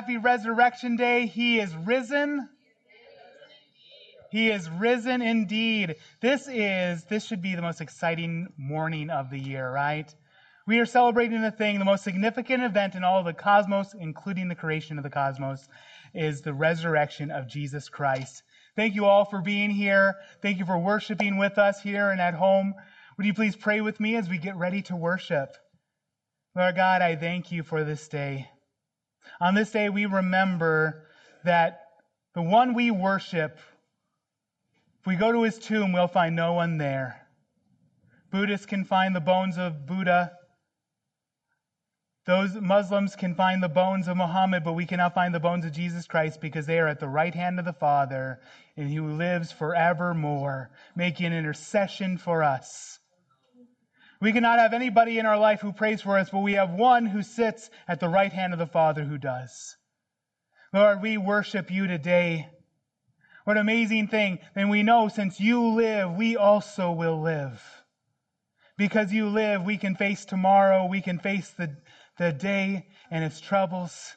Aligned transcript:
Happy 0.00 0.16
Resurrection 0.16 0.96
Day. 0.96 1.26
He 1.26 1.60
is 1.60 1.76
risen. 1.76 2.48
He 4.30 4.48
is 4.48 4.66
risen 4.70 5.20
indeed. 5.20 5.96
This 6.22 6.48
is, 6.50 7.04
this 7.04 7.22
should 7.26 7.42
be 7.42 7.54
the 7.54 7.60
most 7.60 7.82
exciting 7.82 8.48
morning 8.56 9.10
of 9.10 9.28
the 9.28 9.38
year, 9.38 9.70
right? 9.70 10.10
We 10.66 10.78
are 10.78 10.86
celebrating 10.86 11.42
the 11.42 11.50
thing, 11.50 11.78
the 11.78 11.84
most 11.84 12.02
significant 12.02 12.62
event 12.62 12.94
in 12.94 13.04
all 13.04 13.18
of 13.18 13.26
the 13.26 13.34
cosmos, 13.34 13.92
including 13.92 14.48
the 14.48 14.54
creation 14.54 14.96
of 14.96 15.04
the 15.04 15.10
cosmos, 15.10 15.68
is 16.14 16.40
the 16.40 16.54
resurrection 16.54 17.30
of 17.30 17.46
Jesus 17.46 17.90
Christ. 17.90 18.42
Thank 18.76 18.94
you 18.94 19.04
all 19.04 19.26
for 19.26 19.42
being 19.42 19.68
here. 19.68 20.14
Thank 20.40 20.60
you 20.60 20.64
for 20.64 20.78
worshiping 20.78 21.36
with 21.36 21.58
us 21.58 21.82
here 21.82 22.08
and 22.08 22.22
at 22.22 22.32
home. 22.32 22.72
Would 23.18 23.26
you 23.26 23.34
please 23.34 23.54
pray 23.54 23.82
with 23.82 24.00
me 24.00 24.16
as 24.16 24.30
we 24.30 24.38
get 24.38 24.56
ready 24.56 24.80
to 24.80 24.96
worship? 24.96 25.58
Lord 26.56 26.74
God, 26.74 27.02
I 27.02 27.16
thank 27.16 27.52
you 27.52 27.62
for 27.62 27.84
this 27.84 28.08
day. 28.08 28.48
On 29.40 29.54
this 29.54 29.70
day, 29.70 29.88
we 29.88 30.06
remember 30.06 31.06
that 31.44 31.80
the 32.34 32.42
one 32.42 32.74
we 32.74 32.90
worship, 32.90 33.58
if 35.00 35.06
we 35.06 35.16
go 35.16 35.32
to 35.32 35.42
his 35.42 35.58
tomb, 35.58 35.92
we'll 35.92 36.08
find 36.08 36.36
no 36.36 36.52
one 36.52 36.78
there. 36.78 37.26
Buddhists 38.30 38.66
can 38.66 38.84
find 38.84 39.14
the 39.14 39.20
bones 39.20 39.58
of 39.58 39.86
Buddha. 39.86 40.32
Those 42.26 42.54
Muslims 42.54 43.16
can 43.16 43.34
find 43.34 43.60
the 43.60 43.68
bones 43.68 44.06
of 44.06 44.16
Muhammad, 44.16 44.62
but 44.62 44.74
we 44.74 44.86
cannot 44.86 45.14
find 45.14 45.34
the 45.34 45.40
bones 45.40 45.64
of 45.64 45.72
Jesus 45.72 46.06
Christ 46.06 46.40
because 46.40 46.66
they 46.66 46.78
are 46.78 46.86
at 46.86 47.00
the 47.00 47.08
right 47.08 47.34
hand 47.34 47.58
of 47.58 47.64
the 47.64 47.72
Father 47.72 48.40
and 48.76 48.88
he 48.88 49.00
lives 49.00 49.50
forevermore, 49.50 50.70
making 50.94 51.32
intercession 51.32 52.18
for 52.18 52.44
us. 52.44 52.99
We 54.20 54.32
cannot 54.32 54.58
have 54.58 54.74
anybody 54.74 55.18
in 55.18 55.24
our 55.24 55.38
life 55.38 55.60
who 55.62 55.72
prays 55.72 56.02
for 56.02 56.18
us, 56.18 56.28
but 56.28 56.40
we 56.40 56.52
have 56.54 56.70
one 56.70 57.06
who 57.06 57.22
sits 57.22 57.70
at 57.88 58.00
the 58.00 58.08
right 58.08 58.32
hand 58.32 58.52
of 58.52 58.58
the 58.58 58.66
Father 58.66 59.04
who 59.04 59.16
does. 59.16 59.76
Lord, 60.74 61.00
we 61.00 61.16
worship 61.16 61.70
you 61.70 61.86
today. 61.86 62.48
What 63.44 63.56
an 63.56 63.62
amazing 63.62 64.08
thing. 64.08 64.38
And 64.54 64.68
we 64.68 64.82
know 64.82 65.08
since 65.08 65.40
you 65.40 65.68
live, 65.68 66.12
we 66.12 66.36
also 66.36 66.92
will 66.92 67.20
live. 67.22 67.62
Because 68.76 69.12
you 69.12 69.28
live, 69.28 69.64
we 69.64 69.78
can 69.78 69.94
face 69.94 70.24
tomorrow, 70.24 70.86
we 70.86 71.00
can 71.00 71.18
face 71.18 71.50
the, 71.50 71.76
the 72.18 72.32
day 72.32 72.86
and 73.10 73.24
its 73.24 73.40
troubles. 73.40 74.16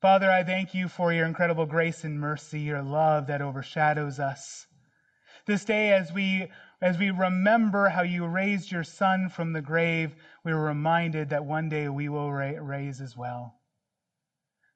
Father, 0.00 0.30
I 0.30 0.42
thank 0.42 0.74
you 0.74 0.88
for 0.88 1.12
your 1.12 1.26
incredible 1.26 1.66
grace 1.66 2.04
and 2.04 2.18
mercy, 2.18 2.60
your 2.60 2.82
love 2.82 3.26
that 3.26 3.42
overshadows 3.42 4.18
us. 4.18 4.65
This 5.46 5.64
day, 5.64 5.92
as 5.92 6.12
we 6.12 6.48
as 6.82 6.98
we 6.98 7.10
remember 7.10 7.88
how 7.88 8.02
you 8.02 8.26
raised 8.26 8.70
your 8.70 8.84
son 8.84 9.30
from 9.30 9.52
the 9.52 9.62
grave, 9.62 10.14
we 10.44 10.52
are 10.52 10.60
reminded 10.60 11.30
that 11.30 11.44
one 11.44 11.68
day 11.68 11.88
we 11.88 12.08
will 12.08 12.30
raise 12.30 13.00
as 13.00 13.16
well. 13.16 13.54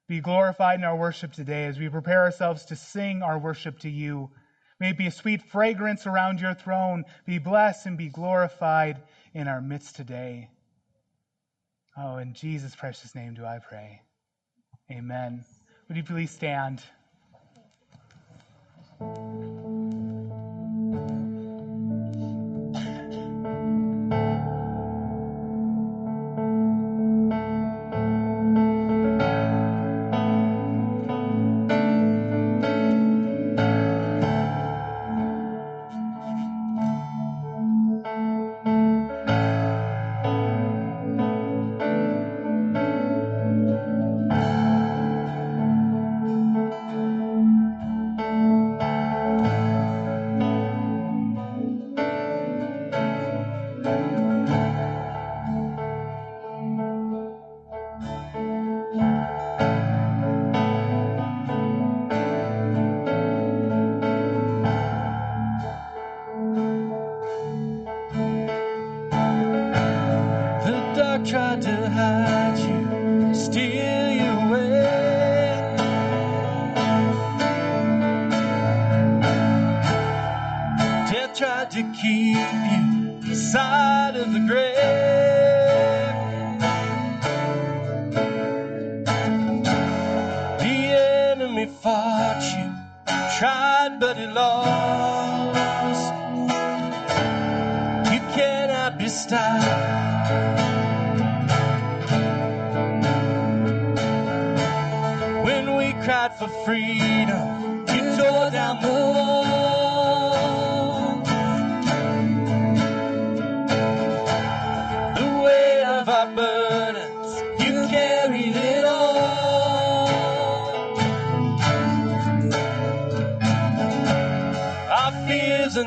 Be 0.07 0.19
glorified 0.19 0.79
in 0.79 0.83
our 0.83 0.95
worship 0.95 1.31
today 1.31 1.65
as 1.65 1.77
we 1.77 1.89
prepare 1.89 2.23
ourselves 2.23 2.65
to 2.65 2.75
sing 2.75 3.21
our 3.21 3.37
worship 3.37 3.79
to 3.79 3.89
you. 3.89 4.31
May 4.79 4.89
it 4.89 4.97
be 4.97 5.07
a 5.07 5.11
sweet 5.11 5.43
fragrance 5.43 6.07
around 6.07 6.41
your 6.41 6.55
throne. 6.55 7.05
Be 7.25 7.37
blessed 7.37 7.85
and 7.85 7.97
be 7.97 8.09
glorified 8.09 9.03
in 9.33 9.47
our 9.47 9.61
midst 9.61 9.95
today. 9.95 10.49
Oh, 11.97 12.17
in 12.17 12.33
Jesus' 12.33 12.75
precious 12.75 13.13
name 13.13 13.35
do 13.35 13.45
I 13.45 13.59
pray. 13.59 14.01
Amen. 14.89 15.45
Would 15.87 15.97
you 15.97 16.03
please 16.03 16.31
stand? 16.31 16.81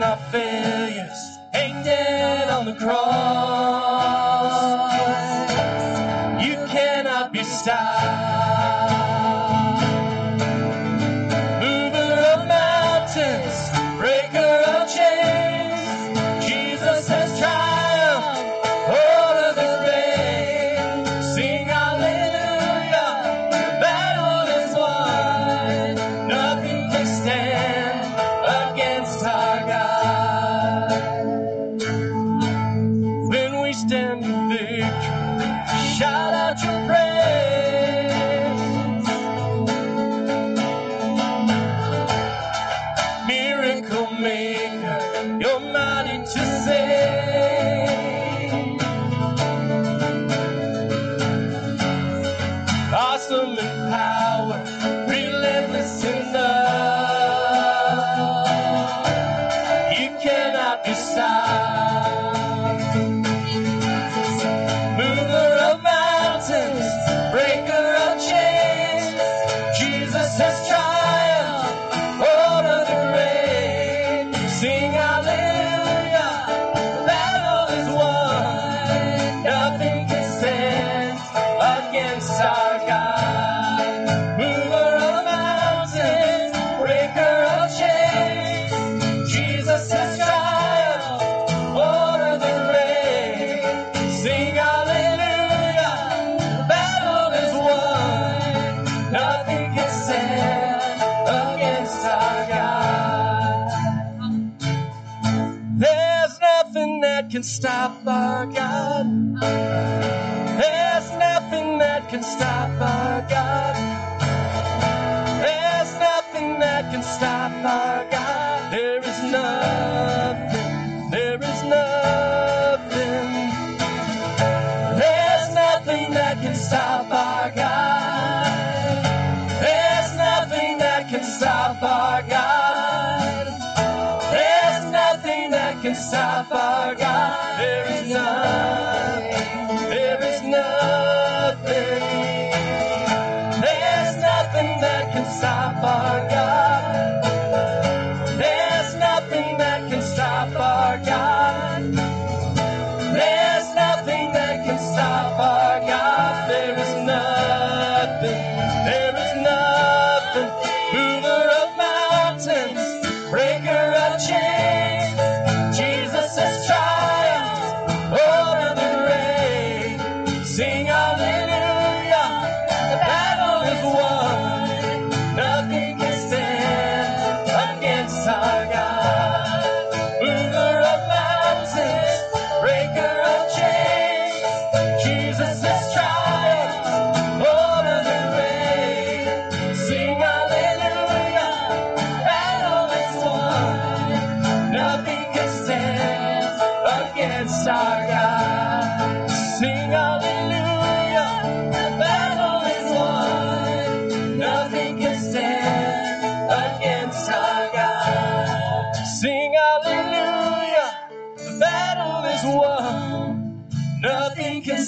Against 0.03 1.41
our 2.51 2.73
God. 2.81 3.84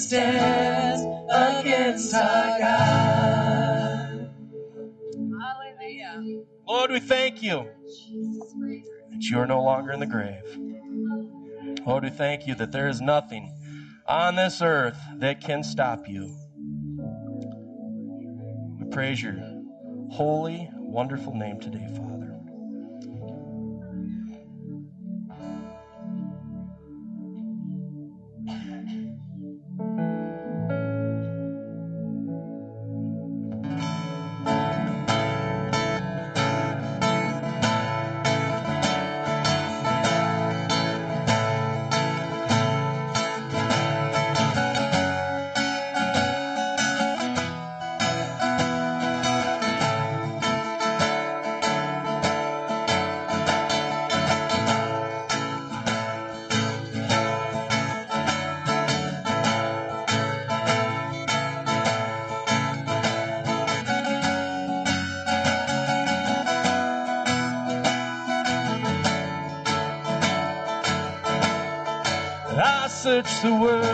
stands 0.07 1.03
against 1.29 2.13
our 2.13 2.59
God. 2.59 4.29
Hallelujah. 5.41 6.43
Lord, 6.65 6.91
we 6.91 7.01
thank 7.01 7.43
you 7.43 7.67
that 9.11 9.23
you 9.23 9.37
are 9.39 9.45
no 9.45 9.61
longer 9.61 9.91
in 9.91 9.99
the 9.99 10.05
grave. 10.05 10.57
Lord, 11.85 12.05
we 12.05 12.09
thank 12.09 12.47
you 12.47 12.55
that 12.55 12.71
there 12.71 12.87
is 12.87 13.01
nothing 13.01 13.53
on 14.07 14.35
this 14.35 14.61
earth 14.61 14.97
that 15.17 15.41
can 15.41 15.61
stop 15.63 16.07
you. 16.07 16.33
We 18.79 18.89
praise 18.89 19.21
your 19.21 19.35
holy, 20.11 20.69
wonderful 20.73 21.35
name 21.35 21.59
today, 21.59 21.85
Father. 21.97 22.16
search 73.23 73.41
the 73.41 73.53
world. 73.53 73.86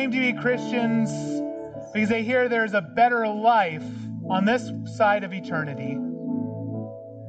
Claim 0.00 0.12
to 0.12 0.18
be 0.18 0.32
Christians 0.32 1.10
because 1.92 2.08
they 2.08 2.22
hear 2.22 2.48
there's 2.48 2.72
a 2.72 2.80
better 2.80 3.28
life 3.28 3.84
on 4.30 4.46
this 4.46 4.72
side 4.96 5.24
of 5.24 5.34
eternity. 5.34 5.98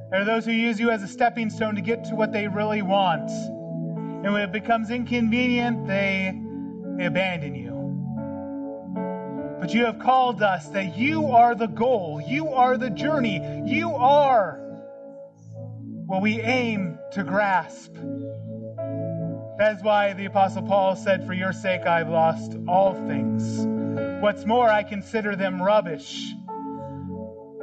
There 0.10 0.22
are 0.22 0.24
those 0.24 0.46
who 0.46 0.54
use 0.54 0.80
you 0.80 0.90
as 0.90 1.04
a 1.04 1.08
stepping 1.10 1.50
stone 1.50 1.76
to 1.76 1.82
get 1.82 2.06
to 2.06 2.16
what 2.16 2.32
they 2.32 2.48
really 2.48 2.82
want. 2.82 3.30
And 3.30 4.32
when 4.32 4.42
it 4.42 4.54
becomes 4.54 4.90
inconvenient, 4.90 5.86
they, 5.86 6.32
they 6.96 7.08
abandon 7.08 7.56
you. 7.56 7.72
But 9.60 9.74
you 9.74 9.84
have 9.84 10.00
called 10.00 10.42
us 10.42 10.70
that 10.70 10.96
you 10.96 11.26
are 11.26 11.56
the 11.56 11.68
goal, 11.68 12.24
you 12.26 12.54
are 12.54 12.78
the 12.78 12.90
journey, 12.90 13.66
you 13.66 13.90
are 13.90 14.62
what 16.06 16.22
we 16.22 16.40
aim 16.40 16.98
to 17.12 17.26
grasp. 17.26 17.92
That 19.62 19.78
is 19.78 19.84
why 19.84 20.14
the 20.14 20.26
Apostle 20.26 20.64
Paul 20.64 20.96
said, 20.96 21.24
For 21.28 21.34
your 21.34 21.54
sake 21.54 21.82
I've 21.82 22.10
lost 22.10 22.58
all 22.68 22.96
things. 22.96 23.60
What's 24.20 24.44
more, 24.44 24.68
I 24.68 24.82
consider 24.82 25.36
them 25.36 25.62
rubbish 25.62 26.34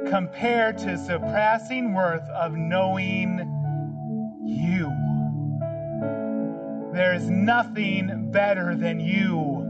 compared 0.09 0.77
to 0.77 0.97
surpassing 0.97 1.93
worth 1.93 2.23
of 2.29 2.53
knowing 2.53 3.39
you. 4.45 4.85
There 6.93 7.13
is 7.15 7.29
nothing 7.29 8.31
better 8.31 8.77
than 8.77 9.01
you. 9.01 9.65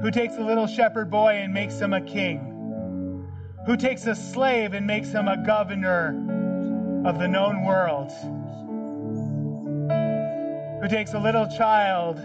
Who 0.00 0.10
takes 0.10 0.38
a 0.38 0.42
little 0.42 0.66
shepherd 0.66 1.10
boy 1.10 1.34
and 1.34 1.52
makes 1.52 1.78
him 1.78 1.92
a 1.92 2.00
king? 2.00 3.28
Who 3.66 3.76
takes 3.76 4.06
a 4.06 4.14
slave 4.14 4.72
and 4.72 4.86
makes 4.86 5.10
him 5.10 5.28
a 5.28 5.36
governor 5.36 7.04
of 7.04 7.18
the 7.18 7.28
known 7.28 7.62
world? 7.62 8.10
Who 10.86 10.90
takes 10.90 11.14
a 11.14 11.18
little 11.18 11.48
child 11.48 12.20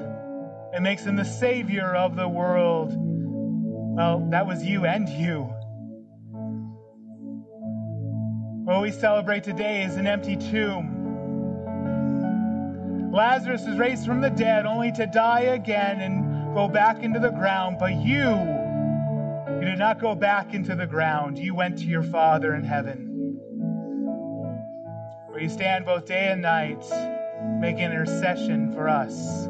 and 0.71 0.83
makes 0.83 1.03
him 1.03 1.15
the 1.15 1.25
savior 1.25 1.95
of 1.95 2.15
the 2.15 2.27
world? 2.27 2.93
Well, 2.95 4.27
that 4.29 4.45
was 4.45 4.63
you 4.63 4.85
and 4.85 5.09
you. 5.09 5.51
What 8.65 8.83
we 8.83 8.91
celebrate 8.91 9.43
today 9.43 9.83
is 9.83 9.95
an 9.95 10.05
empty 10.05 10.35
tomb. 10.35 10.99
Lazarus 13.11 13.63
was 13.65 13.79
raised 13.79 14.05
from 14.05 14.21
the 14.21 14.29
dead 14.29 14.67
only 14.67 14.91
to 14.91 15.07
die 15.07 15.55
again 15.55 15.99
and 15.99 16.53
go 16.53 16.67
back 16.67 17.01
into 17.01 17.19
the 17.19 17.31
ground, 17.31 17.77
but 17.79 17.95
you, 17.95 18.29
you 19.55 19.65
did 19.65 19.79
not 19.79 19.99
go 19.99 20.13
back 20.13 20.53
into 20.53 20.75
the 20.75 20.85
ground. 20.85 21.39
You 21.39 21.55
went 21.55 21.79
to 21.79 21.85
your 21.85 22.03
Father 22.03 22.53
in 22.53 22.63
heaven, 22.63 23.07
where 25.29 25.39
you 25.39 25.49
stand 25.49 25.83
both 25.83 26.05
day 26.05 26.27
and 26.27 26.43
night, 26.43 26.85
making 27.59 27.83
intercession 27.83 28.71
for 28.73 28.89
us. 28.89 29.47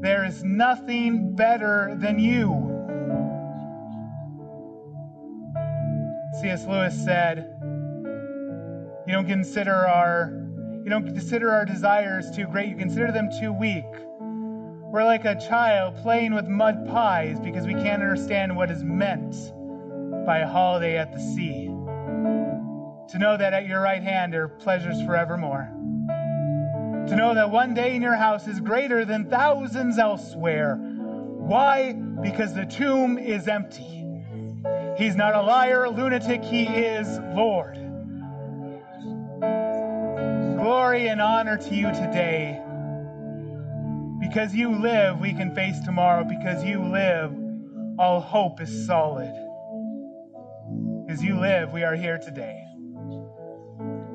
There 0.00 0.24
is 0.24 0.42
nothing 0.42 1.36
better 1.36 1.96
than 1.98 2.18
you. 2.18 2.68
C.S. 6.40 6.66
Lewis 6.66 6.94
said, 7.04 7.54
You 9.06 9.12
don't 9.12 9.28
consider 9.28 9.74
our 9.74 10.42
you 10.84 10.90
don't 10.90 11.04
consider 11.04 11.50
our 11.52 11.64
desires 11.64 12.28
too 12.32 12.46
great, 12.46 12.68
you 12.68 12.76
consider 12.76 13.12
them 13.12 13.30
too 13.40 13.52
weak. 13.52 13.84
We're 14.18 15.04
like 15.04 15.24
a 15.24 15.36
child 15.36 15.94
playing 16.02 16.34
with 16.34 16.48
mud 16.48 16.88
pies 16.88 17.38
because 17.38 17.66
we 17.66 17.74
can't 17.74 18.02
understand 18.02 18.56
what 18.56 18.68
is 18.68 18.82
meant 18.82 19.36
by 20.26 20.40
a 20.40 20.48
holiday 20.48 20.98
at 20.98 21.12
the 21.12 21.20
sea. 21.20 21.66
To 21.66 23.18
know 23.18 23.36
that 23.36 23.52
at 23.52 23.68
your 23.68 23.80
right 23.80 24.02
hand 24.02 24.34
are 24.34 24.48
pleasures 24.48 25.00
forevermore. 25.02 25.70
To 27.08 27.16
know 27.16 27.34
that 27.34 27.50
one 27.50 27.74
day 27.74 27.94
in 27.94 28.02
your 28.02 28.16
house 28.16 28.46
is 28.46 28.60
greater 28.60 29.04
than 29.04 29.28
thousands 29.28 29.98
elsewhere. 29.98 30.76
Why? 30.76 31.92
Because 31.92 32.54
the 32.54 32.64
tomb 32.64 33.18
is 33.18 33.48
empty. 33.48 34.06
He's 34.96 35.16
not 35.16 35.34
a 35.34 35.42
liar, 35.42 35.84
a 35.84 35.90
lunatic, 35.90 36.44
he 36.44 36.64
is 36.64 37.18
Lord. 37.34 37.76
Glory 40.56 41.08
and 41.08 41.20
honor 41.20 41.56
to 41.56 41.74
you 41.74 41.88
today. 41.92 42.62
Because 44.20 44.54
you 44.54 44.70
live, 44.70 45.18
we 45.18 45.32
can 45.32 45.54
face 45.54 45.80
tomorrow. 45.80 46.22
Because 46.22 46.64
you 46.64 46.80
live, 46.84 47.34
all 47.98 48.20
hope 48.20 48.60
is 48.60 48.86
solid. 48.86 49.34
Because 51.04 51.22
you 51.22 51.40
live, 51.40 51.72
we 51.72 51.82
are 51.82 51.96
here 51.96 52.18
today. 52.18 52.64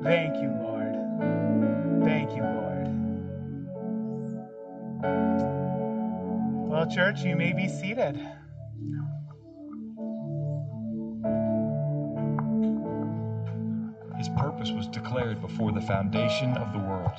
Thank 0.02 0.36
you, 0.36 0.50
Lord. 0.62 0.94
Thank 2.04 2.30
you, 2.34 2.42
Lord. 2.42 2.67
Well, 5.00 6.86
church, 6.90 7.20
you 7.20 7.36
may 7.36 7.52
be 7.52 7.68
seated. 7.68 8.16
His 14.16 14.28
purpose 14.30 14.70
was 14.70 14.88
declared 14.88 15.40
before 15.40 15.72
the 15.72 15.80
foundation 15.80 16.56
of 16.56 16.72
the 16.72 16.78
world. 16.78 17.12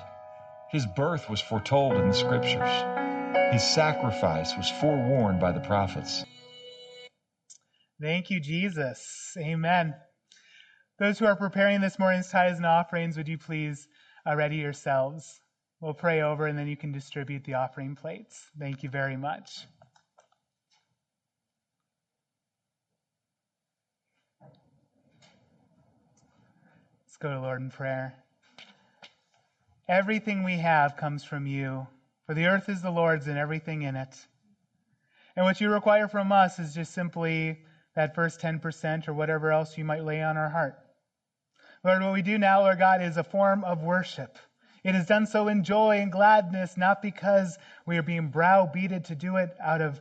His 0.70 0.86
birth 0.86 1.30
was 1.30 1.40
foretold 1.42 1.94
in 1.94 2.10
the 2.10 2.14
scriptures. 2.14 2.70
His 3.54 3.64
sacrifice 3.64 4.56
was 4.58 4.70
forewarned 4.70 5.40
by 5.40 5.52
the 5.52 5.62
prophets. 5.62 6.26
Thank 8.02 8.30
you, 8.30 8.40
Jesus. 8.40 9.36
Amen. 9.38 9.96
Those 11.00 11.18
who 11.18 11.26
are 11.26 11.36
preparing 11.36 11.80
this 11.80 11.98
morning's 11.98 12.30
tithes 12.30 12.58
and 12.58 12.66
offerings, 12.66 13.16
would 13.16 13.30
you 13.30 13.38
please 13.38 13.88
uh, 14.28 14.36
ready 14.36 14.58
yourselves? 14.58 15.40
We'll 15.82 15.94
pray 15.94 16.22
over 16.22 16.46
and 16.46 16.60
then 16.60 16.68
you 16.68 16.76
can 16.76 16.92
distribute 16.92 17.46
the 17.46 17.54
offering 17.54 17.96
plates. 17.96 18.50
Thank 18.60 18.84
you 18.84 18.90
very 18.90 19.16
much. 19.16 19.66
Let's 27.06 27.16
go 27.18 27.32
to 27.32 27.40
Lord 27.40 27.62
in 27.62 27.70
prayer. 27.70 28.14
Everything 29.88 30.44
we 30.44 30.58
have 30.58 30.98
comes 30.98 31.24
from 31.24 31.48
you, 31.48 31.88
for 32.26 32.34
the 32.36 32.46
earth 32.46 32.68
is 32.68 32.82
the 32.82 32.92
Lord's 32.92 33.28
and 33.28 33.38
everything 33.38 33.84
in 33.84 33.96
it. 33.96 34.16
And 35.36 35.46
what 35.46 35.62
you 35.62 35.70
require 35.70 36.10
from 36.10 36.34
us 36.34 36.60
is 36.60 36.76
just 36.76 36.94
simply 36.94 37.58
that 37.96 38.16
first 38.16 38.42
10% 38.42 39.08
or 39.08 39.14
whatever 39.14 39.52
else 39.52 39.78
you 39.78 39.86
might 39.86 40.04
lay 40.04 40.22
on 40.22 40.36
our 40.36 40.50
heart. 40.50 40.78
Lord, 41.86 42.04
what 42.04 42.14
we 42.14 42.22
do 42.22 42.38
now, 42.38 42.62
Lord 42.62 42.80
God, 42.80 43.02
is 43.02 43.16
a 43.16 43.24
form 43.24 43.64
of 43.64 43.82
worship. 43.82 44.38
It 44.84 44.96
is 44.96 45.06
done 45.06 45.26
so 45.26 45.48
in 45.48 45.64
joy 45.64 46.00
and 46.00 46.12
gladness, 46.12 46.78
not 46.78 47.02
because 47.02 47.58
we 47.86 47.98
are 47.98 48.04
being 48.04 48.30
browbeated 48.30 49.06
to 49.06 49.16
do 49.16 49.38
it 49.38 49.56
out 49.62 49.82
of, 49.82 50.00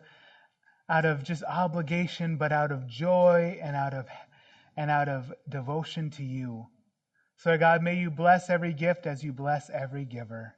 out 0.89 1.05
of 1.05 1.25
just 1.25 1.43
obligation, 1.45 2.37
but 2.37 2.53
out 2.53 2.71
of 2.71 2.87
joy 2.87 3.59
and 3.63 3.75
out 3.75 3.95
of, 3.95 4.07
and 4.77 4.91
out 4.91 5.09
of 5.09 5.33
devotion 5.49 6.11
to 6.11 6.23
you. 6.23 6.67
So, 7.37 7.57
God, 7.57 7.83
may 7.83 7.97
you 7.97 8.11
bless 8.11 8.51
every 8.51 8.73
gift 8.73 9.07
as 9.07 9.23
you 9.23 9.33
bless 9.33 9.71
every 9.71 10.05
giver. 10.05 10.55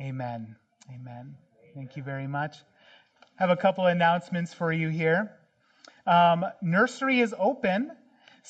Amen. 0.00 0.56
Amen. 0.94 1.36
Thank 1.74 1.96
you 1.96 2.02
very 2.02 2.26
much. 2.26 2.56
I 3.38 3.42
have 3.42 3.50
a 3.50 3.56
couple 3.56 3.86
announcements 3.86 4.52
for 4.52 4.72
you 4.72 4.88
here. 4.88 5.30
Um, 6.06 6.44
nursery 6.62 7.20
is 7.20 7.34
open. 7.38 7.92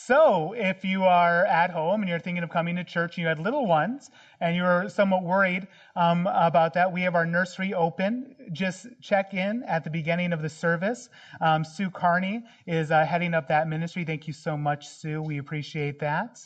So, 0.01 0.53
if 0.53 0.85
you 0.85 1.05
are 1.05 1.45
at 1.47 1.71
home 1.71 2.03
and 2.03 2.09
you're 2.09 2.21
thinking 2.21 2.45
of 2.45 2.51
coming 2.51 2.77
to 2.77 2.85
church 2.85 3.17
and 3.17 3.23
you 3.23 3.27
had 3.27 3.41
little 3.41 3.67
ones 3.67 4.11
and 4.41 4.55
you're 4.55 4.89
somewhat 4.89 5.25
worried 5.25 5.67
um, 5.97 6.29
about 6.29 6.73
that, 6.75 6.93
we 6.93 7.03
have 7.03 7.17
our 7.17 7.27
nursery 7.27 7.75
open. 7.75 8.35
Just 8.53 8.87
check 9.03 9.35
in 9.35 9.65
at 9.65 9.83
the 9.83 9.91
beginning 9.91 10.33
of 10.33 10.41
the 10.41 10.49
service. 10.49 11.11
Um, 11.41 11.65
Sue 11.65 11.91
Carney 11.91 12.45
is 12.65 12.93
uh, 12.93 13.05
heading 13.05 13.35
up 13.35 13.49
that 13.49 13.67
ministry. 13.67 14.05
Thank 14.05 14.29
you 14.29 14.33
so 14.33 14.57
much, 14.57 14.87
Sue. 14.89 15.21
We 15.21 15.39
appreciate 15.39 15.99
that. 15.99 16.39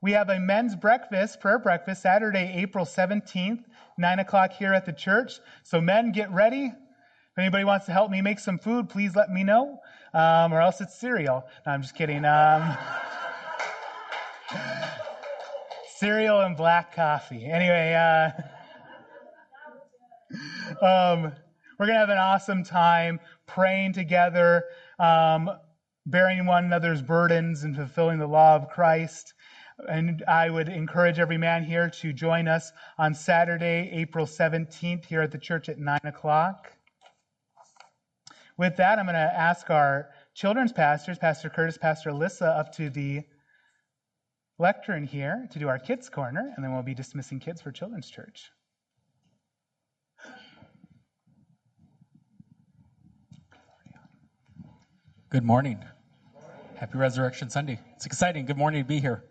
We 0.00 0.12
have 0.12 0.30
a 0.30 0.40
men's 0.40 0.74
breakfast, 0.74 1.40
prayer 1.40 1.58
breakfast, 1.58 2.00
Saturday, 2.02 2.50
April 2.54 2.86
17th, 2.86 3.64
9 3.98 4.18
o'clock 4.20 4.52
here 4.52 4.72
at 4.72 4.86
the 4.86 4.92
church. 4.92 5.38
So, 5.62 5.82
men, 5.82 6.12
get 6.12 6.30
ready. 6.32 6.64
If 6.64 7.38
anybody 7.38 7.64
wants 7.64 7.86
to 7.86 7.92
help 7.92 8.10
me 8.10 8.22
make 8.22 8.38
some 8.38 8.58
food, 8.58 8.88
please 8.88 9.14
let 9.14 9.28
me 9.28 9.44
know 9.44 9.80
um, 10.14 10.52
or 10.52 10.60
else 10.60 10.80
it's 10.80 10.98
cereal. 10.98 11.44
No, 11.66 11.72
I'm 11.72 11.82
just 11.82 11.94
kidding. 11.94 12.24
Um, 12.24 12.76
cereal 15.98 16.40
and 16.42 16.56
black 16.56 16.94
coffee. 16.94 17.44
Anyway, 17.44 17.94
uh, 17.94 18.30
um, 20.84 21.32
we're 21.78 21.86
going 21.86 21.94
to 21.94 22.00
have 22.00 22.10
an 22.10 22.18
awesome 22.18 22.64
time 22.64 23.20
praying 23.46 23.92
together, 23.92 24.64
um, 24.98 25.50
bearing 26.06 26.46
one 26.46 26.64
another's 26.64 27.02
burdens, 27.02 27.64
and 27.64 27.76
fulfilling 27.76 28.18
the 28.18 28.26
law 28.26 28.56
of 28.56 28.68
Christ. 28.68 29.34
And 29.88 30.24
I 30.26 30.50
would 30.50 30.68
encourage 30.68 31.18
every 31.18 31.38
man 31.38 31.62
here 31.62 31.88
to 32.00 32.12
join 32.12 32.48
us 32.48 32.72
on 32.98 33.14
Saturday, 33.14 33.90
April 33.92 34.26
17th, 34.26 35.04
here 35.04 35.22
at 35.22 35.30
the 35.30 35.38
church 35.38 35.68
at 35.68 35.78
9 35.78 36.00
o'clock. 36.04 36.72
With 38.58 38.76
that, 38.78 38.98
I'm 38.98 39.06
going 39.06 39.14
to 39.14 39.20
ask 39.20 39.70
our 39.70 40.08
children's 40.34 40.72
pastors, 40.72 41.16
Pastor 41.16 41.48
Curtis, 41.48 41.78
Pastor 41.78 42.10
Alyssa, 42.10 42.58
up 42.58 42.72
to 42.74 42.90
the 42.90 43.22
lectern 44.58 45.04
here 45.04 45.46
to 45.52 45.60
do 45.60 45.68
our 45.68 45.78
kids' 45.78 46.08
corner, 46.08 46.52
and 46.56 46.64
then 46.64 46.74
we'll 46.74 46.82
be 46.82 46.94
dismissing 46.94 47.38
kids 47.38 47.62
for 47.62 47.70
children's 47.70 48.10
church. 48.10 48.50
Good 55.30 55.44
morning. 55.44 55.84
Happy 56.74 56.98
Resurrection 56.98 57.50
Sunday. 57.50 57.78
It's 57.94 58.06
exciting. 58.06 58.44
Good 58.44 58.56
morning 58.56 58.82
to 58.82 58.88
be 58.88 58.98
here. 58.98 59.22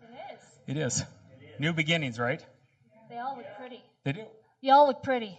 It 0.66 0.76
is. 0.76 0.76
It 0.76 0.80
is. 0.80 1.04
New 1.58 1.74
beginnings, 1.74 2.18
right? 2.18 2.42
They 3.10 3.18
all 3.18 3.36
look 3.36 3.46
pretty. 3.58 3.82
They 4.04 4.12
do. 4.12 4.24
Y'all 4.62 4.86
look 4.86 5.02
pretty. 5.02 5.38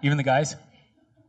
Even 0.00 0.16
the 0.16 0.22
guys? 0.22 0.56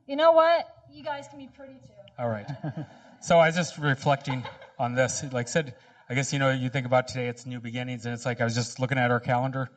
You 0.07 0.15
know 0.15 0.31
what? 0.31 0.65
You 0.93 1.03
guys 1.03 1.27
can 1.29 1.39
be 1.39 1.47
pretty 1.47 1.75
too. 1.75 1.93
All 2.19 2.27
right. 2.27 2.45
so 3.21 3.39
I 3.39 3.47
was 3.47 3.55
just 3.55 3.77
reflecting 3.77 4.43
on 4.77 4.93
this. 4.93 5.23
Like 5.31 5.47
I 5.47 5.49
said, 5.49 5.75
I 6.09 6.15
guess, 6.15 6.33
you 6.33 6.39
know, 6.39 6.51
you 6.51 6.69
think 6.69 6.85
about 6.85 7.07
today, 7.07 7.27
it's 7.27 7.45
new 7.45 7.61
beginnings, 7.61 8.05
and 8.05 8.13
it's 8.13 8.25
like 8.25 8.41
I 8.41 8.43
was 8.43 8.55
just 8.55 8.79
looking 8.79 8.97
at 8.97 9.09
our 9.09 9.21
calendar. 9.21 9.69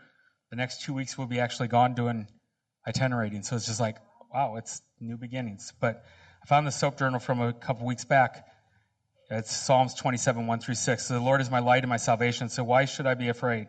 The 0.50 0.56
next 0.56 0.82
two 0.82 0.92
weeks 0.92 1.16
we'll 1.16 1.28
be 1.28 1.38
actually 1.38 1.68
gone 1.68 1.94
doing 1.94 2.26
itinerating. 2.86 3.44
So 3.44 3.54
it's 3.54 3.66
just 3.66 3.78
like, 3.78 3.96
wow, 4.32 4.56
it's 4.56 4.82
new 5.00 5.16
beginnings. 5.16 5.72
But 5.80 6.04
I 6.42 6.46
found 6.46 6.66
the 6.66 6.72
soap 6.72 6.98
journal 6.98 7.20
from 7.20 7.40
a 7.40 7.52
couple 7.52 7.86
weeks 7.86 8.04
back. 8.04 8.44
It's 9.30 9.56
Psalms 9.56 9.94
27, 9.94 10.46
1 10.46 10.60
through 10.60 10.74
6. 10.74 11.08
The 11.08 11.20
Lord 11.20 11.40
is 11.40 11.50
my 11.50 11.60
light 11.60 11.84
and 11.84 11.90
my 11.90 11.96
salvation, 11.96 12.48
so 12.48 12.64
why 12.64 12.86
should 12.86 13.06
I 13.06 13.14
be 13.14 13.28
afraid? 13.28 13.68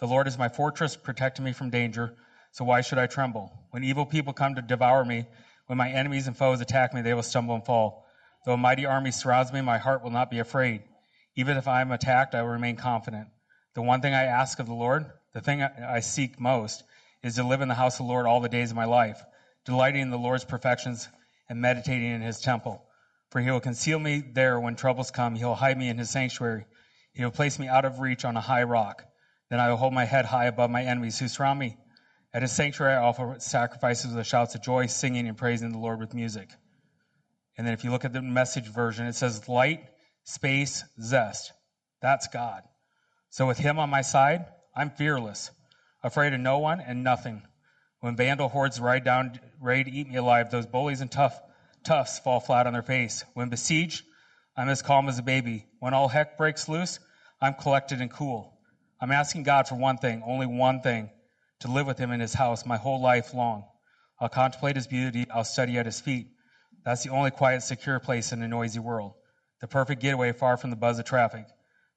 The 0.00 0.06
Lord 0.06 0.26
is 0.26 0.36
my 0.36 0.48
fortress, 0.48 0.96
protecting 0.96 1.44
me 1.44 1.52
from 1.52 1.70
danger, 1.70 2.16
so 2.50 2.64
why 2.64 2.80
should 2.80 2.98
I 2.98 3.06
tremble? 3.06 3.52
When 3.70 3.84
evil 3.84 4.04
people 4.04 4.32
come 4.32 4.56
to 4.56 4.62
devour 4.62 5.04
me, 5.04 5.26
when 5.70 5.78
my 5.78 5.88
enemies 5.88 6.26
and 6.26 6.36
foes 6.36 6.60
attack 6.60 6.92
me, 6.92 7.00
they 7.00 7.14
will 7.14 7.22
stumble 7.22 7.54
and 7.54 7.64
fall. 7.64 8.04
Though 8.44 8.54
a 8.54 8.56
mighty 8.56 8.86
army 8.86 9.12
surrounds 9.12 9.52
me, 9.52 9.60
my 9.60 9.78
heart 9.78 10.02
will 10.02 10.10
not 10.10 10.28
be 10.28 10.40
afraid. 10.40 10.82
Even 11.36 11.56
if 11.56 11.68
I 11.68 11.80
am 11.80 11.92
attacked, 11.92 12.34
I 12.34 12.42
will 12.42 12.48
remain 12.48 12.74
confident. 12.74 13.28
The 13.76 13.82
one 13.82 14.00
thing 14.00 14.12
I 14.12 14.24
ask 14.24 14.58
of 14.58 14.66
the 14.66 14.74
Lord, 14.74 15.06
the 15.32 15.40
thing 15.40 15.62
I 15.62 16.00
seek 16.00 16.40
most, 16.40 16.82
is 17.22 17.36
to 17.36 17.44
live 17.44 17.60
in 17.60 17.68
the 17.68 17.76
house 17.76 18.00
of 18.00 18.06
the 18.06 18.12
Lord 18.12 18.26
all 18.26 18.40
the 18.40 18.48
days 18.48 18.70
of 18.70 18.76
my 18.76 18.84
life, 18.84 19.22
delighting 19.64 20.02
in 20.02 20.10
the 20.10 20.18
Lord's 20.18 20.44
perfections 20.44 21.08
and 21.48 21.60
meditating 21.60 22.10
in 22.10 22.20
his 22.20 22.40
temple. 22.40 22.84
For 23.30 23.40
he 23.40 23.52
will 23.52 23.60
conceal 23.60 24.00
me 24.00 24.24
there 24.34 24.58
when 24.58 24.74
troubles 24.74 25.12
come. 25.12 25.36
He 25.36 25.44
will 25.44 25.54
hide 25.54 25.78
me 25.78 25.88
in 25.88 25.98
his 25.98 26.10
sanctuary. 26.10 26.66
He 27.12 27.22
will 27.22 27.30
place 27.30 27.60
me 27.60 27.68
out 27.68 27.84
of 27.84 28.00
reach 28.00 28.24
on 28.24 28.36
a 28.36 28.40
high 28.40 28.64
rock. 28.64 29.04
Then 29.50 29.60
I 29.60 29.68
will 29.68 29.76
hold 29.76 29.92
my 29.92 30.04
head 30.04 30.24
high 30.24 30.46
above 30.46 30.70
my 30.70 30.82
enemies 30.82 31.20
who 31.20 31.28
surround 31.28 31.60
me. 31.60 31.76
At 32.32 32.42
his 32.42 32.52
sanctuary, 32.52 32.94
I 32.94 33.02
offer 33.02 33.36
sacrifices 33.38 34.14
with 34.14 34.26
shouts 34.26 34.54
of 34.54 34.62
joy, 34.62 34.86
singing 34.86 35.26
and 35.26 35.36
praising 35.36 35.72
the 35.72 35.78
Lord 35.78 35.98
with 35.98 36.14
music. 36.14 36.50
And 37.58 37.66
then 37.66 37.74
if 37.74 37.82
you 37.82 37.90
look 37.90 38.04
at 38.04 38.12
the 38.12 38.22
message 38.22 38.66
version, 38.66 39.06
it 39.06 39.14
says 39.14 39.48
light, 39.48 39.80
space, 40.24 40.84
zest. 41.00 41.52
That's 42.00 42.28
God. 42.28 42.62
So 43.30 43.46
with 43.46 43.58
him 43.58 43.78
on 43.78 43.90
my 43.90 44.02
side, 44.02 44.46
I'm 44.74 44.90
fearless, 44.90 45.50
afraid 46.02 46.32
of 46.32 46.40
no 46.40 46.58
one 46.58 46.80
and 46.80 47.02
nothing. 47.02 47.42
When 48.00 48.16
vandal 48.16 48.48
hordes 48.48 48.80
ride 48.80 49.04
down, 49.04 49.38
to 49.62 49.90
eat 49.90 50.08
me 50.08 50.16
alive, 50.16 50.50
those 50.50 50.66
bullies 50.66 51.00
and 51.00 51.10
tough 51.10 51.38
toughs 51.84 52.18
fall 52.18 52.40
flat 52.40 52.66
on 52.66 52.72
their 52.72 52.82
face. 52.82 53.24
When 53.34 53.48
besieged, 53.48 54.04
I'm 54.56 54.68
as 54.68 54.82
calm 54.82 55.08
as 55.08 55.18
a 55.18 55.22
baby. 55.22 55.66
When 55.80 55.94
all 55.94 56.08
heck 56.08 56.36
breaks 56.36 56.68
loose, 56.68 56.98
I'm 57.40 57.54
collected 57.54 58.00
and 58.00 58.10
cool. 58.10 58.54
I'm 59.00 59.10
asking 59.10 59.42
God 59.42 59.66
for 59.66 59.74
one 59.74 59.98
thing, 59.98 60.22
only 60.24 60.46
one 60.46 60.80
thing, 60.80 61.10
to 61.60 61.70
live 61.70 61.86
with 61.86 61.98
him 61.98 62.10
in 62.10 62.20
his 62.20 62.34
house 62.34 62.66
my 62.66 62.76
whole 62.76 63.00
life 63.00 63.32
long. 63.34 63.64
I'll 64.20 64.28
contemplate 64.28 64.76
his 64.76 64.86
beauty, 64.86 65.26
I'll 65.32 65.44
study 65.44 65.78
at 65.78 65.86
his 65.86 66.00
feet. 66.00 66.28
That's 66.84 67.02
the 67.02 67.10
only 67.10 67.30
quiet, 67.30 67.62
secure 67.62 67.98
place 68.00 68.32
in 68.32 68.42
a 68.42 68.48
noisy 68.48 68.78
world. 68.78 69.12
The 69.60 69.68
perfect 69.68 70.00
getaway 70.00 70.32
far 70.32 70.56
from 70.56 70.70
the 70.70 70.76
buzz 70.76 70.98
of 70.98 71.04
traffic. 71.04 71.46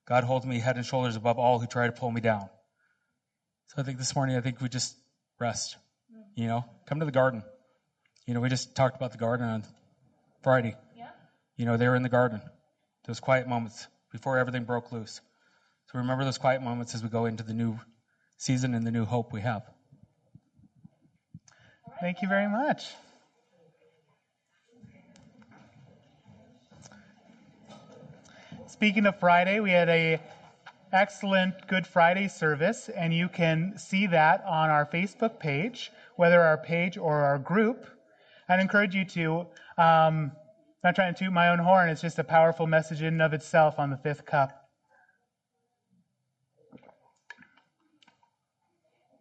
God 0.05 0.25
holds 0.25 0.45
me 0.45 0.59
head 0.59 0.75
and 0.75 0.85
shoulders 0.85 1.15
above 1.15 1.39
all 1.39 1.59
who 1.59 1.67
try 1.67 1.85
to 1.85 1.93
pull 1.93 2.11
me 2.11 2.19
down. 2.19 2.49
So 3.67 3.81
I 3.81 3.83
think 3.83 3.97
this 3.97 4.15
morning, 4.15 4.35
I 4.35 4.41
think 4.41 4.59
we 4.61 4.69
just 4.69 4.95
rest. 5.39 5.77
You 6.35 6.47
know, 6.47 6.65
come 6.87 6.99
to 6.99 7.05
the 7.05 7.11
garden. 7.11 7.43
You 8.25 8.33
know, 8.33 8.39
we 8.39 8.49
just 8.49 8.75
talked 8.75 8.95
about 8.95 9.11
the 9.11 9.17
garden 9.17 9.47
on 9.47 9.63
Friday. 10.41 10.75
Yeah. 10.97 11.09
You 11.57 11.65
know, 11.65 11.77
they 11.77 11.87
were 11.87 11.95
in 11.95 12.03
the 12.03 12.09
garden. 12.09 12.41
Those 13.05 13.19
quiet 13.19 13.47
moments 13.47 13.87
before 14.11 14.37
everything 14.37 14.63
broke 14.63 14.91
loose. 14.91 15.21
So 15.87 15.99
remember 15.99 16.23
those 16.23 16.37
quiet 16.37 16.61
moments 16.61 16.95
as 16.95 17.03
we 17.03 17.09
go 17.09 17.25
into 17.25 17.43
the 17.43 17.53
new 17.53 17.79
season 18.43 18.73
and 18.73 18.85
the 18.85 18.91
new 18.91 19.05
hope 19.05 19.31
we 19.31 19.41
have. 19.41 19.63
Thank 22.01 22.21
you 22.21 22.27
very 22.27 22.49
much. 22.49 22.93
Speaking 28.67 29.05
of 29.05 29.17
Friday, 29.17 29.61
we 29.61 29.71
had 29.71 29.87
a 29.87 30.19
excellent 30.91 31.67
Good 31.67 31.87
Friday 31.87 32.27
service, 32.27 32.89
and 32.89 33.13
you 33.13 33.29
can 33.29 33.77
see 33.77 34.07
that 34.07 34.43
on 34.45 34.69
our 34.69 34.85
Facebook 34.85 35.39
page, 35.39 35.91
whether 36.17 36.41
our 36.41 36.57
page 36.57 36.97
or 36.97 37.21
our 37.21 37.39
group. 37.39 37.85
I'd 38.49 38.59
encourage 38.59 38.93
you 38.93 39.05
to. 39.05 39.47
Um, 39.77 40.33
not 40.83 40.95
trying 40.95 41.13
to 41.13 41.25
toot 41.25 41.31
my 41.31 41.47
own 41.47 41.59
horn, 41.59 41.87
it's 41.89 42.01
just 42.01 42.19
a 42.19 42.25
powerful 42.25 42.67
message 42.67 43.01
in 43.01 43.07
and 43.07 43.21
of 43.21 43.33
itself 43.33 43.79
on 43.79 43.89
the 43.89 43.97
fifth 43.97 44.25
cup. 44.25 44.67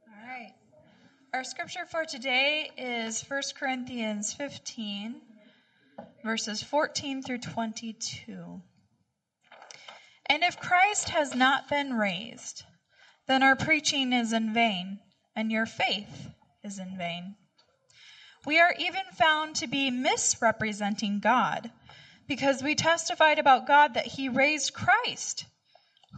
All 0.08 0.28
right. 0.28 0.52
Our 1.42 1.46
scripture 1.46 1.86
for 1.86 2.04
today 2.04 2.70
is 2.78 3.20
1 3.28 3.42
Corinthians 3.58 4.32
15, 4.32 5.20
verses 6.24 6.62
14 6.62 7.20
through 7.20 7.38
22. 7.38 8.62
And 10.26 10.44
if 10.44 10.60
Christ 10.60 11.08
has 11.08 11.34
not 11.34 11.68
been 11.68 11.94
raised, 11.94 12.62
then 13.26 13.42
our 13.42 13.56
preaching 13.56 14.12
is 14.12 14.32
in 14.32 14.54
vain, 14.54 15.00
and 15.34 15.50
your 15.50 15.66
faith 15.66 16.28
is 16.62 16.78
in 16.78 16.96
vain. 16.96 17.34
We 18.46 18.60
are 18.60 18.76
even 18.78 19.02
found 19.12 19.56
to 19.56 19.66
be 19.66 19.90
misrepresenting 19.90 21.18
God, 21.18 21.72
because 22.28 22.62
we 22.62 22.76
testified 22.76 23.40
about 23.40 23.66
God 23.66 23.94
that 23.94 24.06
he 24.06 24.28
raised 24.28 24.74
Christ, 24.74 25.46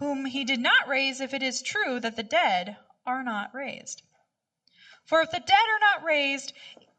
whom 0.00 0.26
he 0.26 0.44
did 0.44 0.60
not 0.60 0.86
raise 0.86 1.22
if 1.22 1.32
it 1.32 1.42
is 1.42 1.62
true 1.62 1.98
that 2.00 2.16
the 2.16 2.22
dead 2.22 2.76
are 3.06 3.22
not 3.22 3.54
raised. 3.54 4.02
For 5.06 5.20
if 5.20 5.30
the 5.30 5.40
dead 5.40 5.52
are 5.52 5.78
not 5.80 6.04
raised, 6.04 6.52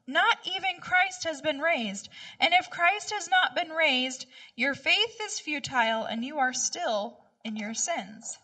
not 0.08 0.38
even 0.46 0.80
Christ 0.80 1.24
has 1.24 1.42
been 1.42 1.60
raised. 1.60 2.10
And 2.40 2.54
if 2.54 2.70
Christ 2.70 3.12
has 3.12 3.28
not 3.28 3.56
been 3.56 3.72
raised, 3.72 4.28
your 4.56 4.76
faith 4.76 5.18
is 5.22 5.40
futile 5.40 6.06
and 6.06 6.24
you 6.24 6.38
are 6.38 6.54
still 6.54 7.18
in 7.44 7.56
your 7.56 7.74
sins. 7.74 8.38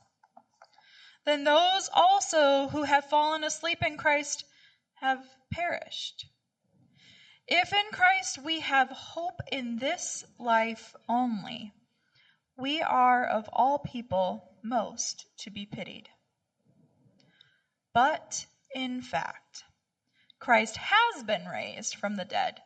Then 1.25 1.43
those 1.43 1.89
also 1.93 2.69
who 2.69 2.83
have 2.83 3.05
fallen 3.05 3.43
asleep 3.43 3.83
in 3.83 3.97
Christ 3.97 4.43
have 4.95 5.23
perished. 5.51 6.25
If 7.47 7.73
in 7.73 7.91
Christ 7.91 8.39
we 8.39 8.61
have 8.61 8.89
hope 8.89 9.41
in 9.51 9.77
this 9.77 10.23
life 10.39 10.95
only, 11.07 11.73
we 12.57 12.81
are 12.81 13.25
of 13.25 13.49
all 13.53 13.77
people 13.79 14.57
most 14.63 15.25
to 15.39 15.51
be 15.51 15.65
pitied. 15.65 16.09
But 17.93 18.45
in 18.73 19.01
fact, 19.01 19.40
Christ 20.41 20.75
has 20.77 21.23
been 21.23 21.45
raised 21.45 21.93
from 21.93 22.15
the 22.15 22.25
dead, 22.25 22.63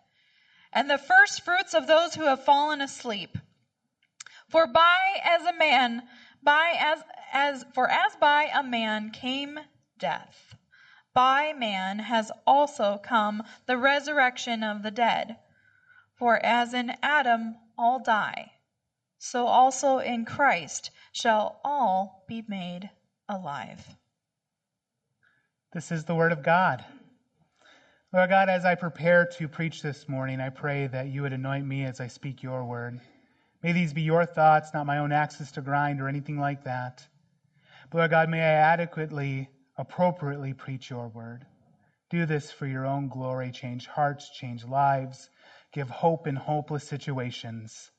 and 0.72 0.90
the 0.90 0.98
first 0.98 1.44
fruits 1.44 1.74
of 1.74 1.88
those 1.88 2.16
who 2.16 2.24
have 2.24 2.46
fallen 2.46 2.80
asleep. 2.80 3.38
For 4.48 4.66
by 4.66 5.20
as 5.22 5.46
a 5.46 5.54
man, 5.54 6.04
by 6.42 6.76
as 6.80 7.04
as 7.34 7.66
for 7.74 7.92
as 7.92 8.16
by 8.16 8.46
a 8.46 8.64
man 8.64 9.12
came 9.12 9.60
death, 10.00 10.56
by 11.14 11.52
man 11.52 12.00
has 12.00 12.32
also 12.48 12.98
come 12.98 13.44
the 13.66 13.78
resurrection 13.78 14.64
of 14.64 14.82
the 14.82 14.92
dead. 14.92 15.36
For 16.16 16.38
as 16.38 16.74
in 16.74 16.96
Adam 17.04 17.58
all 17.78 18.00
die, 18.00 18.54
so 19.18 19.48
also 19.48 19.98
in 19.98 20.24
Christ 20.24 20.92
shall 21.12 21.60
all 21.66 22.24
be 22.26 22.42
made 22.48 22.90
alive. 23.28 23.98
This 25.74 25.92
is 25.92 26.06
the 26.06 26.16
word 26.16 26.32
of 26.32 26.42
God. 26.42 26.86
Lord 28.16 28.30
God, 28.30 28.48
as 28.48 28.64
I 28.64 28.76
prepare 28.76 29.26
to 29.26 29.50
preach 29.50 29.82
this 29.82 30.08
morning, 30.08 30.40
I 30.40 30.48
pray 30.48 30.88
that 30.88 31.10
you 31.10 31.24
would 31.24 31.34
anoint 31.34 31.68
me 31.68 31.84
as 31.84 32.00
I 32.00 32.08
speak 32.08 32.42
your 32.42 32.64
word. 32.64 33.02
May 33.62 33.74
these 33.74 33.92
be 33.92 34.04
your 34.04 34.26
thoughts, 34.26 34.74
not 34.74 34.86
my 34.86 35.00
own 35.00 35.12
axes 35.12 35.52
to 35.52 35.62
grind 35.62 36.00
or 36.00 36.08
anything 36.08 36.40
like 36.40 36.64
that. 36.64 37.06
But 37.90 37.98
Lord 37.98 38.12
God, 38.12 38.30
may 38.30 38.40
I 38.40 38.54
adequately, 38.72 39.50
appropriately 39.78 40.54
preach 40.54 40.90
your 40.90 41.10
word. 41.10 41.46
Do 42.10 42.26
this 42.26 42.54
for 42.54 42.66
your 42.66 42.86
own 42.86 43.10
glory. 43.10 43.52
Change 43.52 43.86
hearts, 43.88 44.30
change 44.30 44.64
lives, 44.64 45.30
give 45.74 45.90
hope 45.90 46.26
in 46.26 46.38
hopeless 46.38 46.88
situations. 46.88 47.92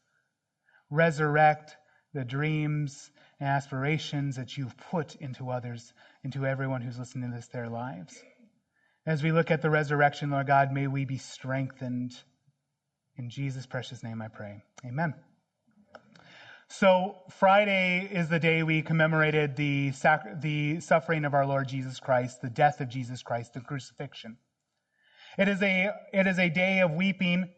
Resurrect 0.88 1.76
the 2.14 2.24
dreams 2.24 3.10
and 3.38 3.50
aspirations 3.50 4.36
that 4.36 4.56
you've 4.56 4.78
put 4.78 5.14
into 5.16 5.50
others, 5.50 5.92
into 6.24 6.46
everyone 6.46 6.80
who's 6.80 6.98
listening 6.98 7.28
to 7.28 7.36
this, 7.36 7.48
their 7.48 7.68
lives. 7.68 8.16
As 9.06 9.22
we 9.22 9.30
look 9.30 9.52
at 9.52 9.62
the 9.62 9.70
resurrection, 9.70 10.30
Lord 10.30 10.48
God, 10.48 10.72
may 10.72 10.88
we 10.88 11.04
be 11.04 11.16
strengthened. 11.16 12.12
In 13.16 13.30
Jesus' 13.30 13.64
precious 13.64 14.02
name 14.02 14.20
I 14.20 14.26
pray. 14.26 14.64
Amen. 14.84 15.14
So, 16.68 17.18
Friday 17.30 18.08
is 18.10 18.28
the 18.28 18.40
day 18.40 18.64
we 18.64 18.82
commemorated 18.82 19.54
the, 19.54 19.92
sac- 19.92 20.40
the 20.40 20.80
suffering 20.80 21.24
of 21.24 21.34
our 21.34 21.46
Lord 21.46 21.68
Jesus 21.68 22.00
Christ, 22.00 22.42
the 22.42 22.50
death 22.50 22.80
of 22.80 22.88
Jesus 22.88 23.22
Christ, 23.22 23.54
the 23.54 23.60
crucifixion. 23.60 24.38
It 25.38 25.46
is 25.46 25.62
a, 25.62 25.92
it 26.12 26.26
is 26.26 26.40
a 26.40 26.48
day 26.48 26.80
of 26.80 26.90
weeping. 26.90 27.48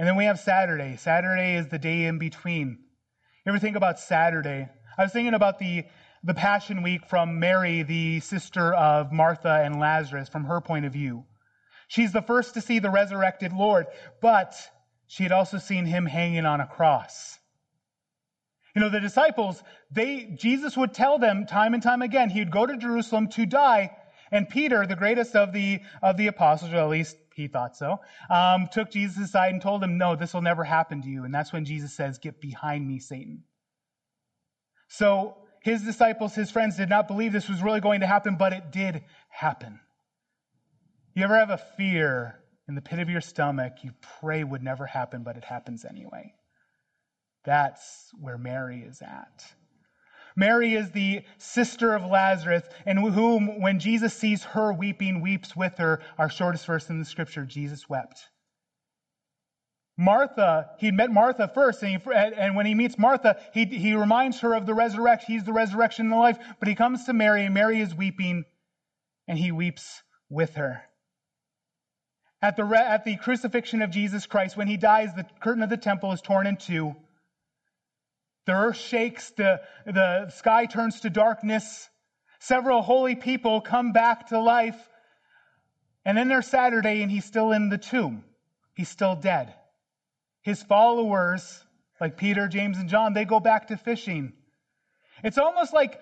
And 0.00 0.08
then 0.08 0.16
we 0.16 0.24
have 0.24 0.40
Saturday. 0.40 0.96
Saturday 0.96 1.54
is 1.54 1.68
the 1.68 1.78
day 1.78 2.06
in 2.06 2.18
between. 2.18 2.78
You 3.44 3.52
ever 3.52 3.60
think 3.60 3.76
about 3.76 4.00
Saturday? 4.00 4.68
I 4.98 5.02
was 5.04 5.12
thinking 5.12 5.34
about 5.34 5.60
the, 5.60 5.84
the 6.22 6.34
Passion 6.34 6.82
Week 6.82 7.06
from 7.06 7.38
Mary, 7.38 7.82
the 7.82 8.20
sister 8.20 8.74
of 8.74 9.12
Martha 9.12 9.62
and 9.64 9.78
Lazarus, 9.78 10.28
from 10.28 10.44
her 10.44 10.60
point 10.60 10.86
of 10.86 10.92
view. 10.92 11.24
She's 11.88 12.12
the 12.12 12.22
first 12.22 12.54
to 12.54 12.60
see 12.60 12.78
the 12.78 12.90
resurrected 12.90 13.52
Lord, 13.52 13.86
but 14.20 14.54
she 15.06 15.22
had 15.22 15.32
also 15.32 15.58
seen 15.58 15.86
him 15.86 16.06
hanging 16.06 16.46
on 16.46 16.60
a 16.60 16.66
cross. 16.66 17.38
You 18.74 18.82
know, 18.82 18.90
the 18.90 19.00
disciples, 19.00 19.62
they, 19.90 20.34
Jesus 20.38 20.76
would 20.76 20.92
tell 20.92 21.18
them 21.18 21.46
time 21.46 21.74
and 21.74 21.82
time 21.82 22.02
again, 22.02 22.28
he'd 22.28 22.50
go 22.50 22.66
to 22.66 22.76
Jerusalem 22.76 23.28
to 23.28 23.46
die, 23.46 23.96
and 24.30 24.48
Peter, 24.48 24.84
the 24.84 24.96
greatest 24.96 25.36
of 25.36 25.52
the, 25.52 25.80
of 26.02 26.16
the 26.16 26.26
apostles, 26.26 26.72
or 26.72 26.78
at 26.78 26.88
least 26.88 27.16
he 27.36 27.48
thought 27.48 27.76
so, 27.76 28.00
um, 28.28 28.66
took 28.72 28.90
Jesus 28.90 29.22
aside 29.22 29.52
and 29.52 29.62
told 29.62 29.82
him, 29.82 29.96
no, 29.96 30.16
this 30.16 30.34
will 30.34 30.42
never 30.42 30.64
happen 30.64 31.02
to 31.02 31.08
you. 31.08 31.24
And 31.24 31.32
that's 31.32 31.52
when 31.52 31.64
Jesus 31.64 31.94
says, 31.94 32.18
get 32.18 32.40
behind 32.40 32.86
me, 32.86 32.98
Satan. 32.98 33.44
So 34.88 35.36
his 35.66 35.82
disciples, 35.82 36.32
his 36.32 36.48
friends 36.48 36.76
did 36.76 36.88
not 36.88 37.08
believe 37.08 37.32
this 37.32 37.48
was 37.48 37.60
really 37.60 37.80
going 37.80 37.98
to 38.00 38.06
happen, 38.06 38.36
but 38.36 38.52
it 38.52 38.70
did 38.70 39.02
happen. 39.28 39.80
You 41.12 41.24
ever 41.24 41.36
have 41.36 41.50
a 41.50 41.60
fear 41.76 42.38
in 42.68 42.76
the 42.76 42.80
pit 42.80 43.00
of 43.00 43.10
your 43.10 43.20
stomach 43.20 43.78
you 43.82 43.90
pray 44.20 44.44
would 44.44 44.62
never 44.62 44.86
happen, 44.86 45.24
but 45.24 45.36
it 45.36 45.42
happens 45.42 45.84
anyway? 45.84 46.32
That's 47.44 48.12
where 48.20 48.38
Mary 48.38 48.84
is 48.86 49.02
at. 49.02 49.44
Mary 50.36 50.74
is 50.74 50.92
the 50.92 51.22
sister 51.38 51.94
of 51.94 52.04
Lazarus, 52.04 52.62
and 52.84 53.00
whom, 53.00 53.60
when 53.60 53.80
Jesus 53.80 54.14
sees 54.14 54.44
her 54.44 54.72
weeping, 54.72 55.20
weeps 55.20 55.56
with 55.56 55.78
her. 55.78 56.00
Our 56.16 56.30
shortest 56.30 56.64
verse 56.64 56.90
in 56.90 57.00
the 57.00 57.04
scripture, 57.04 57.44
Jesus 57.44 57.88
wept. 57.88 58.28
Martha, 59.98 60.70
he 60.78 60.90
met 60.90 61.10
Martha 61.10 61.48
first, 61.48 61.82
and, 61.82 61.90
he, 61.90 62.12
and 62.12 62.54
when 62.54 62.66
he 62.66 62.74
meets 62.74 62.98
Martha, 62.98 63.40
he, 63.54 63.64
he 63.64 63.94
reminds 63.94 64.40
her 64.40 64.54
of 64.54 64.66
the 64.66 64.74
resurrection. 64.74 65.32
He's 65.32 65.44
the 65.44 65.54
resurrection 65.54 66.06
and 66.06 66.12
the 66.12 66.16
life. 66.16 66.38
But 66.58 66.68
he 66.68 66.74
comes 66.74 67.04
to 67.04 67.14
Mary, 67.14 67.44
and 67.46 67.54
Mary 67.54 67.80
is 67.80 67.94
weeping, 67.94 68.44
and 69.26 69.38
he 69.38 69.52
weeps 69.52 70.02
with 70.28 70.56
her. 70.56 70.82
At 72.42 72.56
the, 72.56 72.64
at 72.66 73.04
the 73.04 73.16
crucifixion 73.16 73.80
of 73.80 73.90
Jesus 73.90 74.26
Christ, 74.26 74.56
when 74.56 74.68
he 74.68 74.76
dies, 74.76 75.14
the 75.14 75.26
curtain 75.40 75.62
of 75.62 75.70
the 75.70 75.78
temple 75.78 76.12
is 76.12 76.20
torn 76.20 76.46
in 76.46 76.58
two. 76.58 76.94
The 78.44 78.52
earth 78.52 78.76
shakes, 78.76 79.30
the, 79.30 79.62
the 79.86 80.28
sky 80.28 80.66
turns 80.66 81.00
to 81.00 81.10
darkness. 81.10 81.88
Several 82.38 82.82
holy 82.82 83.16
people 83.16 83.62
come 83.62 83.92
back 83.92 84.28
to 84.28 84.38
life. 84.38 84.78
And 86.04 86.18
then 86.18 86.28
there's 86.28 86.46
Saturday, 86.46 87.00
and 87.00 87.10
he's 87.10 87.24
still 87.24 87.52
in 87.52 87.70
the 87.70 87.78
tomb. 87.78 88.24
He's 88.74 88.90
still 88.90 89.16
dead. 89.16 89.54
His 90.46 90.62
followers, 90.62 91.64
like 92.00 92.16
Peter, 92.16 92.46
James, 92.46 92.78
and 92.78 92.88
John, 92.88 93.14
they 93.14 93.24
go 93.24 93.40
back 93.40 93.66
to 93.66 93.76
fishing. 93.76 94.32
It's 95.24 95.38
almost 95.38 95.72
like 95.72 95.98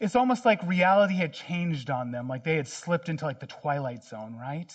it's 0.00 0.16
almost 0.16 0.46
like 0.46 0.62
reality 0.62 1.16
had 1.16 1.34
changed 1.34 1.90
on 1.90 2.10
them, 2.10 2.26
like 2.26 2.44
they 2.44 2.56
had 2.56 2.66
slipped 2.66 3.10
into 3.10 3.26
like 3.26 3.40
the 3.40 3.46
twilight 3.46 4.02
zone, 4.02 4.36
right? 4.40 4.72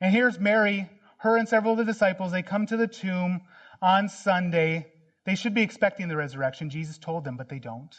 And 0.00 0.12
here's 0.12 0.40
Mary, 0.40 0.90
her 1.18 1.36
and 1.36 1.48
several 1.48 1.74
of 1.74 1.78
the 1.78 1.84
disciples, 1.84 2.32
they 2.32 2.42
come 2.42 2.66
to 2.66 2.76
the 2.76 2.88
tomb 2.88 3.42
on 3.80 4.08
Sunday. 4.08 4.88
They 5.24 5.36
should 5.36 5.54
be 5.54 5.62
expecting 5.62 6.08
the 6.08 6.16
resurrection. 6.16 6.70
Jesus 6.70 6.98
told 6.98 7.22
them, 7.22 7.36
but 7.36 7.48
they 7.48 7.60
don't. 7.60 7.94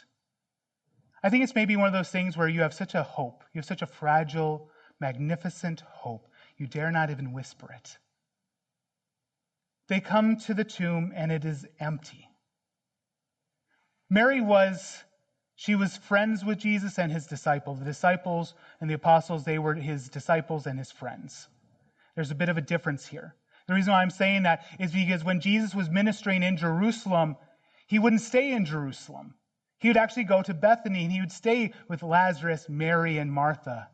I 1.22 1.30
think 1.30 1.42
it's 1.42 1.54
maybe 1.54 1.74
one 1.74 1.86
of 1.86 1.94
those 1.94 2.10
things 2.10 2.36
where 2.36 2.48
you 2.48 2.60
have 2.60 2.74
such 2.74 2.94
a 2.94 3.02
hope, 3.02 3.44
you 3.54 3.60
have 3.60 3.64
such 3.64 3.80
a 3.80 3.86
fragile, 3.86 4.68
magnificent 5.00 5.80
hope, 5.88 6.28
you 6.58 6.66
dare 6.66 6.90
not 6.90 7.08
even 7.08 7.32
whisper 7.32 7.72
it. 7.72 7.96
They 9.88 10.00
come 10.00 10.36
to 10.40 10.54
the 10.54 10.64
tomb 10.64 11.12
and 11.14 11.30
it 11.30 11.44
is 11.44 11.66
empty. 11.78 12.28
Mary 14.10 14.40
was, 14.40 15.04
she 15.54 15.74
was 15.74 15.96
friends 15.96 16.44
with 16.44 16.58
Jesus 16.58 16.98
and 16.98 17.10
his 17.10 17.26
disciples. 17.26 17.78
The 17.78 17.84
disciples 17.84 18.54
and 18.80 18.88
the 18.88 18.94
apostles, 18.94 19.44
they 19.44 19.58
were 19.58 19.74
his 19.74 20.08
disciples 20.08 20.66
and 20.66 20.78
his 20.78 20.92
friends. 20.92 21.48
There's 22.14 22.30
a 22.30 22.36
bit 22.36 22.48
of 22.48 22.56
a 22.56 22.62
difference 22.62 23.06
here. 23.06 23.34
The 23.66 23.74
reason 23.74 23.92
why 23.92 24.02
I'm 24.02 24.10
saying 24.10 24.44
that 24.44 24.64
is 24.78 24.92
because 24.92 25.24
when 25.24 25.40
Jesus 25.40 25.74
was 25.74 25.90
ministering 25.90 26.42
in 26.42 26.56
Jerusalem, 26.56 27.36
he 27.88 27.98
wouldn't 27.98 28.22
stay 28.22 28.52
in 28.52 28.64
Jerusalem. 28.64 29.34
He 29.78 29.88
would 29.88 29.96
actually 29.96 30.24
go 30.24 30.42
to 30.42 30.54
Bethany 30.54 31.02
and 31.02 31.12
he 31.12 31.20
would 31.20 31.32
stay 31.32 31.72
with 31.88 32.02
Lazarus, 32.02 32.66
Mary, 32.68 33.18
and 33.18 33.32
Martha. 33.32 33.88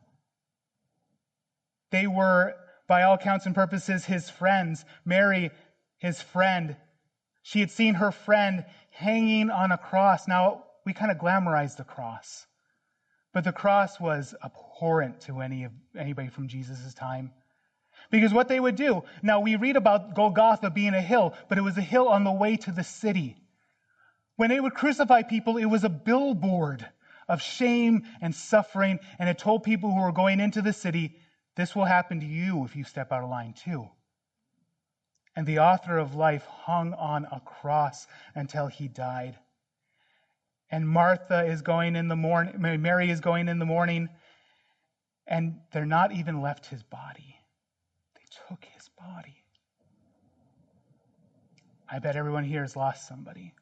They 1.91 2.07
were, 2.07 2.55
by 2.87 3.03
all 3.03 3.17
counts 3.17 3.45
and 3.45 3.53
purposes, 3.53 4.05
his 4.05 4.29
friends. 4.29 4.85
Mary 5.05 5.51
his 6.03 6.21
friend. 6.21 6.75
She 7.41 7.61
had 7.61 7.71
seen 7.71 7.95
her 7.95 8.11
friend 8.11 8.65
hanging 8.91 9.49
on 9.49 9.71
a 9.71 9.77
cross. 9.77 10.27
Now, 10.27 10.65
we 10.85 10.93
kind 10.93 11.11
of 11.11 11.17
glamorize 11.17 11.77
the 11.77 11.85
cross, 11.85 12.45
but 13.33 13.45
the 13.45 13.53
cross 13.53 13.99
was 13.99 14.35
abhorrent 14.43 15.21
to 15.21 15.39
any 15.39 15.63
of, 15.63 15.71
anybody 15.97 16.27
from 16.27 16.49
Jesus' 16.49 16.93
time. 16.93 17.31
Because 18.11 18.33
what 18.33 18.49
they 18.49 18.59
would 18.59 18.75
do, 18.75 19.03
now 19.23 19.39
we 19.39 19.55
read 19.55 19.77
about 19.77 20.13
Golgotha 20.13 20.69
being 20.69 20.93
a 20.93 21.01
hill, 21.01 21.33
but 21.47 21.57
it 21.57 21.61
was 21.61 21.77
a 21.77 21.81
hill 21.81 22.09
on 22.09 22.25
the 22.25 22.31
way 22.31 22.57
to 22.57 22.71
the 22.71 22.83
city. 22.83 23.37
When 24.35 24.49
they 24.49 24.59
would 24.59 24.73
crucify 24.73 25.23
people, 25.23 25.55
it 25.55 25.65
was 25.65 25.85
a 25.85 25.89
billboard 25.89 26.85
of 27.29 27.41
shame 27.41 28.03
and 28.21 28.35
suffering, 28.35 28.99
and 29.19 29.29
it 29.29 29.37
told 29.37 29.63
people 29.63 29.89
who 29.93 30.01
were 30.01 30.11
going 30.11 30.41
into 30.41 30.61
the 30.61 30.73
city, 30.73 31.15
this 31.55 31.73
will 31.73 31.85
happen 31.85 32.19
to 32.19 32.25
you 32.25 32.65
if 32.65 32.75
you 32.75 32.83
step 32.83 33.13
out 33.13 33.23
of 33.23 33.29
line 33.29 33.53
too. 33.53 33.87
And 35.35 35.47
the 35.47 35.59
author 35.59 35.97
of 35.97 36.15
life 36.15 36.45
hung 36.45 36.93
on 36.93 37.25
a 37.31 37.39
cross 37.39 38.07
until 38.35 38.67
he 38.67 38.87
died. 38.87 39.37
And 40.69 40.87
Martha 40.87 41.45
is 41.45 41.61
going 41.61 41.95
in 41.95 42.07
the 42.07 42.15
morning, 42.15 42.55
Mary 42.81 43.09
is 43.09 43.19
going 43.19 43.47
in 43.47 43.59
the 43.59 43.65
morning, 43.65 44.09
and 45.27 45.59
they're 45.71 45.85
not 45.85 46.11
even 46.11 46.41
left 46.41 46.65
his 46.67 46.83
body. 46.83 47.35
They 48.15 48.25
took 48.47 48.65
his 48.65 48.89
body. 48.89 49.43
I 51.89 51.99
bet 51.99 52.15
everyone 52.15 52.43
here 52.43 52.61
has 52.61 52.75
lost 52.75 53.07
somebody. 53.07 53.53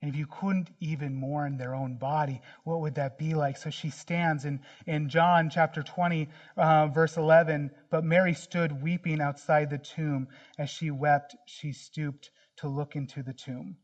And 0.00 0.08
if 0.08 0.16
you 0.16 0.26
couldn't 0.26 0.70
even 0.78 1.14
mourn 1.16 1.56
their 1.56 1.74
own 1.74 1.96
body, 1.96 2.40
what 2.62 2.80
would 2.80 2.94
that 2.94 3.18
be 3.18 3.34
like? 3.34 3.56
So 3.56 3.70
she 3.70 3.90
stands 3.90 4.44
in, 4.44 4.60
in 4.86 5.08
John 5.08 5.50
chapter 5.50 5.82
20, 5.82 6.28
uh, 6.56 6.86
verse 6.88 7.16
11. 7.16 7.72
But 7.90 8.04
Mary 8.04 8.34
stood 8.34 8.80
weeping 8.80 9.20
outside 9.20 9.70
the 9.70 9.78
tomb. 9.78 10.28
As 10.56 10.70
she 10.70 10.92
wept, 10.92 11.34
she 11.46 11.72
stooped 11.72 12.30
to 12.58 12.68
look 12.68 12.94
into 12.94 13.24
the 13.24 13.32
tomb. 13.32 13.76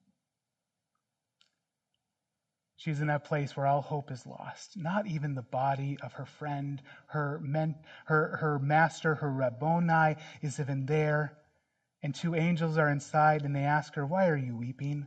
She's 2.76 3.00
in 3.00 3.08
that 3.08 3.24
place 3.24 3.56
where 3.56 3.66
all 3.66 3.82
hope 3.82 4.12
is 4.12 4.26
lost. 4.26 4.76
Not 4.76 5.06
even 5.06 5.34
the 5.34 5.42
body 5.42 5.96
of 6.00 6.12
her 6.12 6.26
friend, 6.26 6.80
her, 7.08 7.40
men, 7.42 7.76
her, 8.06 8.36
her 8.36 8.58
master, 8.60 9.16
her 9.16 9.32
Rabboni 9.32 10.16
is 10.42 10.60
even 10.60 10.86
there. 10.86 11.38
And 12.02 12.14
two 12.14 12.36
angels 12.36 12.78
are 12.78 12.90
inside 12.90 13.42
and 13.42 13.56
they 13.56 13.64
ask 13.64 13.94
her, 13.94 14.06
Why 14.06 14.28
are 14.28 14.36
you 14.36 14.56
weeping? 14.56 15.06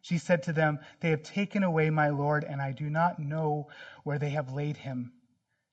She 0.00 0.18
said 0.18 0.42
to 0.44 0.52
them, 0.52 0.80
They 1.00 1.10
have 1.10 1.22
taken 1.22 1.62
away 1.62 1.90
my 1.90 2.08
Lord, 2.08 2.44
and 2.44 2.60
I 2.60 2.72
do 2.72 2.88
not 2.88 3.18
know 3.18 3.68
where 4.04 4.18
they 4.18 4.30
have 4.30 4.52
laid 4.52 4.78
him. 4.78 5.12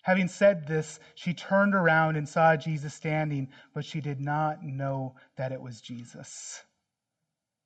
Having 0.03 0.27
said 0.29 0.67
this, 0.67 0.99
she 1.15 1.33
turned 1.33 1.75
around 1.75 2.15
and 2.15 2.27
saw 2.27 2.55
Jesus 2.55 2.93
standing, 2.93 3.49
but 3.73 3.85
she 3.85 3.99
did 3.99 4.21
not 4.21 4.63
know 4.63 5.15
that 5.35 5.51
it 5.51 5.61
was 5.61 5.81
Jesus. 5.81 6.63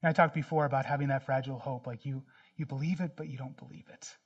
And 0.01 0.09
I 0.09 0.13
talked 0.13 0.33
before 0.33 0.65
about 0.65 0.85
having 0.85 1.09
that 1.09 1.23
fragile 1.23 1.59
hope, 1.59 1.85
like 1.85 2.05
you, 2.05 2.23
you 2.55 2.65
believe 2.65 2.99
it, 2.99 3.11
but 3.15 3.27
you 3.27 3.37
don't 3.37 3.57
believe 3.57 3.87
it. 3.89 4.17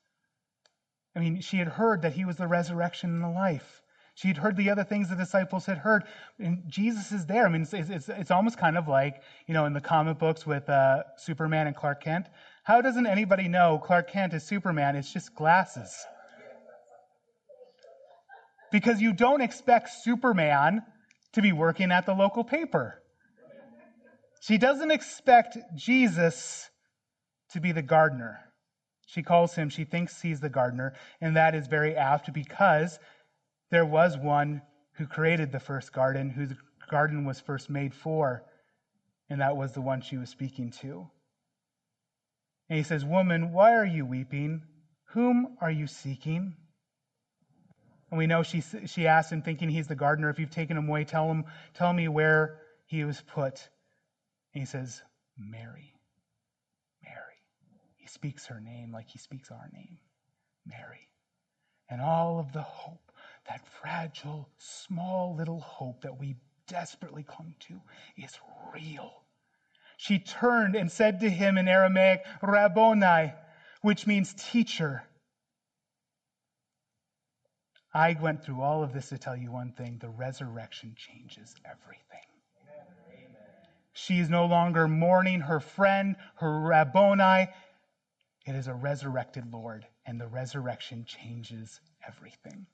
I 1.16 1.20
mean, 1.20 1.42
she 1.42 1.58
had 1.58 1.68
heard 1.68 2.02
that 2.02 2.14
he 2.14 2.26
was 2.26 2.38
the 2.38 2.48
resurrection 2.48 3.10
and 3.10 3.24
the 3.24 3.30
life. 3.30 3.82
She 4.16 4.30
had 4.30 4.38
heard 4.38 4.56
the 4.56 4.70
other 4.70 4.86
things 4.86 5.10
the 5.10 5.16
disciples 5.16 5.66
had 5.66 5.78
heard, 5.78 6.06
and 6.40 6.64
Jesus 6.68 7.12
is 7.12 7.26
there. 7.26 7.46
I 7.46 7.50
mean, 7.50 7.64
it's, 7.64 7.74
it's, 7.74 8.08
it's 8.08 8.32
almost 8.32 8.58
kind 8.58 8.78
of 8.78 8.88
like, 8.88 9.22
you 9.46 9.54
know, 9.54 9.66
in 9.66 9.74
the 9.74 9.82
comic 9.82 10.18
books 10.18 10.46
with 10.46 10.70
uh, 10.70 11.04
Superman 11.18 11.68
and 11.68 11.76
Clark 11.76 12.02
Kent. 12.02 12.28
How 12.64 12.80
doesn't 12.80 13.06
anybody 13.06 13.50
know 13.50 13.78
Clark 13.78 14.10
Kent 14.10 14.34
is 14.34 14.44
Superman? 14.44 14.96
It's 14.96 15.12
just 15.12 15.36
glasses. 15.36 15.94
Because 18.72 19.02
you 19.02 19.12
don't 19.12 19.42
expect 19.42 19.90
Superman 19.90 20.82
to 21.34 21.42
be 21.42 21.52
working 21.52 21.92
at 21.92 22.06
the 22.06 22.14
local 22.14 22.46
paper. 22.46 23.02
She 24.40 24.58
doesn't 24.58 24.92
expect 24.92 25.58
Jesus 25.76 26.70
to 27.52 27.60
be 27.60 27.74
the 27.74 27.82
gardener. 27.82 28.40
She 29.08 29.24
calls 29.24 29.56
him, 29.56 29.70
she 29.70 29.84
thinks 29.84 30.22
he's 30.22 30.40
the 30.40 30.50
gardener, 30.50 30.94
and 31.20 31.36
that 31.36 31.54
is 31.54 31.68
very 31.68 31.96
apt 31.96 32.34
because 32.34 32.98
there 33.72 33.86
was 33.86 34.18
one 34.18 34.62
who 34.94 35.08
created 35.08 35.52
the 35.52 35.60
first 35.60 35.92
garden, 35.92 36.30
whose 36.30 36.54
garden 36.90 37.26
was 37.26 37.40
first 37.40 37.70
made 37.70 37.94
for, 37.94 38.44
and 39.30 39.42
that 39.42 39.58
was 39.58 39.74
the 39.74 39.82
one 39.82 40.02
she 40.02 40.18
was 40.18 40.30
speaking 40.30 40.72
to. 40.72 41.08
And 42.70 42.78
he 42.78 42.84
says, 42.84 43.06
Woman, 43.06 43.52
why 43.52 43.74
are 43.74 43.86
you 43.86 44.06
weeping? 44.06 44.64
Whom 45.10 45.58
are 45.62 45.72
you 45.72 45.88
seeking? 45.88 46.56
And 48.12 48.18
we 48.18 48.28
know 48.28 48.44
she, 48.44 48.62
she 48.86 49.08
asked 49.08 49.32
him, 49.32 49.42
thinking 49.42 49.70
he's 49.70 49.88
the 49.88 49.96
gardener, 49.96 50.30
if 50.30 50.40
you've 50.40 50.50
taken 50.52 50.78
him 50.78 50.88
away, 50.88 51.04
tell 51.04 51.30
him, 51.30 51.46
tell 51.74 51.92
me 51.92 52.08
where 52.08 52.60
he 52.86 53.04
was 53.04 53.22
put. 53.22 53.70
And 54.54 54.62
he 54.62 54.66
says, 54.66 55.02
Mary. 55.38 55.94
Mary. 57.04 57.42
He 57.98 58.08
speaks 58.08 58.46
her 58.46 58.62
name 58.62 58.92
like 58.92 59.10
he 59.10 59.18
speaks 59.18 59.52
our 59.52 59.70
name. 59.74 59.98
Mary. 60.66 61.10
And 61.90 62.02
all 62.02 62.40
of 62.40 62.54
the 62.54 62.62
hope 62.62 63.05
that 63.48 63.62
fragile, 63.82 64.50
small 64.58 65.36
little 65.36 65.60
hope 65.60 66.02
that 66.02 66.20
we 66.20 66.36
desperately 66.68 67.24
clung 67.24 67.56
to 67.60 67.82
is 68.18 68.38
real. 68.74 69.24
She 69.98 70.20
turned 70.20 70.76
and 70.76 70.92
said 70.92 71.20
to 71.22 71.30
him 71.30 71.58
in 71.58 71.68
Aramaic, 71.68 72.26
Rabboni, 72.42 73.34
which 73.82 74.08
means 74.08 74.34
teacher. 74.38 75.04
I 77.94 78.18
went 78.20 78.44
through 78.44 78.62
all 78.62 78.84
of 78.84 78.92
this 78.92 79.10
to 79.10 79.18
tell 79.18 79.38
you 79.38 79.52
one 79.52 79.72
thing 79.72 80.00
the 80.00 80.10
resurrection 80.10 80.96
changes 80.98 81.56
everything. 81.64 82.02
She 83.94 84.20
is 84.20 84.30
no 84.30 84.46
longer 84.46 84.90
mourning 84.90 85.40
her 85.40 85.62
friend, 85.62 86.18
her 86.36 86.60
Rabboni. 86.60 87.48
It 88.46 88.56
is 88.56 88.68
a 88.68 88.74
resurrected 88.74 89.52
Lord, 89.54 89.88
and 90.06 90.20
the 90.20 90.28
resurrection 90.28 91.06
changes 91.06 91.80
everything. 92.06 92.68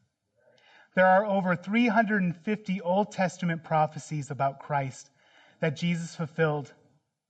There 0.94 1.08
are 1.08 1.26
over 1.26 1.56
350 1.56 2.82
Old 2.82 3.12
Testament 3.12 3.64
prophecies 3.64 4.30
about 4.30 4.60
Christ 4.60 5.10
that 5.62 5.78
Jesus 5.78 6.16
fulfilled, 6.16 6.74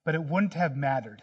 but 0.03 0.15
it 0.15 0.23
wouldn't 0.23 0.55
have 0.55 0.75
mattered. 0.75 1.21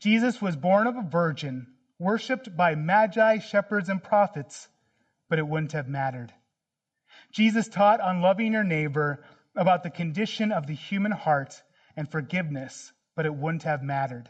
Jesus 0.00 0.42
was 0.42 0.56
born 0.56 0.86
of 0.86 0.96
a 0.96 1.02
virgin, 1.02 1.68
worshiped 1.98 2.56
by 2.56 2.74
magi, 2.74 3.38
shepherds, 3.38 3.88
and 3.88 4.02
prophets, 4.02 4.68
but 5.28 5.38
it 5.38 5.46
wouldn't 5.46 5.72
have 5.72 5.88
mattered. 5.88 6.32
Jesus 7.30 7.68
taught 7.68 8.00
on 8.00 8.20
loving 8.20 8.52
your 8.52 8.64
neighbor 8.64 9.24
about 9.54 9.82
the 9.82 9.90
condition 9.90 10.52
of 10.52 10.66
the 10.66 10.74
human 10.74 11.12
heart 11.12 11.62
and 11.96 12.10
forgiveness, 12.10 12.92
but 13.14 13.24
it 13.24 13.34
wouldn't 13.34 13.62
have 13.62 13.82
mattered. 13.82 14.28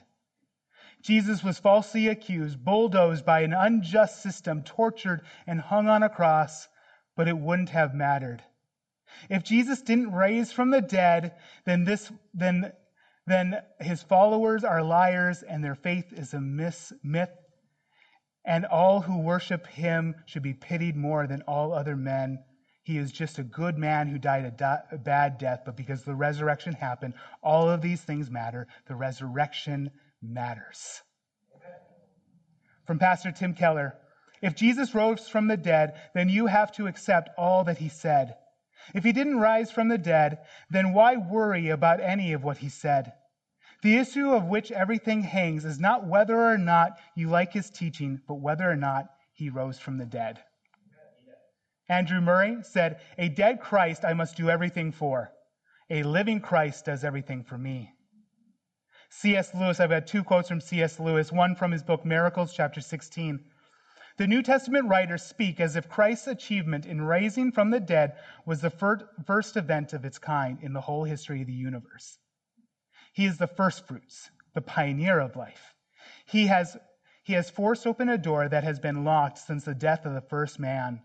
Jesus 1.03 1.43
was 1.43 1.59
falsely 1.59 2.09
accused, 2.09 2.65
bulldozed 2.65 3.25
by 3.25 3.41
an 3.41 3.55
unjust 3.55 4.23
system, 4.23 4.63
tortured, 4.63 5.23
and 5.47 5.61
hung 5.61 5.89
on 5.89 6.03
a 6.03 6.09
cross, 6.09 6.69
but 7.17 7.29
it 7.29 7.39
wouldn't 7.39 7.71
have 7.71 7.95
mattered. 7.95 8.43
If 9.31 9.43
Jesus 9.43 9.83
didn't 9.83 10.13
raise 10.13 10.53
from 10.53 10.71
the 10.71 10.81
dead, 10.81 11.33
then 11.65 11.85
this, 11.85 12.13
then, 12.35 12.73
then 13.27 13.61
his 13.81 14.03
followers 14.03 14.65
are 14.65 14.83
liars 14.83 15.43
and 15.43 15.65
their 15.65 15.75
faith 15.75 16.13
is 16.13 16.35
a 16.35 16.41
myth, 16.41 16.93
and 18.45 18.67
all 18.67 19.01
who 19.01 19.19
worship 19.19 19.67
him 19.67 20.15
should 20.27 20.43
be 20.43 20.55
pitied 20.55 20.97
more 20.97 21.27
than 21.27 21.43
all 21.43 21.73
other 21.73 21.97
men. 21.97 22.39
He 22.85 22.99
is 22.99 23.11
just 23.11 23.39
a 23.39 23.43
good 23.43 23.77
man 23.77 24.07
who 24.07 24.19
died 24.19 24.45
a, 24.45 24.51
di- 24.53 24.83
a 24.93 24.99
bad 24.99 25.39
death, 25.39 25.63
but 25.65 25.77
because 25.77 26.05
the 26.05 26.15
resurrection 26.15 26.73
happened, 26.75 27.15
all 27.43 27.69
of 27.69 27.81
these 27.81 28.03
things 28.03 28.31
matter. 28.31 28.69
The 28.87 28.95
resurrection 28.95 29.91
matters. 30.23 31.03
From 32.87 33.01
Pastor 33.01 33.33
Tim 33.33 33.55
Keller, 33.55 33.95
if 34.47 34.55
Jesus 34.55 34.95
rose 34.95 35.29
from 35.29 35.49
the 35.49 35.57
dead, 35.57 35.95
then 36.15 36.29
you 36.29 36.47
have 36.47 36.71
to 36.77 36.87
accept 36.87 37.31
all 37.37 37.65
that 37.65 37.79
he 37.79 37.89
said. 37.89 38.37
If 38.95 39.03
he 39.03 39.11
didn't 39.11 39.41
rise 39.41 39.73
from 39.73 39.89
the 39.89 39.99
dead, 39.99 40.39
then 40.71 40.93
why 40.93 41.17
worry 41.17 41.69
about 41.69 41.99
any 41.99 42.33
of 42.33 42.45
what 42.45 42.59
he 42.59 42.69
said? 42.69 43.13
The 43.83 43.97
issue 43.97 44.31
of 44.31 44.45
which 44.45 44.71
everything 44.71 45.23
hangs 45.23 45.65
is 45.65 45.81
not 45.81 46.07
whether 46.07 46.39
or 46.39 46.59
not 46.59 46.93
you 47.17 47.29
like 47.29 47.53
his 47.55 47.71
teaching, 47.71 48.21
but 48.29 48.37
whether 48.37 48.71
or 48.71 48.77
not 48.77 49.07
he 49.33 49.51
rose 49.51 49.81
from 49.81 49.99
the 49.99 50.07
dead. 50.07 50.39
Andrew 51.89 52.21
Murray 52.21 52.59
said, 52.63 53.01
A 53.19 53.29
dead 53.29 53.59
Christ 53.61 54.05
I 54.05 54.13
must 54.13 54.37
do 54.37 54.49
everything 54.49 54.93
for. 54.93 55.33
A 55.91 56.05
living 56.05 56.39
Christ 56.39 56.85
does 56.85 57.03
everything 57.03 57.43
for 57.43 57.59
me. 57.59 57.91
C.S. 59.11 59.53
Lewis, 59.55 59.81
I've 59.81 59.91
had 59.91 60.07
two 60.07 60.23
quotes 60.23 60.49
from 60.49 60.61
C.S. 60.61 61.01
Lewis, 61.01 61.33
one 61.33 61.57
from 61.57 61.73
his 61.73 61.83
book 61.83 62.05
Miracles, 62.05 62.53
chapter 62.55 62.81
16. 62.81 63.41
The 64.19 64.27
New 64.27 64.43
Testament 64.43 64.89
writers 64.89 65.23
speak 65.23 65.61
as 65.61 65.77
if 65.77 65.91
Christ's 65.91 66.27
achievement 66.27 66.87
in 66.87 67.03
raising 67.03 67.53
from 67.53 67.71
the 67.71 67.81
dead 67.81 68.15
was 68.47 68.63
the 68.63 68.71
first 68.71 69.57
event 69.57 69.93
of 69.93 70.07
its 70.07 70.19
kind 70.19 70.59
in 70.63 70.73
the 70.73 70.81
whole 70.81 71.05
history 71.05 71.43
of 71.43 71.47
the 71.47 71.53
universe. 71.53 72.19
He 73.13 73.27
is 73.27 73.37
the 73.37 73.47
first 73.47 73.87
fruits, 73.87 74.31
the 74.55 74.63
pioneer 74.63 75.19
of 75.19 75.37
life. 75.37 75.75
He 76.25 76.47
has, 76.47 76.79
he 77.25 77.35
has 77.35 77.51
forced 77.51 77.87
open 77.87 78.09
a 78.09 78.17
door 78.17 78.49
that 78.49 78.65
has 78.65 78.79
been 78.79 79.05
locked 79.05 79.39
since 79.39 79.65
the 79.65 79.75
death 79.75 80.07
of 80.07 80.15
the 80.15 80.23
first 80.23 80.59
man. 80.59 81.03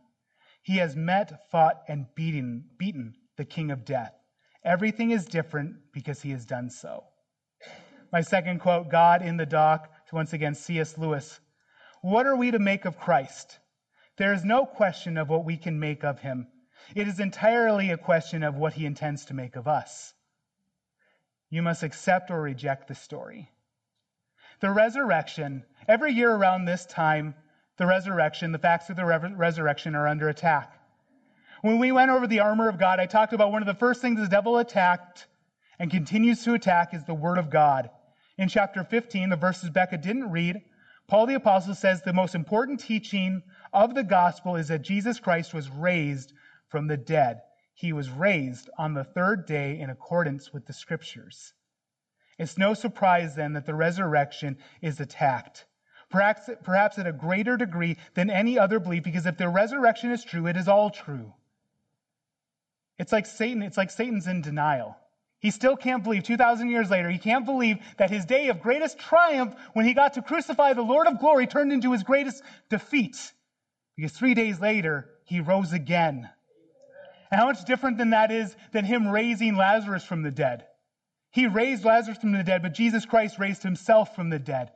He 0.63 0.78
has 0.78 0.95
met, 0.95 1.50
fought, 1.50 1.82
and 1.89 2.06
beaten, 2.15 2.65
beaten 2.78 3.15
the 3.36 3.45
king 3.45 3.71
of 3.71 3.84
death. 3.84 4.13
Everything 4.63 5.12
is 5.12 5.26
different 5.26 5.76
because 5.91 6.21
he 6.21 6.32
has 6.32 6.45
done 6.45 6.69
so. 6.69 7.04
My 8.12 8.21
second 8.21 8.60
quote 8.60 8.89
God 8.89 9.21
in 9.21 9.36
the 9.38 9.45
dock, 9.45 9.89
once 10.13 10.32
again, 10.34 10.56
C.S. 10.56 10.97
Lewis. 10.97 11.39
What 12.02 12.26
are 12.26 12.36
we 12.36 12.52
to 12.52 12.60
make 12.60 12.86
of 12.86 12.98
Christ? 12.98 13.60
There 14.18 14.34
is 14.34 14.44
no 14.44 14.66
question 14.66 15.18
of 15.18 15.30
what 15.30 15.46
we 15.46 15.58
can 15.58 15.80
make 15.80 16.04
of 16.04 16.20
him. 16.20 16.48
It 16.96 17.08
is 17.08 17.20
entirely 17.20 17.92
a 17.92 17.98
question 17.98 18.44
of 18.44 18.56
what 18.56 18.74
he 18.74 18.86
intends 18.86 19.26
to 19.26 19.34
make 19.34 19.56
of 19.56 19.68
us. 19.68 20.14
You 21.50 21.62
must 21.62 21.84
accept 21.84 22.32
or 22.32 22.42
reject 22.42 22.88
the 22.88 22.96
story. 22.96 23.52
The 24.62 24.72
resurrection, 24.72 25.64
every 25.88 26.14
year 26.14 26.32
around 26.32 26.66
this 26.66 26.86
time, 26.86 27.36
the 27.78 27.86
resurrection, 27.86 28.52
the 28.52 28.60
facts 28.60 28.90
of 28.90 28.96
the 28.96 29.06
re- 29.06 29.34
resurrection 29.34 29.96
are 29.96 30.08
under 30.08 30.30
attack. 30.30 30.80
When 31.62 31.78
we 31.78 31.92
went 31.92 32.12
over 32.12 32.26
the 32.26 32.40
armor 32.40 32.68
of 32.68 32.80
God, 32.80 33.00
I 33.00 33.06
talked 33.06 33.34
about 33.34 33.52
one 33.52 33.62
of 33.62 33.68
the 33.68 33.74
first 33.74 34.02
things 34.02 34.20
the 34.20 34.28
devil 34.28 34.58
attacked 34.58 35.28
and 35.78 35.92
continues 35.92 36.44
to 36.44 36.54
attack 36.54 36.94
is 36.94 37.06
the 37.06 37.14
word 37.14 37.38
of 37.38 37.50
God. 37.50 37.90
In 38.38 38.48
chapter 38.48 38.84
15, 38.84 39.30
the 39.30 39.36
verses 39.36 39.70
Becca 39.70 39.98
didn't 39.98 40.32
read, 40.32 40.62
Paul 41.12 41.26
the 41.26 41.36
apostle 41.36 41.76
says 41.76 42.02
the 42.02 42.13
most 42.13 42.36
important 42.36 42.80
teaching 42.80 43.43
of 43.74 43.95
the 43.95 44.04
gospel 44.04 44.56
is 44.56 44.69
that 44.69 44.82
Jesus 44.82 45.19
Christ 45.19 45.54
was 45.54 45.69
raised 45.69 46.32
from 46.69 46.88
the 46.88 46.95
dead. 46.95 47.41
He 47.74 47.91
was 47.91 48.10
raised 48.10 48.69
on 48.78 48.93
the 48.93 49.04
third 49.04 49.45
day 49.45 49.78
in 49.78 49.89
accordance 49.89 50.54
with 50.54 50.65
the 50.65 50.71
scriptures. 50.71 51.52
It's 52.39 52.58
no 52.58 52.74
surprise 52.74 53.36
then 53.36 53.52
that 53.52 53.65
the 53.65 53.76
resurrection 53.76 54.58
is 54.82 55.02
attacked. 55.02 55.65
Perhaps, 56.10 56.50
perhaps 56.63 56.97
at 56.97 57.08
a 57.08 57.12
greater 57.12 57.58
degree 57.58 57.97
than 58.13 58.30
any 58.30 58.58
other 58.58 58.80
belief, 58.80 59.04
because 59.04 59.26
if 59.26 59.38
the 59.38 59.50
resurrection 59.50 60.12
is 60.12 60.24
true, 60.24 60.47
it 60.47 60.56
is 60.56 60.69
all 60.69 60.89
true. 60.89 61.34
It's 62.97 63.12
like 63.12 63.26
Satan, 63.26 63.63
it's 63.63 63.76
like 63.76 63.91
Satan's 63.91 64.28
in 64.28 64.41
denial. 64.41 64.95
He 65.41 65.49
still 65.49 65.75
can't 65.75 66.04
believe, 66.04 66.23
2,000 66.23 66.69
years 66.69 66.91
later, 66.91 67.10
he 67.10 67.17
can't 67.17 67.45
believe 67.45 67.80
that 67.97 68.12
his 68.12 68.25
day 68.25 68.49
of 68.49 68.62
greatest 68.62 68.99
triumph, 68.99 69.56
when 69.73 69.86
he 69.86 69.95
got 69.95 70.13
to 70.13 70.21
crucify 70.21 70.73
the 70.73 70.84
Lord 70.84 71.08
of 71.08 71.19
glory, 71.19 71.47
turned 71.47 71.73
into 71.73 71.91
his 71.91 72.04
greatest 72.04 72.43
defeat. 72.69 73.34
Because 73.97 74.12
three 74.12 74.36
days 74.36 74.60
later, 74.60 75.10
he 75.25 75.39
rose 75.39 75.73
again. 75.73 76.30
And 77.32 77.39
how 77.39 77.47
much 77.47 77.65
different 77.65 77.97
than 77.97 78.12
that 78.12 78.32
is 78.32 78.56
than 78.71 78.86
him 78.86 79.08
raising 79.08 79.56
Lazarus 79.56 80.04
from 80.04 80.21
the 80.21 80.30
dead. 80.30 80.65
He 81.32 81.47
raised 81.47 81.86
Lazarus 81.86 82.19
from 82.19 82.34
the 82.34 82.43
dead, 82.43 82.62
but 82.62 82.75
Jesus 82.75 83.06
Christ 83.06 83.39
raised 83.39 83.63
himself 83.63 84.15
from 84.15 84.30
the 84.30 84.39
dead. 84.39 84.71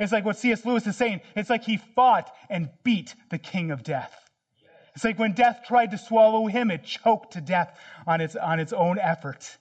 It's 0.00 0.12
like 0.12 0.24
what 0.24 0.36
C.S. 0.36 0.64
Lewis 0.64 0.86
is 0.86 0.96
saying. 0.96 1.20
It's 1.36 1.50
like 1.50 1.62
he 1.62 1.76
fought 1.76 2.34
and 2.50 2.70
beat 2.82 3.14
the 3.30 3.38
king 3.38 3.70
of 3.70 3.84
death. 3.84 4.12
It's 4.96 5.04
like 5.04 5.18
when 5.18 5.32
death 5.32 5.60
tried 5.64 5.92
to 5.92 5.98
swallow 5.98 6.46
him, 6.46 6.72
it 6.72 6.82
choked 6.82 7.34
to 7.34 7.40
death 7.40 7.78
on 8.06 8.20
its, 8.20 8.34
on 8.34 8.58
its 8.58 8.72
own 8.72 8.98
effort. 8.98 9.58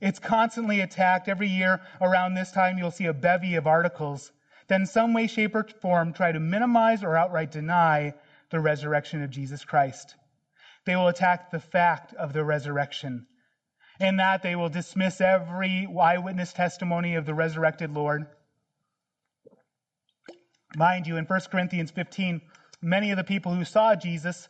It's 0.00 0.18
constantly 0.18 0.80
attacked. 0.80 1.28
Every 1.28 1.48
year 1.48 1.80
around 2.00 2.34
this 2.34 2.52
time, 2.52 2.78
you'll 2.78 2.90
see 2.90 3.06
a 3.06 3.12
bevy 3.12 3.56
of 3.56 3.66
articles 3.66 4.32
that 4.68 4.80
in 4.80 4.86
some 4.86 5.12
way, 5.12 5.26
shape, 5.26 5.54
or 5.54 5.64
form 5.64 6.12
try 6.12 6.32
to 6.32 6.40
minimize 6.40 7.02
or 7.02 7.16
outright 7.16 7.50
deny 7.50 8.14
the 8.50 8.60
resurrection 8.60 9.22
of 9.22 9.30
Jesus 9.30 9.64
Christ. 9.64 10.14
They 10.86 10.96
will 10.96 11.08
attack 11.08 11.50
the 11.50 11.60
fact 11.60 12.14
of 12.14 12.32
the 12.32 12.44
resurrection. 12.44 13.26
In 13.98 14.16
that, 14.16 14.42
they 14.42 14.56
will 14.56 14.70
dismiss 14.70 15.20
every 15.20 15.86
eyewitness 15.86 16.52
testimony 16.52 17.16
of 17.16 17.26
the 17.26 17.34
resurrected 17.34 17.90
Lord. 17.90 18.26
Mind 20.76 21.06
you, 21.06 21.16
in 21.16 21.26
1 21.26 21.40
Corinthians 21.50 21.90
15, 21.90 22.40
many 22.80 23.10
of 23.10 23.18
the 23.18 23.24
people 23.24 23.54
who 23.54 23.64
saw 23.64 23.94
Jesus 23.94 24.48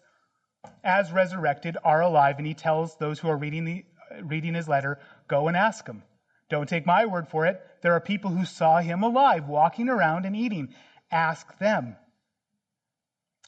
as 0.84 1.10
resurrected 1.10 1.76
are 1.82 2.02
alive, 2.02 2.36
and 2.38 2.46
he 2.46 2.54
tells 2.54 2.96
those 2.96 3.18
who 3.18 3.28
are 3.28 3.36
reading, 3.36 3.64
the, 3.64 3.84
reading 4.22 4.54
his 4.54 4.68
letter, 4.68 5.00
go 5.30 5.48
and 5.48 5.56
ask 5.56 5.86
him. 5.86 6.02
Don't 6.50 6.68
take 6.68 6.84
my 6.84 7.06
word 7.06 7.28
for 7.28 7.46
it. 7.46 7.60
There 7.82 7.94
are 7.94 8.00
people 8.00 8.30
who 8.30 8.44
saw 8.44 8.80
him 8.80 9.02
alive, 9.02 9.46
walking 9.46 9.88
around 9.88 10.26
and 10.26 10.36
eating. 10.36 10.74
Ask 11.10 11.58
them. 11.58 11.96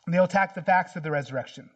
They'll 0.07 0.25
attack 0.25 0.55
the 0.55 0.62
facts 0.62 0.97
of 0.97 1.03
the 1.03 1.11
resurrection. 1.11 1.68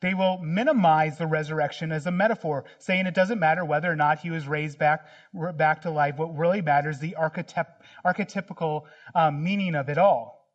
They 0.00 0.14
will 0.14 0.38
minimize 0.38 1.16
the 1.16 1.26
resurrection 1.26 1.90
as 1.90 2.06
a 2.06 2.10
metaphor, 2.10 2.64
saying 2.78 3.06
it 3.06 3.14
doesn't 3.14 3.38
matter 3.38 3.64
whether 3.64 3.90
or 3.90 3.96
not 3.96 4.18
he 4.18 4.30
was 4.30 4.46
raised 4.46 4.78
back, 4.78 5.06
back 5.54 5.82
to 5.82 5.90
life. 5.90 6.16
What 6.16 6.36
really 6.36 6.60
matters 6.60 6.96
is 6.96 7.00
the 7.00 7.16
archetyp, 7.16 7.66
archetypical 8.04 8.82
um, 9.14 9.42
meaning 9.42 9.74
of 9.74 9.88
it 9.88 9.98
all. 9.98 10.46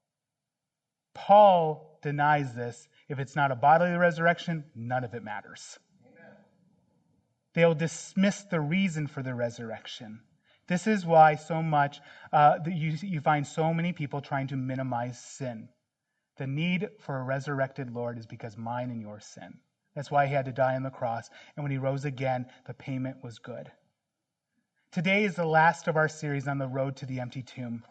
Paul 1.13 1.99
denies 2.03 2.53
this. 2.53 2.87
If 3.09 3.19
it's 3.19 3.35
not 3.35 3.51
a 3.51 3.55
bodily 3.55 3.97
resurrection, 3.97 4.63
none 4.75 5.03
of 5.03 5.13
it 5.13 5.23
matters. 5.23 5.79
They'll 7.53 7.75
dismiss 7.75 8.43
the 8.43 8.61
reason 8.61 9.07
for 9.07 9.23
the 9.23 9.35
resurrection. 9.35 10.21
This 10.67 10.87
is 10.87 11.05
why 11.05 11.35
so 11.35 11.61
much 11.61 11.99
uh, 12.31 12.59
you, 12.65 12.95
you 13.01 13.19
find 13.19 13.45
so 13.45 13.73
many 13.73 13.91
people 13.91 14.21
trying 14.21 14.47
to 14.47 14.55
minimize 14.55 15.19
sin. 15.19 15.67
The 16.37 16.47
need 16.47 16.89
for 16.99 17.19
a 17.19 17.23
resurrected 17.23 17.91
Lord 17.91 18.17
is 18.17 18.25
because 18.25 18.57
mine 18.57 18.89
and 18.89 19.01
your 19.01 19.19
sin. 19.19 19.59
That's 19.95 20.09
why 20.09 20.27
he 20.27 20.33
had 20.33 20.45
to 20.45 20.53
die 20.53 20.75
on 20.75 20.83
the 20.83 20.89
cross. 20.89 21.29
And 21.55 21.63
when 21.63 21.71
he 21.71 21.77
rose 21.77 22.05
again, 22.05 22.45
the 22.65 22.73
payment 22.73 23.23
was 23.23 23.39
good. 23.39 23.69
Today 24.91 25.23
is 25.25 25.35
the 25.35 25.45
last 25.45 25.87
of 25.87 25.97
our 25.97 26.07
series 26.07 26.47
on 26.47 26.57
the 26.57 26.67
road 26.67 26.95
to 26.97 27.05
the 27.05 27.19
empty 27.19 27.41
tomb. 27.41 27.83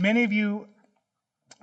Many 0.00 0.24
of 0.24 0.32
you 0.32 0.68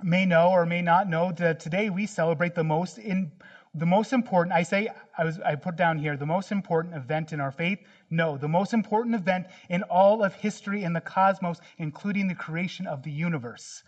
may 0.02 0.26
know 0.26 0.50
or 0.50 0.66
may 0.66 0.82
not 0.82 1.08
know 1.08 1.32
that 1.32 1.60
today 1.60 1.90
we 1.90 2.06
celebrate 2.06 2.54
the 2.54 2.64
most 2.64 2.98
in 2.98 3.32
the 3.76 3.86
most 3.86 4.12
important 4.12 4.54
i 4.54 4.62
say 4.62 4.88
i 5.18 5.24
was 5.24 5.38
i 5.40 5.54
put 5.54 5.76
down 5.76 5.98
here 5.98 6.16
the 6.16 6.26
most 6.26 6.50
important 6.50 6.94
event 6.94 7.32
in 7.32 7.40
our 7.40 7.52
faith? 7.52 7.78
No. 8.10 8.36
The 8.36 8.48
most 8.48 8.72
important 8.72 9.14
event 9.14 9.46
in 9.68 9.82
all 9.82 10.22
of 10.22 10.34
history 10.34 10.84
and 10.84 10.94
the 10.94 11.00
cosmos 11.00 11.60
including 11.78 12.28
the 12.28 12.34
creation 12.34 12.86
of 12.86 13.02
the 13.02 13.10
universe. 13.10 13.82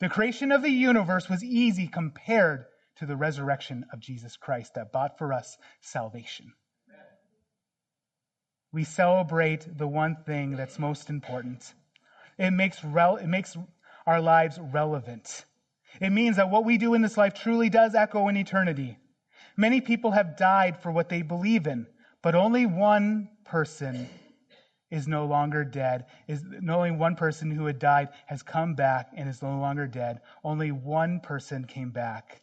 The 0.00 0.08
creation 0.08 0.52
of 0.52 0.62
the 0.62 0.70
universe 0.70 1.28
was 1.28 1.44
easy 1.44 1.86
compared 1.86 2.66
to 2.96 3.06
the 3.06 3.16
resurrection 3.16 3.86
of 3.92 4.00
jesus 4.00 4.36
christ 4.36 4.74
that 4.74 4.92
bought 4.92 5.18
for 5.18 5.32
us 5.32 5.56
salvation. 5.80 6.52
We 8.72 8.82
celebrate 8.82 9.78
the 9.78 9.86
one 9.86 10.16
thing 10.26 10.56
that's 10.56 10.80
most 10.80 11.08
important. 11.08 11.72
It 12.38 12.50
makes 12.50 12.82
rel- 12.82 13.16
it 13.16 13.28
makes 13.28 13.56
our 14.04 14.20
lives 14.20 14.58
relevant. 14.58 15.44
It 16.00 16.10
means 16.10 16.36
that 16.36 16.50
what 16.50 16.64
we 16.64 16.76
do 16.76 16.94
in 16.94 17.02
this 17.02 17.16
life 17.16 17.34
truly 17.34 17.70
does 17.70 17.94
echo 17.94 18.26
in 18.28 18.36
eternity. 18.36 18.98
Many 19.56 19.80
people 19.80 20.12
have 20.12 20.36
died 20.36 20.76
for 20.82 20.90
what 20.90 21.08
they 21.08 21.22
believe 21.22 21.66
in, 21.66 21.86
but 22.22 22.34
only 22.34 22.66
one 22.66 23.28
person 23.44 24.08
is 24.90 25.06
no 25.06 25.26
longer 25.26 25.64
dead. 25.64 26.06
Is 26.26 26.44
only 26.68 26.90
one 26.90 27.16
person 27.16 27.50
who 27.50 27.66
had 27.66 27.78
died 27.78 28.08
has 28.26 28.42
come 28.42 28.74
back 28.74 29.10
and 29.16 29.28
is 29.28 29.42
no 29.42 29.58
longer 29.58 29.86
dead. 29.86 30.20
Only 30.42 30.72
one 30.72 31.20
person 31.20 31.64
came 31.64 31.90
back. 31.90 32.42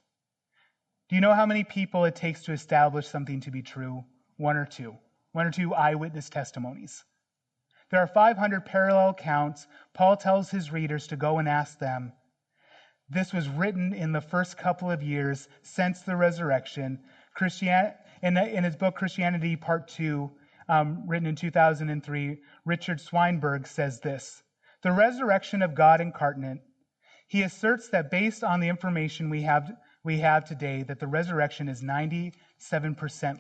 Do 1.09 1.16
you 1.16 1.22
know 1.22 1.34
how 1.34 1.45
many 1.45 1.64
people 1.64 2.05
it 2.05 2.16
takes 2.16 2.43
to 2.43 2.53
establish 2.53 3.07
something 3.07 3.41
to 3.41 3.51
be 3.51 3.62
true? 3.62 4.05
One 4.38 4.55
or 4.55 4.66
two. 4.66 4.95
One 5.34 5.45
or 5.45 5.51
two 5.51 5.74
eyewitness 5.74 6.30
testimonies. 6.30 7.03
There 7.89 7.99
are 7.99 8.07
500 8.07 8.66
parallel 8.66 9.09
accounts. 9.09 9.68
Paul 9.93 10.16
tells 10.16 10.49
his 10.49 10.72
readers 10.72 11.07
to 11.07 11.18
go 11.18 11.39
and 11.39 11.49
ask 11.49 11.78
them. 11.78 12.14
This 13.12 13.34
was 13.34 13.49
written 13.49 13.93
in 13.93 14.14
the 14.14 14.22
first 14.22 14.57
couple 14.57 14.89
of 14.89 15.03
years 15.03 15.49
since 15.64 16.01
the 16.01 16.16
resurrection. 16.16 16.97
Christian, 17.34 17.91
in, 18.24 18.38
in 18.38 18.64
his 18.64 18.78
book 18.78 18.95
Christianity 18.95 19.57
Part 19.57 19.89
2, 19.89 20.32
um, 20.70 21.03
written 21.05 21.28
in 21.28 21.36
2003, 21.36 22.38
Richard 22.64 23.01
Swinburne 23.01 23.66
says 23.66 23.99
this 23.99 24.43
The 24.82 24.93
resurrection 24.93 25.62
of 25.62 25.76
God 25.76 25.99
incarnate. 25.99 26.59
He 27.28 27.41
asserts 27.41 27.89
that 27.89 28.12
based 28.12 28.45
on 28.45 28.62
the 28.62 28.70
information 28.70 29.30
we 29.30 29.41
have, 29.41 29.70
we 30.05 30.20
have 30.20 30.45
today, 30.45 30.84
that 30.84 31.01
the 31.01 31.07
resurrection 31.07 31.68
is 31.68 31.84
97% 31.84 32.32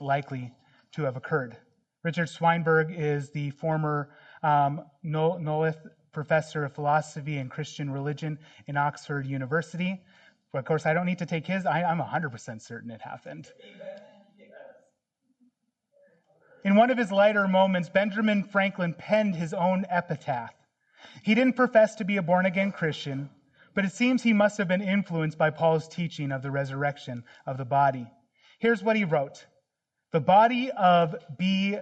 likely 0.01 0.51
to 0.95 1.03
have 1.03 1.15
occurred. 1.15 1.55
Richard 2.03 2.27
Swinburne 2.27 2.93
is 2.93 3.31
the 3.31 3.51
former 3.51 4.09
um, 4.43 4.81
Professor 6.11 6.65
of 6.65 6.73
Philosophy 6.73 7.37
and 7.37 7.49
Christian 7.49 7.89
Religion 7.89 8.37
in 8.67 8.77
Oxford 8.77 9.25
University. 9.25 10.01
But 10.51 10.59
of 10.59 10.65
course, 10.65 10.85
I 10.85 10.93
don't 10.93 11.05
need 11.05 11.19
to 11.19 11.25
take 11.25 11.47
his. 11.47 11.65
I, 11.65 11.81
am 11.81 11.99
100% 11.99 12.61
certain 12.61 12.91
it 12.91 13.01
happened. 13.01 13.51
In 16.63 16.75
one 16.75 16.91
of 16.91 16.97
his 16.97 17.11
lighter 17.11 17.47
moments, 17.47 17.89
Benjamin 17.89 18.43
Franklin 18.43 18.93
penned 18.93 19.35
his 19.35 19.53
own 19.53 19.85
epitaph. 19.89 20.53
He 21.23 21.33
didn't 21.33 21.55
profess 21.55 21.95
to 21.95 22.05
be 22.05 22.17
a 22.17 22.21
born 22.21 22.45
again 22.45 22.71
Christian, 22.71 23.29
but 23.73 23.85
it 23.85 23.91
seems 23.91 24.21
he 24.21 24.33
must 24.33 24.57
have 24.57 24.67
been 24.67 24.81
influenced 24.81 25.37
by 25.37 25.49
Paul's 25.49 25.87
teaching 25.87 26.31
of 26.31 26.43
the 26.43 26.51
resurrection 26.51 27.23
of 27.47 27.57
the 27.57 27.65
body. 27.65 28.07
Here's 28.59 28.83
what 28.83 28.95
he 28.95 29.05
wrote 29.05 29.45
The 30.11 30.19
body 30.19 30.69
of 30.71 31.15
B. 31.37 31.77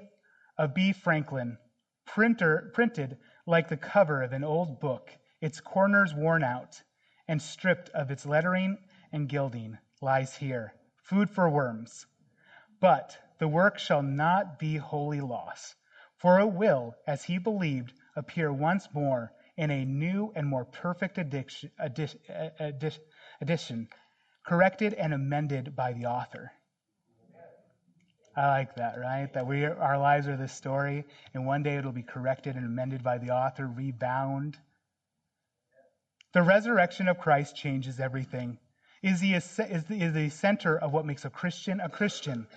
Of 0.58 0.74
B. 0.74 0.94
Franklin 0.94 1.58
printer, 2.10 2.72
printed 2.74 3.18
like 3.50 3.68
the 3.68 3.78
cover 3.78 4.22
of 4.22 4.32
an 4.32 4.44
old 4.44 4.80
book, 4.80 5.10
its 5.42 5.60
corners 5.60 6.14
worn 6.14 6.44
out 6.44 6.84
and 7.28 7.42
stripped 7.42 7.90
of 7.90 8.12
its 8.12 8.26
lettering 8.26 8.78
and 9.12 9.28
gilding, 9.28 9.78
lies 10.02 10.36
here, 10.36 10.74
food 11.04 11.30
for 11.32 11.50
worms. 11.50 12.06
But 12.80 13.18
the 13.40 13.48
work 13.48 13.80
shall 13.80 14.04
not 14.04 14.60
be 14.60 14.78
wholly 14.78 15.20
lost, 15.20 15.76
for 16.16 16.40
it 16.40 16.48
will, 16.48 16.96
as 17.08 17.24
he 17.24 17.40
believed, 17.40 17.94
appear 18.16 18.54
once 18.54 18.88
more 18.94 19.32
in 19.58 19.72
a 19.72 19.84
new 19.84 20.32
and 20.36 20.48
more 20.48 20.66
perfect 20.66 21.18
addition. 21.18 21.72
corrected 24.46 24.94
and 24.94 25.14
amended 25.14 25.76
by 25.76 25.92
the 25.94 26.06
author. 26.06 26.52
I 28.36 28.48
like 28.48 28.76
that, 28.76 29.00
right? 29.00 29.32
That 29.34 29.48
we 29.48 29.66
our 29.66 29.98
lives 29.98 30.28
are 30.28 30.38
this 30.38 30.54
story, 30.54 31.06
and 31.34 31.46
one 31.46 31.64
day 31.64 31.76
it'll 31.76 31.92
be 31.92 32.04
corrected 32.04 32.56
and 32.56 32.66
amended 32.66 33.04
by 33.04 33.18
the 33.18 33.32
author, 33.32 33.68
rebound. 33.68 34.58
The 36.34 36.44
resurrection 36.44 37.08
of 37.08 37.18
Christ 37.20 37.56
changes 37.56 38.00
everything. 38.00 38.60
Is 39.02 39.22
the, 39.22 39.34
is 39.34 39.56
the, 39.86 39.96
is 39.96 40.14
the 40.14 40.30
center 40.30 40.78
of 40.78 40.92
what 40.92 41.06
makes 41.06 41.26
a 41.26 41.30
Christian 41.30 41.80
a 41.80 41.90
Christian. 41.90 42.48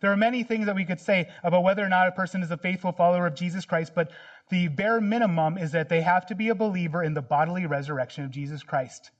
There 0.00 0.12
are 0.12 0.16
many 0.16 0.42
things 0.42 0.66
that 0.66 0.74
we 0.74 0.84
could 0.84 1.00
say 1.00 1.30
about 1.42 1.62
whether 1.62 1.82
or 1.84 1.88
not 1.88 2.08
a 2.08 2.12
person 2.12 2.42
is 2.42 2.50
a 2.50 2.58
faithful 2.58 2.92
follower 2.92 3.26
of 3.26 3.34
Jesus 3.34 3.64
Christ, 3.64 3.92
but 3.94 4.10
the 4.50 4.68
bare 4.68 5.00
minimum 5.00 5.56
is 5.56 5.72
that 5.72 5.88
they 5.88 6.02
have 6.02 6.26
to 6.26 6.34
be 6.34 6.50
a 6.50 6.54
believer 6.54 7.02
in 7.02 7.14
the 7.14 7.22
bodily 7.22 7.64
resurrection 7.64 8.24
of 8.24 8.30
Jesus 8.30 8.62
Christ. 8.62 9.10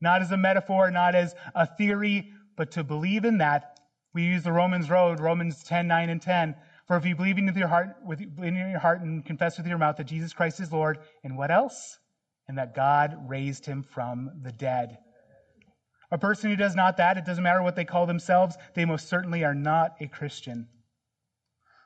Not 0.00 0.20
as 0.20 0.30
a 0.30 0.36
metaphor, 0.36 0.90
not 0.90 1.14
as 1.14 1.34
a 1.54 1.66
theory, 1.66 2.32
but 2.56 2.72
to 2.72 2.84
believe 2.84 3.24
in 3.24 3.38
that. 3.38 3.75
We 4.16 4.22
use 4.22 4.44
the 4.44 4.52
Romans 4.52 4.88
road, 4.88 5.20
Romans 5.20 5.62
10, 5.62 5.86
9, 5.88 6.08
and 6.08 6.22
10. 6.22 6.54
For 6.86 6.96
if 6.96 7.04
you 7.04 7.14
believe 7.14 7.36
in 7.36 7.54
your 7.54 7.68
heart, 7.68 7.96
with, 8.02 8.18
in 8.18 8.54
your 8.54 8.78
heart 8.78 9.02
and 9.02 9.22
confess 9.22 9.58
with 9.58 9.66
your 9.66 9.76
mouth 9.76 9.98
that 9.98 10.04
Jesus 10.04 10.32
Christ 10.32 10.58
is 10.58 10.72
Lord, 10.72 11.00
and 11.22 11.36
what 11.36 11.50
else? 11.50 11.98
And 12.48 12.56
that 12.56 12.74
God 12.74 13.28
raised 13.28 13.66
him 13.66 13.82
from 13.82 14.30
the 14.42 14.52
dead. 14.52 14.96
A 16.10 16.16
person 16.16 16.48
who 16.48 16.56
does 16.56 16.74
not 16.74 16.96
that, 16.96 17.18
it 17.18 17.26
doesn't 17.26 17.44
matter 17.44 17.62
what 17.62 17.76
they 17.76 17.84
call 17.84 18.06
themselves, 18.06 18.56
they 18.72 18.86
most 18.86 19.06
certainly 19.06 19.44
are 19.44 19.54
not 19.54 19.96
a 20.00 20.06
Christian. 20.06 20.66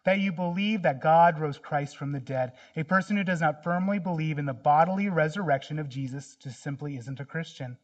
That 0.05 0.21
you 0.21 0.31
believe 0.31 0.83
that 0.83 1.03
God 1.03 1.41
rose 1.41 1.59
Christ 1.59 1.97
from 1.97 2.13
the 2.13 2.21
dead. 2.21 2.53
A 2.77 2.85
person 2.85 3.17
who 3.17 3.25
does 3.25 3.41
not 3.41 3.65
firmly 3.65 3.99
believe 3.99 4.39
in 4.39 4.47
the 4.47 4.55
bodily 4.55 5.09
resurrection 5.09 5.81
of 5.81 5.89
Jesus 5.89 6.37
just 6.37 6.63
simply 6.63 6.97
isn't 6.97 7.19
a 7.19 7.25
Christian. 7.25 7.77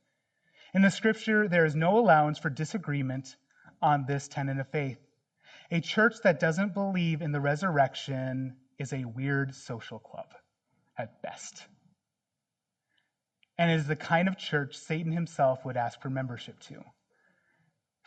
In 0.72 0.82
the 0.82 0.90
scripture, 0.92 1.48
there 1.48 1.64
is 1.64 1.74
no 1.74 1.98
allowance 1.98 2.38
for 2.38 2.48
disagreement 2.48 3.34
on 3.82 4.04
this 4.06 4.28
tenet 4.28 4.58
of 4.58 4.68
faith. 4.70 4.98
A 5.70 5.80
church 5.80 6.16
that 6.22 6.40
doesn't 6.40 6.74
believe 6.74 7.22
in 7.22 7.32
the 7.32 7.40
resurrection 7.40 8.56
is 8.78 8.92
a 8.92 9.04
weird 9.04 9.54
social 9.54 9.98
club 9.98 10.28
at 10.98 11.22
best 11.22 11.66
and 13.58 13.70
is 13.70 13.86
the 13.86 13.96
kind 13.96 14.28
of 14.28 14.36
church 14.36 14.76
Satan 14.76 15.12
himself 15.12 15.64
would 15.64 15.76
ask 15.76 16.00
for 16.00 16.10
membership 16.10 16.60
to. 16.60 16.82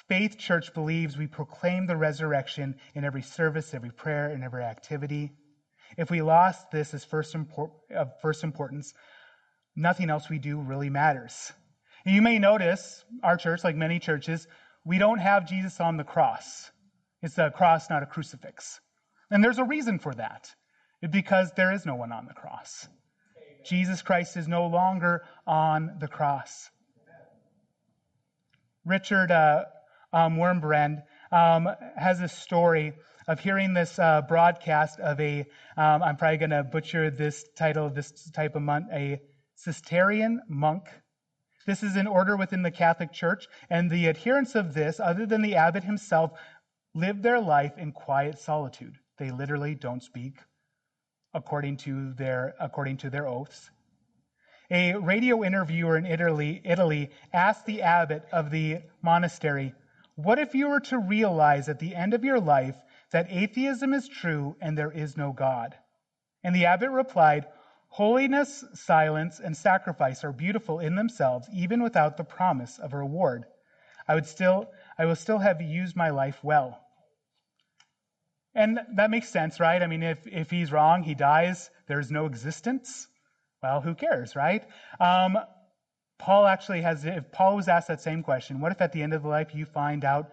Faith 0.07 0.37
Church 0.37 0.73
believes 0.73 1.17
we 1.17 1.27
proclaim 1.27 1.85
the 1.85 1.97
resurrection 1.97 2.75
in 2.95 3.03
every 3.03 3.21
service, 3.21 3.73
every 3.73 3.91
prayer, 3.91 4.29
and 4.29 4.43
every 4.43 4.63
activity. 4.63 5.31
If 5.97 6.09
we 6.09 6.21
lost 6.21 6.71
this 6.71 6.93
as 6.93 7.03
first 7.03 7.35
import, 7.35 7.71
of 7.95 8.11
first 8.21 8.43
importance, 8.43 8.93
nothing 9.75 10.09
else 10.09 10.29
we 10.29 10.39
do 10.39 10.59
really 10.59 10.89
matters. 10.89 11.51
And 12.05 12.15
you 12.15 12.21
may 12.21 12.39
notice 12.39 13.03
our 13.23 13.37
church, 13.37 13.63
like 13.63 13.75
many 13.75 13.99
churches, 13.99 14.47
we 14.85 14.97
don't 14.97 15.19
have 15.19 15.47
Jesus 15.47 15.79
on 15.79 15.97
the 15.97 16.03
cross. 16.03 16.71
It's 17.21 17.37
a 17.37 17.51
cross, 17.51 17.89
not 17.89 18.03
a 18.03 18.05
crucifix. 18.05 18.79
And 19.29 19.43
there's 19.43 19.59
a 19.59 19.63
reason 19.63 19.99
for 19.99 20.13
that. 20.13 20.49
Because 21.09 21.51
there 21.55 21.71
is 21.71 21.85
no 21.85 21.95
one 21.95 22.11
on 22.11 22.25
the 22.25 22.33
cross. 22.33 22.87
Jesus 23.65 24.01
Christ 24.01 24.35
is 24.35 24.47
no 24.47 24.67
longer 24.67 25.23
on 25.47 25.97
the 25.99 26.07
cross. 26.07 26.69
Richard 28.85 29.31
uh, 29.31 29.65
um, 30.11 30.37
Wurmbrand 30.37 31.03
um, 31.31 31.69
has 31.95 32.21
a 32.21 32.27
story 32.27 32.93
of 33.27 33.39
hearing 33.39 33.73
this 33.73 33.99
uh, 33.99 34.21
broadcast 34.27 34.99
of 34.99 35.19
a, 35.19 35.41
um, 35.77 36.01
I'm 36.01 36.17
probably 36.17 36.37
going 36.37 36.49
to 36.49 36.63
butcher 36.63 37.11
this 37.11 37.45
title 37.55 37.89
this 37.89 38.11
type 38.31 38.55
of 38.55 38.61
monk, 38.61 38.87
a 38.91 39.21
Cistercian 39.55 40.41
monk. 40.49 40.85
This 41.65 41.83
is 41.83 41.95
an 41.95 42.07
order 42.07 42.37
within 42.37 42.63
the 42.63 42.71
Catholic 42.71 43.11
Church, 43.11 43.47
and 43.69 43.89
the 43.89 44.07
adherents 44.07 44.55
of 44.55 44.73
this, 44.73 44.99
other 44.99 45.25
than 45.25 45.41
the 45.41 45.55
abbot 45.55 45.83
himself, 45.83 46.31
live 46.93 47.21
their 47.21 47.39
life 47.39 47.77
in 47.77 47.91
quiet 47.91 48.39
solitude. 48.39 48.95
They 49.17 49.31
literally 49.31 49.75
don't 49.75 50.01
speak 50.01 50.35
according 51.33 51.77
to 51.77 52.13
their, 52.13 52.55
according 52.59 52.97
to 52.97 53.09
their 53.09 53.27
oaths. 53.27 53.69
A 54.71 54.95
radio 54.95 55.43
interviewer 55.43 55.97
in 55.97 56.05
Italy, 56.05 56.61
Italy 56.63 57.09
asked 57.33 57.65
the 57.65 57.81
abbot 57.81 58.23
of 58.31 58.51
the 58.51 58.79
monastery, 59.01 59.73
What 60.15 60.39
if 60.39 60.53
you 60.53 60.69
were 60.69 60.79
to 60.81 60.99
realize 60.99 61.69
at 61.69 61.79
the 61.79 61.95
end 61.95 62.13
of 62.13 62.23
your 62.23 62.39
life 62.39 62.75
that 63.11 63.27
atheism 63.29 63.93
is 63.93 64.07
true 64.07 64.55
and 64.61 64.77
there 64.77 64.91
is 64.91 65.17
no 65.17 65.31
God? 65.33 65.75
And 66.43 66.55
the 66.55 66.65
abbot 66.65 66.91
replied, 66.91 67.47
Holiness, 67.89 68.63
silence, 68.73 69.39
and 69.43 69.57
sacrifice 69.57 70.23
are 70.23 70.31
beautiful 70.31 70.79
in 70.79 70.95
themselves, 70.95 71.47
even 71.51 71.81
without 71.83 72.17
the 72.17 72.23
promise 72.23 72.79
of 72.79 72.93
a 72.93 72.97
reward. 72.97 73.45
I 74.07 74.15
would 74.15 74.27
still, 74.27 74.67
I 74.97 75.05
will 75.05 75.15
still 75.15 75.39
have 75.39 75.61
used 75.61 75.95
my 75.95 76.09
life 76.09 76.39
well. 76.43 76.79
And 78.55 78.79
that 78.95 79.11
makes 79.11 79.29
sense, 79.29 79.59
right? 79.59 79.81
I 79.81 79.87
mean, 79.87 80.03
if, 80.03 80.25
if 80.25 80.49
he's 80.49 80.71
wrong, 80.71 81.03
he 81.03 81.15
dies, 81.15 81.69
there's 81.87 82.11
no 82.11 82.25
existence. 82.25 83.07
Well, 83.61 83.81
who 83.81 83.95
cares, 83.95 84.35
right? 84.35 84.63
Um, 84.99 85.37
Paul 86.17 86.47
actually 86.47 86.81
has, 86.81 87.05
if 87.05 87.31
Paul 87.31 87.55
was 87.55 87.67
asked 87.67 87.87
that 87.87 88.01
same 88.01 88.23
question, 88.23 88.59
what 88.59 88.71
if 88.71 88.81
at 88.81 88.91
the 88.91 89.01
end 89.01 89.13
of 89.13 89.23
the 89.23 89.29
life 89.29 89.55
you 89.55 89.65
find 89.65 90.03
out, 90.03 90.27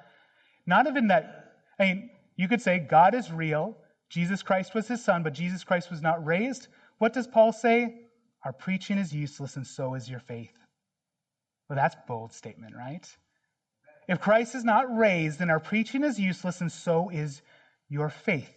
not 0.67 0.87
even 0.87 1.09
that, 1.09 1.53
I 1.79 1.85
mean, 1.85 2.11
you 2.37 2.49
could 2.49 2.61
say 2.61 2.79
God 2.79 3.15
is 3.15 3.31
real, 3.31 3.77
Jesus 4.09 4.43
Christ 4.43 4.75
was 4.75 4.89
his 4.89 5.03
son, 5.03 5.23
but 5.23 5.33
Jesus 5.33 5.65
Christ 5.65 5.91
was 5.91 6.03
not 6.03 6.25
raised. 6.25 6.69
What 6.99 7.13
does 7.13 7.27
Paul 7.27 7.53
say? 7.53 8.07
Our 8.45 8.53
preaching 8.53 8.99
is 8.99 9.13
useless 9.13 9.57
and 9.57 9.67
so 9.67 9.95
is 9.95 10.09
your 10.09 10.21
faith. 10.21 10.53
Well, 11.69 11.77
that's 11.77 11.95
a 11.95 12.05
bold 12.07 12.33
statement, 12.33 12.75
right? 12.77 13.07
If 14.09 14.21
Christ 14.21 14.55
is 14.55 14.65
not 14.65 14.97
raised, 14.97 15.41
then 15.41 15.51
our 15.51 15.59
preaching 15.59 16.05
is 16.05 16.19
useless 16.19 16.61
and 16.61 16.71
so 16.71 17.11
is 17.11 17.43
your 17.89 18.09
faith. 18.09 18.53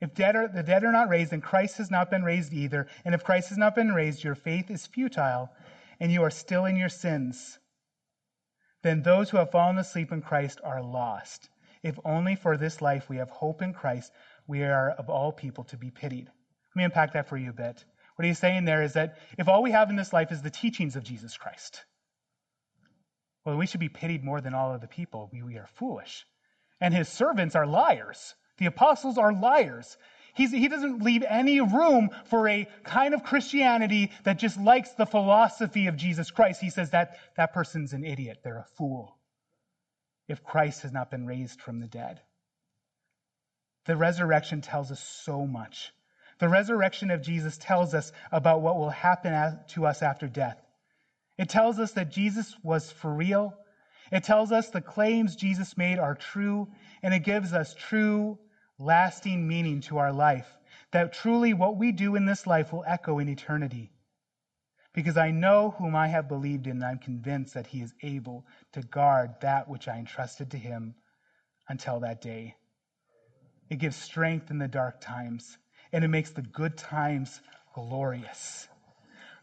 If 0.00 0.14
dead 0.14 0.36
are, 0.36 0.48
the 0.48 0.62
dead 0.62 0.84
are 0.84 0.92
not 0.92 1.08
raised, 1.08 1.32
then 1.32 1.40
Christ 1.40 1.78
has 1.78 1.90
not 1.90 2.10
been 2.10 2.24
raised 2.24 2.52
either. 2.52 2.88
And 3.04 3.14
if 3.14 3.24
Christ 3.24 3.50
has 3.50 3.58
not 3.58 3.74
been 3.74 3.92
raised, 3.92 4.24
your 4.24 4.34
faith 4.34 4.70
is 4.70 4.86
futile, 4.86 5.50
and 6.00 6.10
you 6.10 6.22
are 6.22 6.30
still 6.30 6.64
in 6.64 6.76
your 6.76 6.88
sins. 6.88 7.58
Then 8.82 9.02
those 9.02 9.30
who 9.30 9.38
have 9.38 9.50
fallen 9.50 9.78
asleep 9.78 10.12
in 10.12 10.20
Christ 10.20 10.60
are 10.62 10.82
lost. 10.82 11.48
If 11.82 11.98
only 12.04 12.34
for 12.34 12.56
this 12.56 12.82
life 12.82 13.08
we 13.08 13.18
have 13.18 13.30
hope 13.30 13.62
in 13.62 13.72
Christ, 13.72 14.12
we 14.46 14.62
are 14.62 14.90
of 14.90 15.08
all 15.08 15.32
people 15.32 15.64
to 15.64 15.76
be 15.76 15.90
pitied. 15.90 16.30
Let 16.74 16.80
me 16.80 16.84
unpack 16.84 17.12
that 17.12 17.28
for 17.28 17.36
you 17.36 17.50
a 17.50 17.54
bit. 17.54 17.84
What 18.16 18.26
he's 18.26 18.38
saying 18.38 18.64
there 18.64 18.82
is 18.82 18.94
that 18.94 19.18
if 19.38 19.48
all 19.48 19.62
we 19.62 19.72
have 19.72 19.90
in 19.90 19.96
this 19.96 20.12
life 20.12 20.32
is 20.32 20.42
the 20.42 20.50
teachings 20.50 20.96
of 20.96 21.04
Jesus 21.04 21.36
Christ, 21.36 21.84
well, 23.44 23.56
we 23.56 23.66
should 23.66 23.80
be 23.80 23.88
pitied 23.88 24.24
more 24.24 24.40
than 24.40 24.54
all 24.54 24.78
the 24.78 24.86
people. 24.86 25.28
We, 25.32 25.42
we 25.42 25.58
are 25.58 25.68
foolish 25.74 26.26
and 26.80 26.92
his 26.92 27.08
servants 27.08 27.54
are 27.54 27.66
liars. 27.66 28.34
The 28.58 28.66
apostles 28.66 29.18
are 29.18 29.32
liars. 29.32 29.96
He's, 30.34 30.50
he 30.50 30.68
doesn't 30.68 31.02
leave 31.02 31.22
any 31.26 31.60
room 31.60 32.10
for 32.26 32.48
a 32.48 32.68
kind 32.82 33.14
of 33.14 33.22
Christianity 33.22 34.10
that 34.24 34.38
just 34.38 34.60
likes 34.60 34.90
the 34.90 35.06
philosophy 35.06 35.86
of 35.86 35.96
Jesus 35.96 36.30
Christ. 36.30 36.60
He 36.60 36.70
says 36.70 36.90
that 36.90 37.16
that 37.36 37.52
person's 37.52 37.92
an 37.92 38.04
idiot. 38.04 38.40
They're 38.42 38.58
a 38.58 38.66
fool 38.76 39.16
if 40.28 40.42
Christ 40.42 40.82
has 40.82 40.92
not 40.92 41.10
been 41.10 41.26
raised 41.26 41.60
from 41.60 41.80
the 41.80 41.86
dead. 41.86 42.20
The 43.86 43.96
resurrection 43.96 44.60
tells 44.60 44.90
us 44.90 45.00
so 45.00 45.46
much. 45.46 45.92
The 46.38 46.48
resurrection 46.48 47.10
of 47.10 47.22
Jesus 47.22 47.56
tells 47.58 47.94
us 47.94 48.12
about 48.32 48.62
what 48.62 48.76
will 48.76 48.90
happen 48.90 49.60
to 49.68 49.86
us 49.86 50.02
after 50.02 50.26
death. 50.26 50.60
It 51.38 51.48
tells 51.48 51.78
us 51.78 51.92
that 51.92 52.10
Jesus 52.10 52.56
was 52.62 52.90
for 52.90 53.12
real 53.12 53.54
it 54.12 54.22
tells 54.22 54.52
us 54.52 54.70
the 54.70 54.80
claims 54.80 55.34
Jesus 55.34 55.76
made 55.76 55.98
are 55.98 56.14
true, 56.14 56.68
and 57.02 57.14
it 57.14 57.24
gives 57.24 57.52
us 57.52 57.74
true, 57.74 58.38
lasting 58.78 59.46
meaning 59.46 59.80
to 59.82 59.98
our 59.98 60.12
life. 60.12 60.56
That 60.92 61.12
truly 61.12 61.54
what 61.54 61.76
we 61.76 61.90
do 61.90 62.14
in 62.14 62.26
this 62.26 62.46
life 62.46 62.72
will 62.72 62.84
echo 62.86 63.18
in 63.18 63.28
eternity. 63.28 63.92
Because 64.92 65.16
I 65.16 65.32
know 65.32 65.70
whom 65.70 65.96
I 65.96 66.08
have 66.08 66.28
believed 66.28 66.66
in, 66.66 66.72
and 66.74 66.84
I'm 66.84 66.98
convinced 66.98 67.54
that 67.54 67.66
he 67.66 67.80
is 67.80 67.94
able 68.02 68.46
to 68.72 68.82
guard 68.82 69.40
that 69.40 69.68
which 69.68 69.88
I 69.88 69.98
entrusted 69.98 70.52
to 70.52 70.58
him 70.58 70.94
until 71.68 72.00
that 72.00 72.20
day. 72.20 72.54
It 73.70 73.80
gives 73.80 73.96
strength 73.96 74.50
in 74.50 74.58
the 74.58 74.68
dark 74.68 75.00
times, 75.00 75.58
and 75.94 76.02
it 76.02 76.08
makes 76.08 76.30
the 76.32 76.42
good 76.42 76.76
times 76.76 77.40
glorious. 77.72 78.66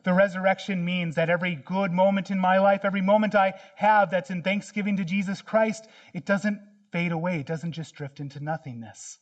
The 0.03 0.11
resurrection 0.11 0.83
means 0.83 1.15
that 1.15 1.29
every 1.29 1.55
good 1.55 1.93
moment 1.93 2.29
in 2.29 2.37
my 2.37 2.57
life, 2.57 2.83
every 2.83 3.01
moment 3.01 3.35
I 3.35 3.53
have 3.75 4.11
that's 4.11 4.31
in 4.31 4.43
thanksgiving 4.43 4.97
to 4.97 5.05
Jesus 5.05 5.41
Christ, 5.41 5.87
it 6.13 6.25
doesn't 6.25 6.59
fade 6.91 7.13
away. 7.13 7.39
It 7.39 7.45
doesn't 7.45 7.71
just 7.71 7.95
drift 7.95 8.19
into 8.19 8.43
nothingness. 8.43 9.17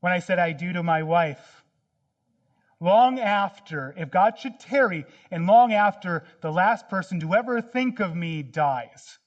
When 0.00 0.12
I 0.12 0.18
said 0.18 0.40
I 0.40 0.50
do 0.50 0.72
to 0.72 0.82
my 0.82 1.04
wife, 1.04 1.62
long 2.80 3.20
after, 3.20 3.94
if 3.96 4.10
God 4.10 4.36
should 4.36 4.58
tarry, 4.58 5.06
and 5.30 5.46
long 5.46 5.72
after 5.72 6.24
the 6.40 6.50
last 6.50 6.88
person 6.88 7.20
to 7.20 7.34
ever 7.34 7.60
think 7.60 8.00
of 8.00 8.16
me 8.16 8.42
dies, 8.42 9.18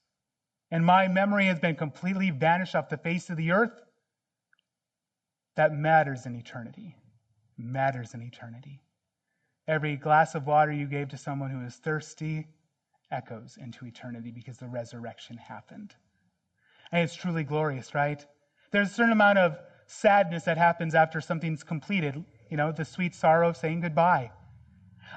and 0.70 0.84
my 0.84 1.08
memory 1.08 1.46
has 1.46 1.60
been 1.60 1.76
completely 1.76 2.28
vanished 2.30 2.74
off 2.74 2.90
the 2.90 2.98
face 2.98 3.30
of 3.30 3.38
the 3.38 3.52
earth, 3.52 3.80
that 5.56 5.72
matters 5.72 6.26
in 6.26 6.34
eternity. 6.36 6.96
Matters 7.58 8.14
in 8.14 8.22
eternity 8.22 8.82
every 9.68 9.96
glass 9.96 10.34
of 10.34 10.46
water 10.46 10.72
you 10.72 10.86
gave 10.86 11.08
to 11.08 11.16
someone 11.16 11.50
who 11.50 11.64
is 11.64 11.76
thirsty, 11.76 12.46
echoes 13.10 13.56
into 13.60 13.86
eternity 13.86 14.30
because 14.30 14.58
the 14.58 14.68
resurrection 14.68 15.36
happened. 15.36 15.94
And 16.90 17.02
it's 17.02 17.14
truly 17.14 17.44
glorious, 17.44 17.94
right? 17.94 18.24
There's 18.70 18.90
a 18.90 18.94
certain 18.94 19.12
amount 19.12 19.38
of 19.38 19.56
sadness 19.86 20.44
that 20.44 20.58
happens 20.58 20.94
after 20.94 21.20
something's 21.20 21.62
completed, 21.62 22.22
you 22.50 22.56
know, 22.56 22.72
the 22.72 22.84
sweet 22.84 23.14
sorrow 23.14 23.48
of 23.48 23.56
saying 23.56 23.80
goodbye. 23.80 24.30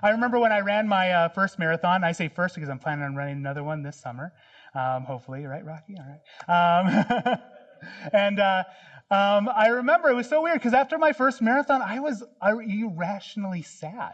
I 0.04 0.10
remember 0.10 0.40
when 0.40 0.52
I 0.52 0.60
ran 0.60 0.88
my 0.88 1.12
uh, 1.12 1.30
first 1.30 1.58
marathon. 1.58 2.04
I 2.04 2.12
say 2.12 2.28
first 2.28 2.56
because 2.56 2.70
I'm 2.70 2.80
planning 2.80 3.06
on 3.06 3.16
running 3.16 3.38
another 3.38 3.64
one 3.64 3.82
this 3.82 3.98
summer, 3.98 4.34
um, 4.74 5.06
hopefully, 5.06 5.46
right, 5.46 5.64
Rocky? 5.64 5.96
All 5.98 6.06
right. 6.48 7.06
Um, 7.30 7.38
and 8.14 8.40
uh, 8.40 8.64
um, 9.12 9.50
I 9.54 9.68
remember 9.68 10.10
it 10.10 10.16
was 10.16 10.28
so 10.28 10.42
weird 10.42 10.56
because 10.56 10.74
after 10.74 10.98
my 10.98 11.14
first 11.14 11.42
marathon, 11.42 11.82
I 11.82 12.00
was 12.00 12.24
irrationally 12.42 13.62
sad. 13.62 14.14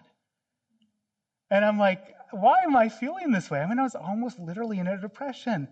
And 1.50 1.64
I'm 1.64 1.78
like, 1.78 2.16
why 2.32 2.60
am 2.64 2.76
I 2.76 2.89
feeling 2.89 3.32
this 3.32 3.50
way? 3.50 3.60
I 3.60 3.68
mean, 3.68 3.80
I 3.80 3.84
was 3.84 3.96
almost 3.96 4.39
literally 4.39 4.80
in 4.80 4.88
a 4.88 4.98
depression. 4.98 5.68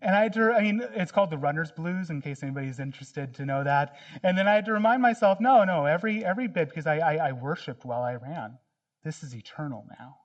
And 0.00 0.16
I 0.16 0.22
had 0.24 0.32
to, 0.32 0.52
I 0.52 0.62
mean, 0.62 0.82
it's 0.94 1.12
called 1.12 1.30
the 1.30 1.38
runner's 1.38 1.70
blues 1.70 2.10
in 2.10 2.20
case 2.20 2.42
anybody's 2.42 2.80
interested 2.80 3.34
to 3.34 3.46
know 3.46 3.62
that. 3.62 3.94
And 4.24 4.36
then 4.36 4.48
I 4.48 4.54
had 4.54 4.64
to 4.64 4.72
remind 4.72 5.00
myself, 5.00 5.38
no, 5.40 5.62
no, 5.62 5.84
every, 5.84 6.24
every 6.24 6.48
bit, 6.48 6.68
because 6.68 6.88
I, 6.88 6.98
I, 6.98 7.28
I 7.28 7.32
worshiped 7.32 7.84
while 7.84 8.02
I 8.02 8.14
ran. 8.14 8.58
This 9.04 9.22
is 9.22 9.34
eternal 9.34 9.84
now. 9.98 10.16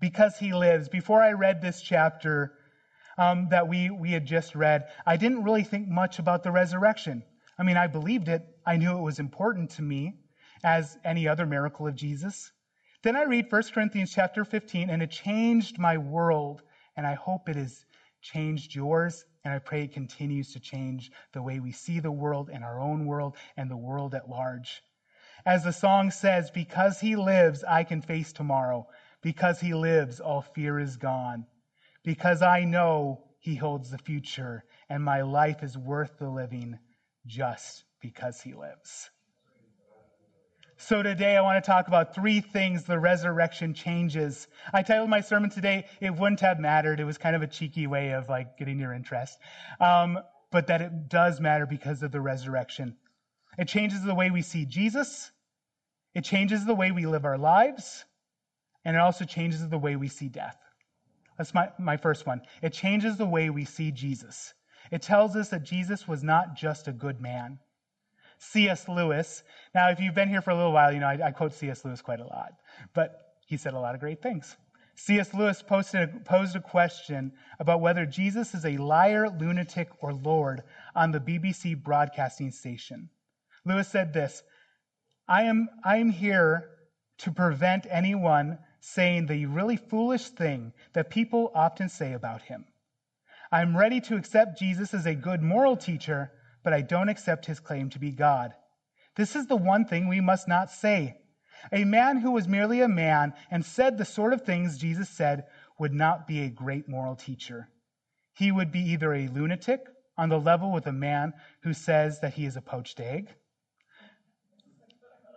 Because 0.00 0.38
he 0.38 0.54
lives. 0.54 0.88
Before 0.88 1.22
I 1.22 1.32
read 1.32 1.60
this 1.60 1.82
chapter 1.82 2.54
um, 3.20 3.48
that 3.50 3.68
we, 3.68 3.90
we 3.90 4.12
had 4.12 4.24
just 4.24 4.54
read, 4.54 4.88
I 5.04 5.18
didn't 5.18 5.44
really 5.44 5.62
think 5.62 5.86
much 5.86 6.18
about 6.18 6.42
the 6.42 6.50
resurrection. 6.50 7.22
I 7.58 7.62
mean, 7.62 7.76
I 7.76 7.86
believed 7.86 8.28
it. 8.28 8.42
I 8.64 8.78
knew 8.78 8.96
it 8.96 9.02
was 9.02 9.18
important 9.18 9.70
to 9.72 9.82
me 9.82 10.14
as 10.64 10.96
any 11.04 11.28
other 11.28 11.44
miracle 11.44 11.86
of 11.86 11.94
Jesus. 11.94 12.50
Then 13.02 13.16
I 13.16 13.24
read 13.24 13.52
1 13.52 13.62
Corinthians 13.74 14.10
chapter 14.14 14.42
15 14.42 14.88
and 14.88 15.02
it 15.02 15.10
changed 15.10 15.78
my 15.78 15.98
world 15.98 16.62
and 16.96 17.06
I 17.06 17.12
hope 17.12 17.50
it 17.50 17.56
has 17.56 17.84
changed 18.22 18.74
yours 18.74 19.26
and 19.44 19.52
I 19.52 19.58
pray 19.58 19.84
it 19.84 19.92
continues 19.92 20.54
to 20.54 20.60
change 20.60 21.12
the 21.34 21.42
way 21.42 21.60
we 21.60 21.72
see 21.72 22.00
the 22.00 22.10
world 22.10 22.48
and 22.50 22.64
our 22.64 22.80
own 22.80 23.04
world 23.04 23.36
and 23.58 23.70
the 23.70 23.76
world 23.76 24.14
at 24.14 24.30
large. 24.30 24.82
As 25.44 25.62
the 25.62 25.72
song 25.74 26.10
says, 26.10 26.50
because 26.50 27.00
he 27.00 27.16
lives, 27.16 27.64
I 27.64 27.84
can 27.84 28.00
face 28.00 28.32
tomorrow. 28.32 28.88
Because 29.20 29.60
he 29.60 29.74
lives, 29.74 30.20
all 30.20 30.40
fear 30.40 30.78
is 30.78 30.96
gone. 30.96 31.46
Because 32.04 32.42
I 32.42 32.64
know 32.64 33.24
he 33.38 33.54
holds 33.54 33.90
the 33.90 33.98
future 33.98 34.64
and 34.88 35.02
my 35.02 35.22
life 35.22 35.62
is 35.62 35.76
worth 35.76 36.18
the 36.18 36.28
living 36.28 36.78
just 37.26 37.84
because 38.00 38.40
he 38.40 38.54
lives. 38.54 39.10
So 40.76 41.02
today 41.02 41.36
I 41.36 41.42
want 41.42 41.62
to 41.62 41.70
talk 41.70 41.88
about 41.88 42.14
three 42.14 42.40
things 42.40 42.84
the 42.84 42.98
resurrection 42.98 43.74
changes. 43.74 44.48
I 44.72 44.82
titled 44.82 45.10
my 45.10 45.20
sermon 45.20 45.50
today, 45.50 45.84
It 46.00 46.16
Wouldn't 46.16 46.40
Have 46.40 46.58
Mattered. 46.58 47.00
It 47.00 47.04
was 47.04 47.18
kind 47.18 47.36
of 47.36 47.42
a 47.42 47.46
cheeky 47.46 47.86
way 47.86 48.12
of 48.12 48.30
like 48.30 48.56
getting 48.56 48.78
your 48.80 48.94
interest. 48.94 49.38
Um, 49.78 50.18
but 50.50 50.66
that 50.68 50.80
it 50.80 51.08
does 51.08 51.38
matter 51.38 51.66
because 51.66 52.02
of 52.02 52.12
the 52.12 52.20
resurrection. 52.20 52.96
It 53.58 53.68
changes 53.68 54.02
the 54.02 54.14
way 54.14 54.30
we 54.30 54.40
see 54.40 54.64
Jesus. 54.64 55.30
It 56.14 56.24
changes 56.24 56.64
the 56.64 56.74
way 56.74 56.92
we 56.92 57.04
live 57.04 57.26
our 57.26 57.38
lives. 57.38 58.06
And 58.84 58.96
it 58.96 59.00
also 59.00 59.26
changes 59.26 59.68
the 59.68 59.78
way 59.78 59.96
we 59.96 60.08
see 60.08 60.28
death. 60.28 60.56
That's 61.40 61.54
my, 61.54 61.70
my 61.78 61.96
first 61.96 62.26
one. 62.26 62.42
It 62.60 62.74
changes 62.74 63.16
the 63.16 63.24
way 63.24 63.48
we 63.48 63.64
see 63.64 63.90
Jesus. 63.90 64.52
It 64.90 65.00
tells 65.00 65.36
us 65.36 65.48
that 65.48 65.62
Jesus 65.62 66.06
was 66.06 66.22
not 66.22 66.54
just 66.54 66.86
a 66.86 66.92
good 66.92 67.18
man. 67.18 67.58
C.S. 68.36 68.86
Lewis. 68.90 69.42
Now, 69.74 69.88
if 69.88 70.00
you've 70.00 70.14
been 70.14 70.28
here 70.28 70.42
for 70.42 70.50
a 70.50 70.54
little 70.54 70.72
while, 70.72 70.92
you 70.92 71.00
know 71.00 71.06
I, 71.06 71.28
I 71.28 71.30
quote 71.30 71.54
C.S. 71.54 71.82
Lewis 71.82 72.02
quite 72.02 72.20
a 72.20 72.26
lot, 72.26 72.52
but 72.92 73.36
he 73.46 73.56
said 73.56 73.72
a 73.72 73.78
lot 73.78 73.94
of 73.94 74.02
great 74.02 74.20
things. 74.20 74.54
C.S. 74.96 75.32
Lewis 75.32 75.62
posted, 75.62 76.26
posed 76.26 76.56
a 76.56 76.60
question 76.60 77.32
about 77.58 77.80
whether 77.80 78.04
Jesus 78.04 78.54
is 78.54 78.66
a 78.66 78.76
liar, 78.76 79.30
lunatic, 79.30 79.88
or 80.02 80.12
Lord 80.12 80.62
on 80.94 81.10
the 81.10 81.20
BBC 81.20 81.82
broadcasting 81.82 82.50
station. 82.50 83.08
Lewis 83.64 83.88
said 83.88 84.12
this 84.12 84.42
I 85.26 85.44
am, 85.44 85.70
I 85.86 85.96
am 85.96 86.10
here 86.10 86.68
to 87.20 87.32
prevent 87.32 87.86
anyone 87.88 88.58
saying 88.80 89.26
the 89.26 89.46
really 89.46 89.76
foolish 89.76 90.28
thing 90.30 90.72
that 90.92 91.10
people 91.10 91.52
often 91.54 91.88
say 91.88 92.12
about 92.12 92.42
him. 92.42 92.64
I'm 93.52 93.76
ready 93.76 94.00
to 94.02 94.16
accept 94.16 94.58
Jesus 94.58 94.94
as 94.94 95.06
a 95.06 95.14
good 95.14 95.42
moral 95.42 95.76
teacher, 95.76 96.32
but 96.62 96.72
I 96.72 96.80
don't 96.80 97.08
accept 97.08 97.46
his 97.46 97.60
claim 97.60 97.90
to 97.90 97.98
be 97.98 98.10
God. 98.10 98.52
This 99.16 99.36
is 99.36 99.46
the 99.46 99.56
one 99.56 99.84
thing 99.84 100.08
we 100.08 100.20
must 100.20 100.48
not 100.48 100.70
say. 100.70 101.16
A 101.72 101.84
man 101.84 102.18
who 102.18 102.30
was 102.30 102.48
merely 102.48 102.80
a 102.80 102.88
man 102.88 103.34
and 103.50 103.64
said 103.64 103.98
the 103.98 104.04
sort 104.04 104.32
of 104.32 104.42
things 104.42 104.78
Jesus 104.78 105.08
said 105.08 105.44
would 105.78 105.92
not 105.92 106.26
be 106.26 106.40
a 106.40 106.50
great 106.50 106.88
moral 106.88 107.16
teacher. 107.16 107.68
He 108.34 108.50
would 108.52 108.72
be 108.72 108.80
either 108.80 109.12
a 109.12 109.28
lunatic 109.28 109.80
on 110.16 110.28
the 110.28 110.40
level 110.40 110.72
with 110.72 110.86
a 110.86 110.92
man 110.92 111.34
who 111.62 111.74
says 111.74 112.20
that 112.20 112.34
he 112.34 112.46
is 112.46 112.56
a 112.56 112.62
poached 112.62 113.00
egg. 113.00 113.28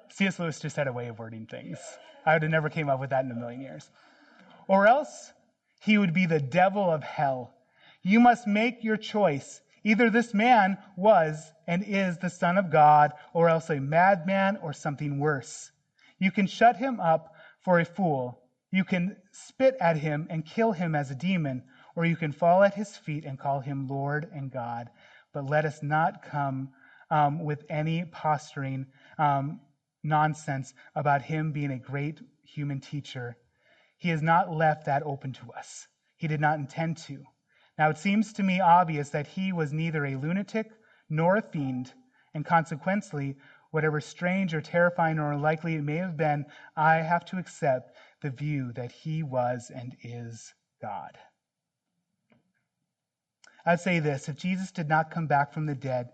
C.S. 0.09 0.39
Lewis 0.39 0.59
just 0.59 0.75
had 0.75 0.87
a 0.87 0.93
way 0.93 1.07
of 1.07 1.17
wording 1.17 1.47
things. 1.47 1.79
I 2.25 2.33
would 2.33 2.43
have 2.43 2.51
never 2.51 2.69
came 2.69 2.89
up 2.89 2.99
with 2.99 3.09
that 3.11 3.25
in 3.25 3.31
a 3.31 3.35
million 3.35 3.61
years. 3.61 3.89
Or 4.67 4.87
else 4.87 5.33
he 5.81 5.97
would 5.97 6.13
be 6.13 6.25
the 6.25 6.39
devil 6.39 6.89
of 6.89 7.03
hell. 7.03 7.53
You 8.01 8.19
must 8.19 8.47
make 8.47 8.83
your 8.83 8.97
choice. 8.97 9.61
Either 9.83 10.09
this 10.09 10.33
man 10.33 10.77
was 10.95 11.51
and 11.67 11.83
is 11.83 12.17
the 12.17 12.29
Son 12.29 12.57
of 12.57 12.69
God, 12.69 13.13
or 13.33 13.49
else 13.49 13.69
a 13.69 13.79
madman 13.79 14.57
or 14.57 14.71
something 14.71 15.19
worse. 15.19 15.71
You 16.19 16.31
can 16.31 16.47
shut 16.47 16.77
him 16.77 16.99
up 16.99 17.35
for 17.59 17.79
a 17.79 17.85
fool. 17.85 18.39
You 18.71 18.83
can 18.83 19.17
spit 19.31 19.75
at 19.81 19.97
him 19.97 20.27
and 20.29 20.45
kill 20.45 20.71
him 20.71 20.95
as 20.95 21.11
a 21.11 21.15
demon, 21.15 21.63
or 21.95 22.05
you 22.05 22.15
can 22.15 22.31
fall 22.31 22.63
at 22.63 22.73
his 22.73 22.95
feet 22.95 23.25
and 23.25 23.37
call 23.37 23.59
him 23.59 23.87
Lord 23.87 24.29
and 24.33 24.49
God. 24.49 24.89
But 25.33 25.45
let 25.45 25.65
us 25.65 25.83
not 25.83 26.23
come 26.23 26.69
um, 27.11 27.43
with 27.43 27.63
any 27.69 28.05
posturing 28.05 28.87
um, 29.17 29.59
nonsense 30.03 30.73
about 30.95 31.23
him 31.23 31.51
being 31.51 31.71
a 31.71 31.79
great 31.79 32.21
human 32.43 32.79
teacher. 32.79 33.37
He 33.97 34.09
has 34.09 34.21
not 34.21 34.51
left 34.51 34.85
that 34.85 35.03
open 35.03 35.33
to 35.33 35.51
us. 35.51 35.87
He 36.17 36.27
did 36.27 36.41
not 36.41 36.59
intend 36.59 36.97
to. 36.97 37.23
Now, 37.77 37.89
it 37.89 37.97
seems 37.97 38.33
to 38.33 38.43
me 38.43 38.59
obvious 38.59 39.09
that 39.09 39.27
he 39.27 39.51
was 39.51 39.73
neither 39.73 40.05
a 40.05 40.15
lunatic 40.15 40.71
nor 41.09 41.37
a 41.37 41.41
fiend, 41.41 41.93
and 42.33 42.45
consequently, 42.45 43.37
whatever 43.71 43.99
strange 43.99 44.53
or 44.53 44.61
terrifying 44.61 45.17
or 45.17 45.31
unlikely 45.31 45.75
it 45.75 45.83
may 45.83 45.95
have 45.95 46.15
been, 46.15 46.45
I 46.75 46.97
have 46.97 47.25
to 47.25 47.37
accept 47.37 47.97
the 48.21 48.29
view 48.29 48.71
that 48.73 48.91
he 48.91 49.23
was 49.23 49.71
and 49.73 49.95
is 50.03 50.53
God. 50.81 51.17
I'd 53.65 53.79
say 53.79 53.99
this 53.99 54.29
if 54.29 54.35
Jesus 54.35 54.71
did 54.71 54.89
not 54.89 55.09
come 55.09 55.27
back 55.27 55.53
from 55.53 55.65
the 55.65 55.75
dead, 55.75 56.09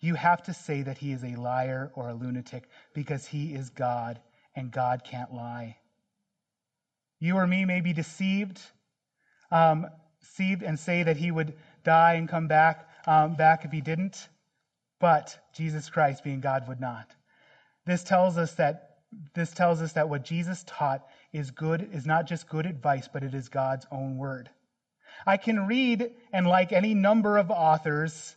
you 0.00 0.14
have 0.14 0.42
to 0.44 0.52
say 0.52 0.82
that 0.82 0.98
he 0.98 1.12
is 1.12 1.24
a 1.24 1.36
liar 1.36 1.90
or 1.94 2.08
a 2.08 2.14
lunatic 2.14 2.68
because 2.94 3.26
he 3.26 3.54
is 3.54 3.70
God 3.70 4.20
and 4.54 4.70
God 4.70 5.02
can't 5.04 5.32
lie. 5.32 5.76
You 7.18 7.36
or 7.36 7.46
me 7.46 7.64
may 7.64 7.80
be 7.80 7.92
deceived. 7.92 8.60
Um, 9.50 9.86
seed 10.20 10.62
and 10.62 10.78
say 10.78 11.02
that 11.02 11.16
he 11.16 11.30
would 11.30 11.54
die 11.84 12.14
and 12.14 12.28
come 12.28 12.48
back, 12.48 12.88
um, 13.06 13.34
back 13.34 13.64
if 13.64 13.72
he 13.72 13.80
didn't. 13.80 14.28
But 14.98 15.38
Jesus 15.52 15.88
Christ, 15.88 16.24
being 16.24 16.40
God, 16.40 16.66
would 16.68 16.80
not. 16.80 17.14
This 17.84 18.02
tells 18.02 18.36
us 18.38 18.54
that 18.54 18.82
this 19.34 19.52
tells 19.52 19.80
us 19.80 19.92
that 19.92 20.08
what 20.08 20.24
Jesus 20.24 20.64
taught 20.66 21.06
is 21.32 21.50
good, 21.50 21.88
is 21.92 22.06
not 22.06 22.26
just 22.26 22.48
good 22.48 22.66
advice, 22.66 23.08
but 23.10 23.22
it 23.22 23.34
is 23.34 23.48
God's 23.48 23.86
own 23.90 24.16
word. 24.16 24.50
I 25.26 25.36
can 25.36 25.66
read 25.66 26.10
and 26.32 26.46
like 26.46 26.72
any 26.72 26.92
number 26.92 27.38
of 27.38 27.50
authors, 27.50 28.36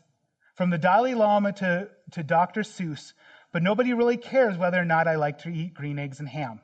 from 0.60 0.72
the 0.72 0.78
Dalai 0.78 1.14
Lama 1.14 1.54
to, 1.54 1.90
to 2.12 2.22
Dr. 2.22 2.64
Seuss, 2.64 3.14
but 3.54 3.64
nobody 3.64 3.94
really 3.94 4.18
cares 4.18 4.58
whether 4.58 4.78
or 4.78 4.84
not 4.84 5.08
I 5.08 5.16
like 5.16 5.44
to 5.44 5.50
eat 5.50 5.74
green 5.74 5.98
eggs 5.98 6.20
and 6.20 6.28
ham. 6.28 6.60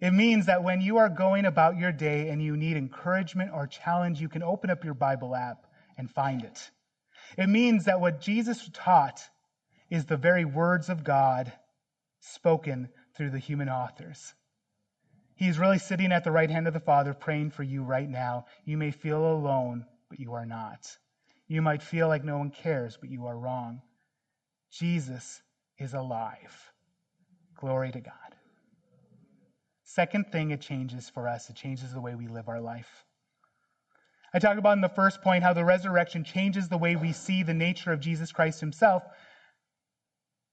It 0.00 0.12
means 0.12 0.46
that 0.46 0.64
when 0.64 0.80
you 0.80 0.96
are 0.96 1.10
going 1.10 1.44
about 1.44 1.76
your 1.76 1.92
day 1.92 2.30
and 2.30 2.42
you 2.42 2.56
need 2.56 2.78
encouragement 2.78 3.50
or 3.52 3.66
challenge, 3.66 4.22
you 4.22 4.30
can 4.30 4.42
open 4.42 4.70
up 4.70 4.84
your 4.84 4.94
Bible 4.94 5.36
app 5.36 5.66
and 5.98 6.10
find 6.10 6.44
it. 6.44 6.70
It 7.36 7.50
means 7.50 7.84
that 7.84 8.00
what 8.00 8.22
Jesus 8.22 8.70
taught 8.72 9.20
is 9.90 10.06
the 10.06 10.16
very 10.16 10.46
words 10.46 10.88
of 10.88 11.04
God 11.04 11.52
spoken 12.20 12.88
through 13.14 13.32
the 13.32 13.38
human 13.38 13.68
authors. 13.68 14.32
He 15.36 15.46
is 15.46 15.58
really 15.58 15.78
sitting 15.78 16.10
at 16.10 16.24
the 16.24 16.32
right 16.32 16.48
hand 16.48 16.66
of 16.66 16.72
the 16.72 16.80
Father 16.80 17.12
praying 17.12 17.50
for 17.50 17.64
you 17.64 17.82
right 17.82 18.08
now. 18.08 18.46
You 18.64 18.78
may 18.78 18.92
feel 18.92 19.30
alone, 19.30 19.84
but 20.08 20.20
you 20.20 20.32
are 20.32 20.46
not. 20.46 20.86
You 21.48 21.62
might 21.62 21.82
feel 21.82 22.08
like 22.08 22.24
no 22.24 22.38
one 22.38 22.50
cares, 22.50 22.96
but 23.00 23.10
you 23.10 23.26
are 23.26 23.38
wrong. 23.38 23.82
Jesus 24.70 25.42
is 25.78 25.94
alive. 25.94 26.72
Glory 27.56 27.92
to 27.92 28.00
God. 28.00 28.14
Second 29.84 30.32
thing 30.32 30.50
it 30.50 30.60
changes 30.60 31.10
for 31.10 31.28
us, 31.28 31.50
it 31.50 31.56
changes 31.56 31.92
the 31.92 32.00
way 32.00 32.14
we 32.14 32.26
live 32.26 32.48
our 32.48 32.60
life. 32.60 33.04
I 34.34 34.38
talk 34.38 34.56
about 34.56 34.72
in 34.72 34.80
the 34.80 34.88
first 34.88 35.20
point 35.20 35.44
how 35.44 35.52
the 35.52 35.64
resurrection 35.64 36.24
changes 36.24 36.68
the 36.68 36.78
way 36.78 36.96
we 36.96 37.12
see 37.12 37.42
the 37.42 37.52
nature 37.52 37.92
of 37.92 38.00
Jesus 38.00 38.32
Christ 38.32 38.60
himself 38.60 39.02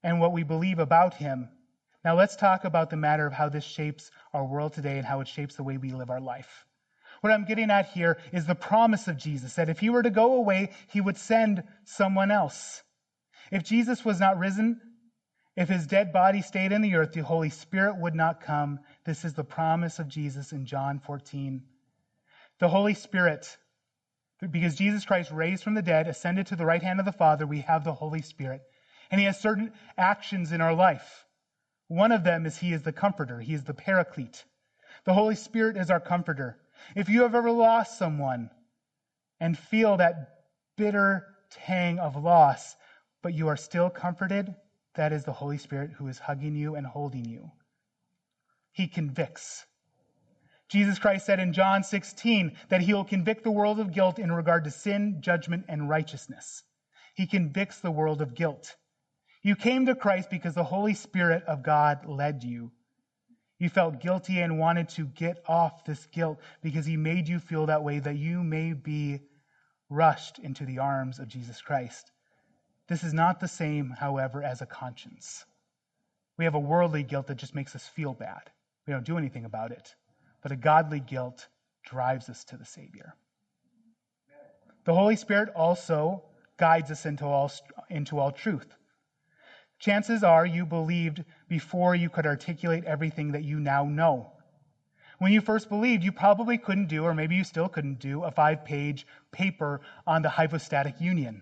and 0.03 0.19
what 0.19 0.33
we 0.33 0.43
believe 0.43 0.79
about 0.79 1.13
him. 1.13 1.49
Now 2.03 2.15
let's 2.15 2.35
talk 2.35 2.65
about 2.65 2.89
the 2.89 2.97
matter 2.97 3.25
of 3.25 3.33
how 3.33 3.47
this 3.47 3.63
shapes 3.63 4.11
our 4.33 4.45
world 4.45 4.73
today 4.73 4.97
and 4.97 5.05
how 5.05 5.21
it 5.21 5.27
shapes 5.27 5.55
the 5.55 5.63
way 5.63 5.77
we 5.77 5.91
live 5.91 6.09
our 6.09 6.19
life. 6.19 6.65
What 7.22 7.34
I'm 7.34 7.45
getting 7.45 7.70
at 7.70 7.88
here 7.88 8.17
is 8.32 8.45
the 8.45 8.55
promise 8.55 9.07
of 9.07 9.17
Jesus 9.17 9.55
that 9.55 9.70
if 9.70 9.80
he 9.80 9.89
were 9.89 10.03
to 10.03 10.09
go 10.09 10.36
away, 10.36 10.72
he 10.88 11.01
would 11.01 11.17
send 11.17 11.63
someone 11.84 12.32
else. 12.32 12.82
If 13.51 13.63
Jesus 13.63 14.05
was 14.05 14.20
not 14.20 14.38
risen, 14.38 14.80
if 15.55 15.67
his 15.67 15.88
dead 15.88 16.13
body 16.13 16.41
stayed 16.41 16.72
in 16.72 16.82
the 16.82 16.95
earth, 16.95 17.11
the 17.11 17.22
Holy 17.22 17.49
Spirit 17.49 17.97
would 17.97 18.15
not 18.15 18.41
come. 18.41 18.80
This 19.05 19.26
is 19.26 19.34
the 19.34 19.43
promise 19.43 19.99
of 19.99 20.07
Jesus 20.07 20.53
in 20.53 20.65
John 20.65 20.99
14. 20.99 21.63
The 22.59 22.70
Holy 22.70 22.93
Spirit, 22.93 23.57
because 24.39 24.76
Jesus 24.76 25.03
Christ 25.03 25.32
raised 25.32 25.63
from 25.63 25.74
the 25.74 25.82
dead, 25.82 26.07
ascended 26.07 26.47
to 26.47 26.55
the 26.55 26.65
right 26.65 26.82
hand 26.82 26.99
of 26.99 27.05
the 27.05 27.11
Father, 27.11 27.45
we 27.45 27.61
have 27.61 27.84
the 27.84 27.93
Holy 27.93 28.22
Spirit. 28.22 28.61
And 29.11 29.20
he 29.20 29.26
has 29.26 29.39
certain 29.39 29.74
actions 29.97 30.51
in 30.51 30.61
our 30.61 30.74
life. 30.74 31.26
One 31.88 32.11
of 32.11 32.24
them 32.24 32.45
is 32.45 32.57
he 32.57 32.72
is 32.72 32.84
the 32.84 32.93
comforter, 32.93 33.39
he 33.39 33.53
is 33.53 33.63
the 33.63 33.74
paraclete. 33.74 34.45
The 35.05 35.13
Holy 35.13 35.36
Spirit 35.36 35.76
is 35.76 35.89
our 35.89 35.99
comforter. 35.99 36.57
If 36.95 37.09
you 37.09 37.23
have 37.23 37.36
ever 37.36 37.51
lost 37.51 37.97
someone 37.97 38.49
and 39.39 39.57
feel 39.57 39.97
that 39.97 40.15
bitter 40.77 41.25
tang 41.49 41.99
of 41.99 42.15
loss, 42.15 42.75
but 43.21 43.34
you 43.34 43.47
are 43.47 43.57
still 43.57 43.89
comforted, 43.89 44.55
that 44.95 45.13
is 45.13 45.23
the 45.23 45.34
Holy 45.34 45.57
Spirit 45.57 45.91
who 45.91 46.07
is 46.07 46.19
hugging 46.19 46.55
you 46.55 46.75
and 46.75 46.86
holding 46.86 47.25
you. 47.25 47.51
He 48.71 48.88
convicts. 48.88 49.65
Jesus 50.69 50.99
Christ 50.99 51.25
said 51.25 51.39
in 51.39 51.53
John 51.53 51.84
16 51.84 52.55
that 52.69 52.82
he 52.82 52.93
will 52.93 53.03
convict 53.03 53.43
the 53.43 53.51
world 53.51 53.80
of 53.80 53.91
guilt 53.91 54.19
in 54.19 54.32
regard 54.32 54.65
to 54.65 54.71
sin, 54.71 55.17
judgment, 55.21 55.65
and 55.67 55.89
righteousness. 55.89 56.63
He 57.15 57.25
convicts 57.25 57.80
the 57.80 57.91
world 57.91 58.21
of 58.21 58.36
guilt. 58.36 58.75
You 59.41 59.55
came 59.55 59.86
to 59.86 59.95
Christ 59.95 60.30
because 60.30 60.53
the 60.53 60.63
Holy 60.63 60.93
Spirit 60.93 61.43
of 61.45 61.63
God 61.63 62.05
led 62.05 62.43
you. 62.43 62.71
You 63.60 63.70
felt 63.70 63.99
guilty 63.99 64.39
and 64.39 64.57
wanted 64.57 64.88
to 64.89 65.05
get 65.05 65.43
off 65.45 65.84
this 65.84 66.05
guilt 66.07 66.39
because 66.62 66.86
he 66.86 66.95
made 66.95 67.28
you 67.28 67.39
feel 67.39 67.66
that 67.66 67.84
way 67.84 67.99
that 67.99 68.16
you 68.16 68.41
may 68.41 68.72
be 68.72 69.20
rushed 69.89 70.39
into 70.39 70.66
the 70.66 70.80
arms 70.80 71.20
of 71.20 71.28
Jesus 71.28 71.62
Christ. 71.62 72.12
This 72.88 73.03
is 73.03 73.14
not 73.14 73.39
the 73.39 73.47
same, 73.47 73.89
however, 73.89 74.41
as 74.41 74.62
a 74.62 74.66
conscience. 74.66 75.45
We 76.38 76.45
have 76.45 76.55
a 76.55 76.60
worldly 76.60 77.03
guilt 77.03 77.28
that 77.28 77.36
just 77.36 77.53
makes 77.53 77.76
us 77.76 77.86
feel 77.86 78.14
bad. 78.14 78.49
We 78.88 78.93
don't 78.93 79.05
do 79.05 79.18
anything 79.18 79.43
about 79.43 79.72
it. 79.72 79.93
But 80.41 80.53
a 80.53 80.55
godly 80.55 81.01
guilt 81.01 81.47
drives 81.84 82.30
us 82.30 82.45
to 82.45 82.57
the 82.57 82.66
Savior. 82.66 83.14
The 84.86 84.93
Holy 84.93 85.18
Spirit 85.18 85.49
also 85.49 86.24
guides 86.57 86.91
us 86.91 87.05
into 87.05 87.26
all, 87.26 87.51
into 87.89 88.20
all 88.20 88.32
truth. 88.32 88.74
Chances 89.80 90.23
are 90.23 90.45
you 90.45 90.65
believed 90.65 91.23
before 91.47 91.95
you 91.95 92.09
could 92.09 92.25
articulate 92.25 92.84
everything 92.84 93.32
that 93.32 93.43
you 93.43 93.59
now 93.59 93.86
know. 93.86 94.34
When 95.19 95.32
you 95.32 95.41
first 95.41 95.69
believed, 95.69 96.03
you 96.03 96.11
probably 96.11 96.57
couldn't 96.57 96.88
do, 96.88 97.03
or 97.03 97.13
maybe 97.13 97.36
you 97.36 97.43
still 97.43 97.69
couldn't 97.69 97.99
do, 97.99 98.23
a 98.23 98.32
five 98.32 98.63
page 98.63 99.05
paper 99.32 99.82
on 100.05 100.21
the 100.21 100.30
hypostatic 100.30 100.99
union. 100.99 101.41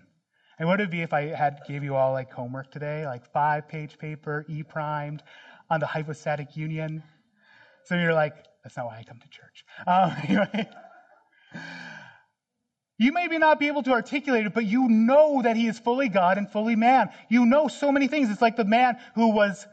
And 0.58 0.68
what 0.68 0.78
would 0.78 0.88
it 0.88 0.90
be 0.90 1.02
if 1.02 1.12
I 1.12 1.26
had 1.26 1.60
gave 1.66 1.84
you 1.84 1.94
all 1.94 2.12
like 2.12 2.32
homework 2.32 2.70
today, 2.70 3.06
like 3.06 3.24
five 3.32 3.68
page 3.68 3.98
paper, 3.98 4.44
e 4.48 4.62
primed 4.62 5.22
on 5.70 5.78
the 5.78 5.86
hypostatic 5.86 6.56
union? 6.56 7.02
So 7.84 7.94
you're 7.94 8.14
like, 8.14 8.34
that's 8.62 8.76
not 8.76 8.86
why 8.86 8.98
I 8.98 9.02
come 9.04 9.20
to 9.20 9.28
church. 9.28 9.64
Um, 9.86 10.12
anyway. 10.24 10.68
You 12.98 13.12
maybe 13.12 13.38
not 13.38 13.60
be 13.60 13.68
able 13.68 13.84
to 13.84 13.92
articulate 13.92 14.44
it, 14.44 14.52
but 14.52 14.66
you 14.66 14.88
know 14.88 15.40
that 15.42 15.56
he 15.56 15.68
is 15.68 15.78
fully 15.78 16.08
God 16.08 16.36
and 16.36 16.50
fully 16.50 16.74
man. 16.74 17.10
You 17.28 17.46
know 17.46 17.68
so 17.68 17.92
many 17.92 18.08
things. 18.08 18.28
It's 18.28 18.42
like 18.42 18.56
the 18.56 18.64
man 18.64 18.96
who 19.14 19.28
was 19.32 19.66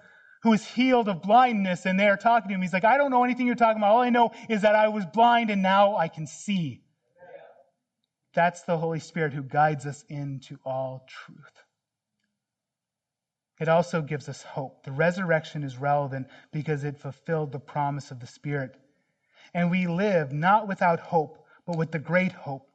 who 0.43 0.51
was 0.51 0.63
healed 0.63 1.09
of 1.09 1.23
blindness 1.23 1.87
and 1.87 1.99
they're 1.99 2.17
talking 2.17 2.49
to 2.49 2.53
him. 2.53 2.61
He's 2.61 2.71
like, 2.71 2.85
I 2.85 2.97
don't 2.97 3.09
know 3.09 3.23
anything 3.23 3.47
you're 3.47 3.55
talking 3.55 3.81
about. 3.81 3.93
All 3.93 4.01
I 4.01 4.11
know 4.11 4.29
is 4.47 4.61
that 4.61 4.75
I 4.75 4.89
was 4.89 5.03
blind 5.07 5.49
and 5.49 5.63
now 5.63 5.95
I 5.95 6.07
can 6.07 6.27
see. 6.27 6.83
That's 8.35 8.61
the 8.61 8.77
Holy 8.77 8.99
Spirit 8.99 9.33
who 9.33 9.41
guides 9.41 9.87
us 9.87 10.05
into 10.07 10.59
all 10.63 11.03
truth. 11.07 11.63
It 13.59 13.67
also 13.67 14.03
gives 14.03 14.29
us 14.29 14.43
hope. 14.43 14.83
The 14.83 14.91
resurrection 14.91 15.63
is 15.63 15.77
relevant 15.77 16.27
because 16.53 16.83
it 16.83 16.99
fulfilled 16.99 17.51
the 17.51 17.59
promise 17.59 18.11
of 18.11 18.19
the 18.19 18.27
Spirit. 18.27 18.77
And 19.51 19.71
we 19.71 19.87
live 19.87 20.31
not 20.31 20.67
without 20.67 20.99
hope, 20.99 21.39
but 21.65 21.75
with 21.75 21.91
the 21.91 21.97
great 21.97 22.33
hope 22.33 22.67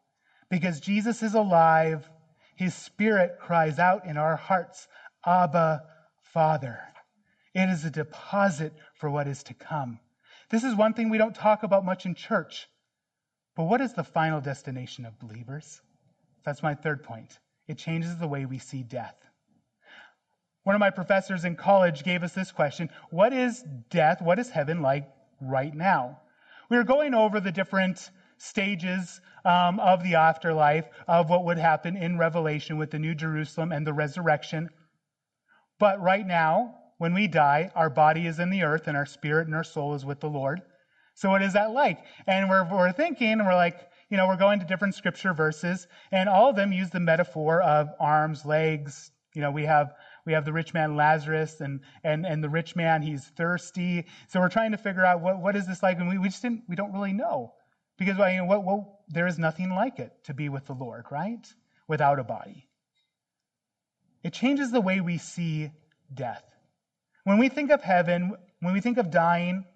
because 0.50 0.80
Jesus 0.80 1.22
is 1.22 1.34
alive, 1.34 2.10
his 2.56 2.74
spirit 2.74 3.38
cries 3.40 3.78
out 3.78 4.04
in 4.04 4.16
our 4.16 4.36
hearts, 4.36 4.88
Abba, 5.24 5.82
Father. 6.32 6.80
It 7.54 7.68
is 7.68 7.84
a 7.84 7.90
deposit 7.90 8.72
for 8.94 9.08
what 9.10 9.26
is 9.28 9.42
to 9.44 9.54
come. 9.54 10.00
This 10.50 10.64
is 10.64 10.74
one 10.74 10.94
thing 10.94 11.08
we 11.08 11.18
don't 11.18 11.34
talk 11.34 11.62
about 11.62 11.84
much 11.84 12.04
in 12.04 12.14
church. 12.14 12.68
But 13.56 13.64
what 13.64 13.80
is 13.80 13.94
the 13.94 14.04
final 14.04 14.40
destination 14.40 15.04
of 15.04 15.18
believers? 15.18 15.80
That's 16.44 16.62
my 16.62 16.74
third 16.74 17.02
point. 17.02 17.38
It 17.68 17.78
changes 17.78 18.16
the 18.16 18.28
way 18.28 18.46
we 18.46 18.58
see 18.58 18.82
death. 18.82 19.16
One 20.64 20.74
of 20.74 20.80
my 20.80 20.90
professors 20.90 21.44
in 21.44 21.56
college 21.56 22.04
gave 22.04 22.22
us 22.22 22.32
this 22.32 22.52
question 22.52 22.90
What 23.10 23.32
is 23.32 23.64
death? 23.90 24.20
What 24.20 24.38
is 24.38 24.50
heaven 24.50 24.82
like 24.82 25.08
right 25.40 25.74
now? 25.74 26.20
We 26.68 26.76
were 26.76 26.84
going 26.84 27.14
over 27.14 27.40
the 27.40 27.52
different 27.52 28.10
stages 28.40 29.20
um, 29.44 29.78
of 29.80 30.02
the 30.02 30.14
afterlife, 30.14 30.88
of 31.06 31.28
what 31.28 31.44
would 31.44 31.58
happen 31.58 31.96
in 31.96 32.16
Revelation 32.16 32.78
with 32.78 32.90
the 32.90 32.98
New 32.98 33.14
Jerusalem 33.14 33.70
and 33.70 33.86
the 33.86 33.92
resurrection. 33.92 34.70
But 35.78 36.00
right 36.00 36.26
now, 36.26 36.74
when 36.96 37.12
we 37.12 37.28
die, 37.28 37.70
our 37.74 37.90
body 37.90 38.26
is 38.26 38.38
in 38.38 38.50
the 38.50 38.62
earth 38.62 38.88
and 38.88 38.96
our 38.96 39.06
spirit 39.06 39.46
and 39.46 39.54
our 39.54 39.64
soul 39.64 39.94
is 39.94 40.04
with 40.04 40.20
the 40.20 40.28
Lord. 40.28 40.62
So 41.14 41.28
what 41.28 41.42
is 41.42 41.52
that 41.52 41.72
like? 41.72 41.98
And 42.26 42.48
we're, 42.48 42.66
we're 42.68 42.92
thinking, 42.92 43.32
and 43.32 43.46
we're 43.46 43.54
like, 43.54 43.78
you 44.08 44.16
know, 44.16 44.26
we're 44.26 44.36
going 44.36 44.58
to 44.60 44.66
different 44.66 44.94
scripture 44.94 45.34
verses, 45.34 45.86
and 46.10 46.28
all 46.28 46.50
of 46.50 46.56
them 46.56 46.72
use 46.72 46.90
the 46.90 47.00
metaphor 47.00 47.60
of 47.62 47.88
arms, 48.00 48.44
legs. 48.44 49.12
You 49.34 49.42
know, 49.42 49.50
we 49.50 49.66
have 49.66 49.94
we 50.26 50.32
have 50.32 50.44
the 50.44 50.52
rich 50.52 50.74
man 50.74 50.96
Lazarus 50.96 51.60
and 51.60 51.80
and 52.02 52.26
and 52.26 52.42
the 52.42 52.48
rich 52.48 52.74
man 52.74 53.02
he's 53.02 53.26
thirsty. 53.36 54.06
So 54.28 54.40
we're 54.40 54.48
trying 54.48 54.72
to 54.72 54.78
figure 54.78 55.04
out 55.04 55.20
what 55.20 55.40
what 55.40 55.54
is 55.54 55.66
this 55.66 55.82
like, 55.82 55.98
and 55.98 56.08
we, 56.08 56.18
we 56.18 56.28
just 56.28 56.42
didn't 56.42 56.64
we 56.68 56.74
don't 56.74 56.92
really 56.92 57.12
know. 57.12 57.52
Because 58.00 58.16
well, 58.16 58.32
you 58.32 58.38
know, 58.38 58.98
there 59.08 59.26
is 59.26 59.38
nothing 59.38 59.74
like 59.74 59.98
it 59.98 60.10
to 60.24 60.32
be 60.32 60.48
with 60.48 60.64
the 60.64 60.72
Lord, 60.72 61.04
right? 61.10 61.46
Without 61.86 62.18
a 62.18 62.24
body. 62.24 62.66
It 64.24 64.32
changes 64.32 64.70
the 64.70 64.80
way 64.80 65.02
we 65.02 65.18
see 65.18 65.70
death. 66.12 66.42
When 67.24 67.36
we 67.36 67.50
think 67.50 67.70
of 67.70 67.82
heaven, 67.82 68.34
when 68.60 68.72
we 68.72 68.80
think 68.80 68.96
of 68.96 69.10
dying, 69.10 69.66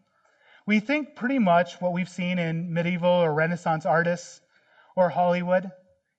we 0.67 0.81
think 0.81 1.17
pretty 1.17 1.39
much 1.39 1.83
what 1.83 1.93
we've 1.93 2.09
seen 2.09 2.39
in 2.39 2.73
medieval 2.73 3.11
or 3.11 3.35
Renaissance 3.35 3.85
artists 3.85 4.41
or 4.97 5.11
Hollywood. 5.11 5.71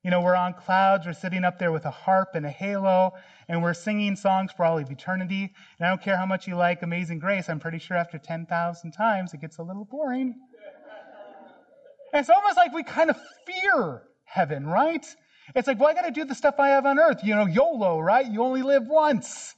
You 0.03 0.11
know, 0.11 0.21
we're 0.21 0.35
on 0.35 0.53
clouds, 0.53 1.07
we're 1.07 1.13
sitting 1.13 1.43
up 1.43 1.57
there 1.57 1.71
with 1.71 1.85
a 1.85 1.91
harp 1.91 2.35
and 2.35 2.45
a 2.45 2.51
halo, 2.51 3.13
and 3.47 3.63
we're 3.63 3.73
singing 3.73 4.15
songs 4.15 4.51
for 4.51 4.63
all 4.63 4.77
of 4.77 4.91
eternity. 4.91 5.51
And 5.79 5.87
I 5.87 5.89
don't 5.89 6.03
care 6.03 6.17
how 6.17 6.27
much 6.27 6.45
you 6.45 6.55
like 6.55 6.83
Amazing 6.83 7.17
Grace, 7.17 7.49
I'm 7.49 7.59
pretty 7.59 7.79
sure 7.79 7.97
after 7.97 8.19
10,000 8.19 8.91
times 8.91 9.33
it 9.33 9.41
gets 9.41 9.57
a 9.57 9.63
little 9.63 9.85
boring. 9.85 10.35
It's 12.15 12.29
almost 12.29 12.57
like 12.57 12.73
we 12.73 12.83
kind 12.83 13.09
of 13.09 13.17
fear 13.45 14.03
heaven, 14.23 14.65
right? 14.65 15.05
It's 15.53 15.67
like, 15.67 15.79
well, 15.79 15.89
I 15.89 15.93
got 15.93 16.05
to 16.05 16.11
do 16.11 16.25
the 16.25 16.35
stuff 16.35 16.55
I 16.59 16.69
have 16.69 16.85
on 16.85 16.97
earth. 16.97 17.19
You 17.23 17.35
know, 17.35 17.45
YOLO, 17.45 17.99
right? 17.99 18.25
You 18.25 18.43
only 18.43 18.63
live 18.63 18.87
once. 18.87 19.53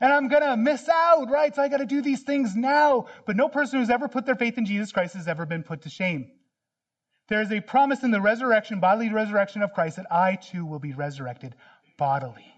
And 0.00 0.12
I'm 0.12 0.28
going 0.28 0.42
to 0.42 0.56
miss 0.56 0.88
out, 0.88 1.30
right? 1.30 1.54
So 1.54 1.62
I 1.62 1.68
got 1.68 1.78
to 1.78 1.86
do 1.86 2.02
these 2.02 2.22
things 2.22 2.54
now. 2.54 3.06
But 3.26 3.36
no 3.36 3.48
person 3.48 3.80
who's 3.80 3.90
ever 3.90 4.08
put 4.08 4.26
their 4.26 4.36
faith 4.36 4.58
in 4.58 4.66
Jesus 4.66 4.92
Christ 4.92 5.14
has 5.14 5.28
ever 5.28 5.46
been 5.46 5.62
put 5.62 5.82
to 5.82 5.90
shame. 5.90 6.30
There 7.28 7.40
is 7.40 7.52
a 7.52 7.60
promise 7.60 8.02
in 8.02 8.10
the 8.10 8.20
resurrection, 8.20 8.80
bodily 8.80 9.08
resurrection 9.10 9.62
of 9.62 9.72
Christ, 9.72 9.96
that 9.96 10.06
I 10.10 10.36
too 10.36 10.66
will 10.66 10.80
be 10.80 10.92
resurrected 10.92 11.54
bodily. 11.98 12.51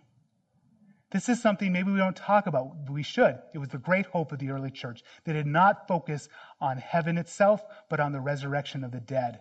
This 1.15 1.29
is 1.29 1.41
something 1.41 1.73
maybe 1.73 1.93
we 1.93 1.99
don't 1.99 2.17
talk 2.17 2.49
about, 2.49 2.87
but 2.87 2.93
we 2.93 3.05
should. 3.05 3.39
It 3.55 3.59
was 3.59 3.69
the 3.69 3.79
great 3.79 4.07
hope 4.07 4.33
of 4.33 4.41
the 4.41 4.51
early 4.51 4.73
church. 4.73 5.05
They 5.23 5.33
did 5.33 5.47
not 5.47 5.87
focus 5.87 6.29
on 6.61 6.77
heaven 6.77 7.19
itself, 7.19 7.63
but 7.89 8.01
on 8.01 8.11
the 8.11 8.21
resurrection 8.21 8.83
of 8.83 8.91
the 8.91 8.99
dead. 8.99 9.39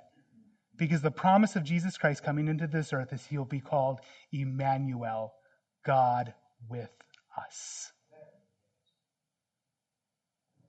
Because 0.77 1.01
the 1.01 1.09
promise 1.09 1.55
of 1.55 1.63
Jesus 1.63 1.97
Christ 1.97 2.21
coming 2.21 2.47
into 2.47 2.67
this 2.67 2.93
earth 2.93 3.11
is 3.11 3.25
he'll 3.25 3.43
be 3.43 3.59
called 3.59 4.01
Emmanuel, 4.31 5.33
God 5.83 6.35
with 6.69 6.91
us. 7.35 7.91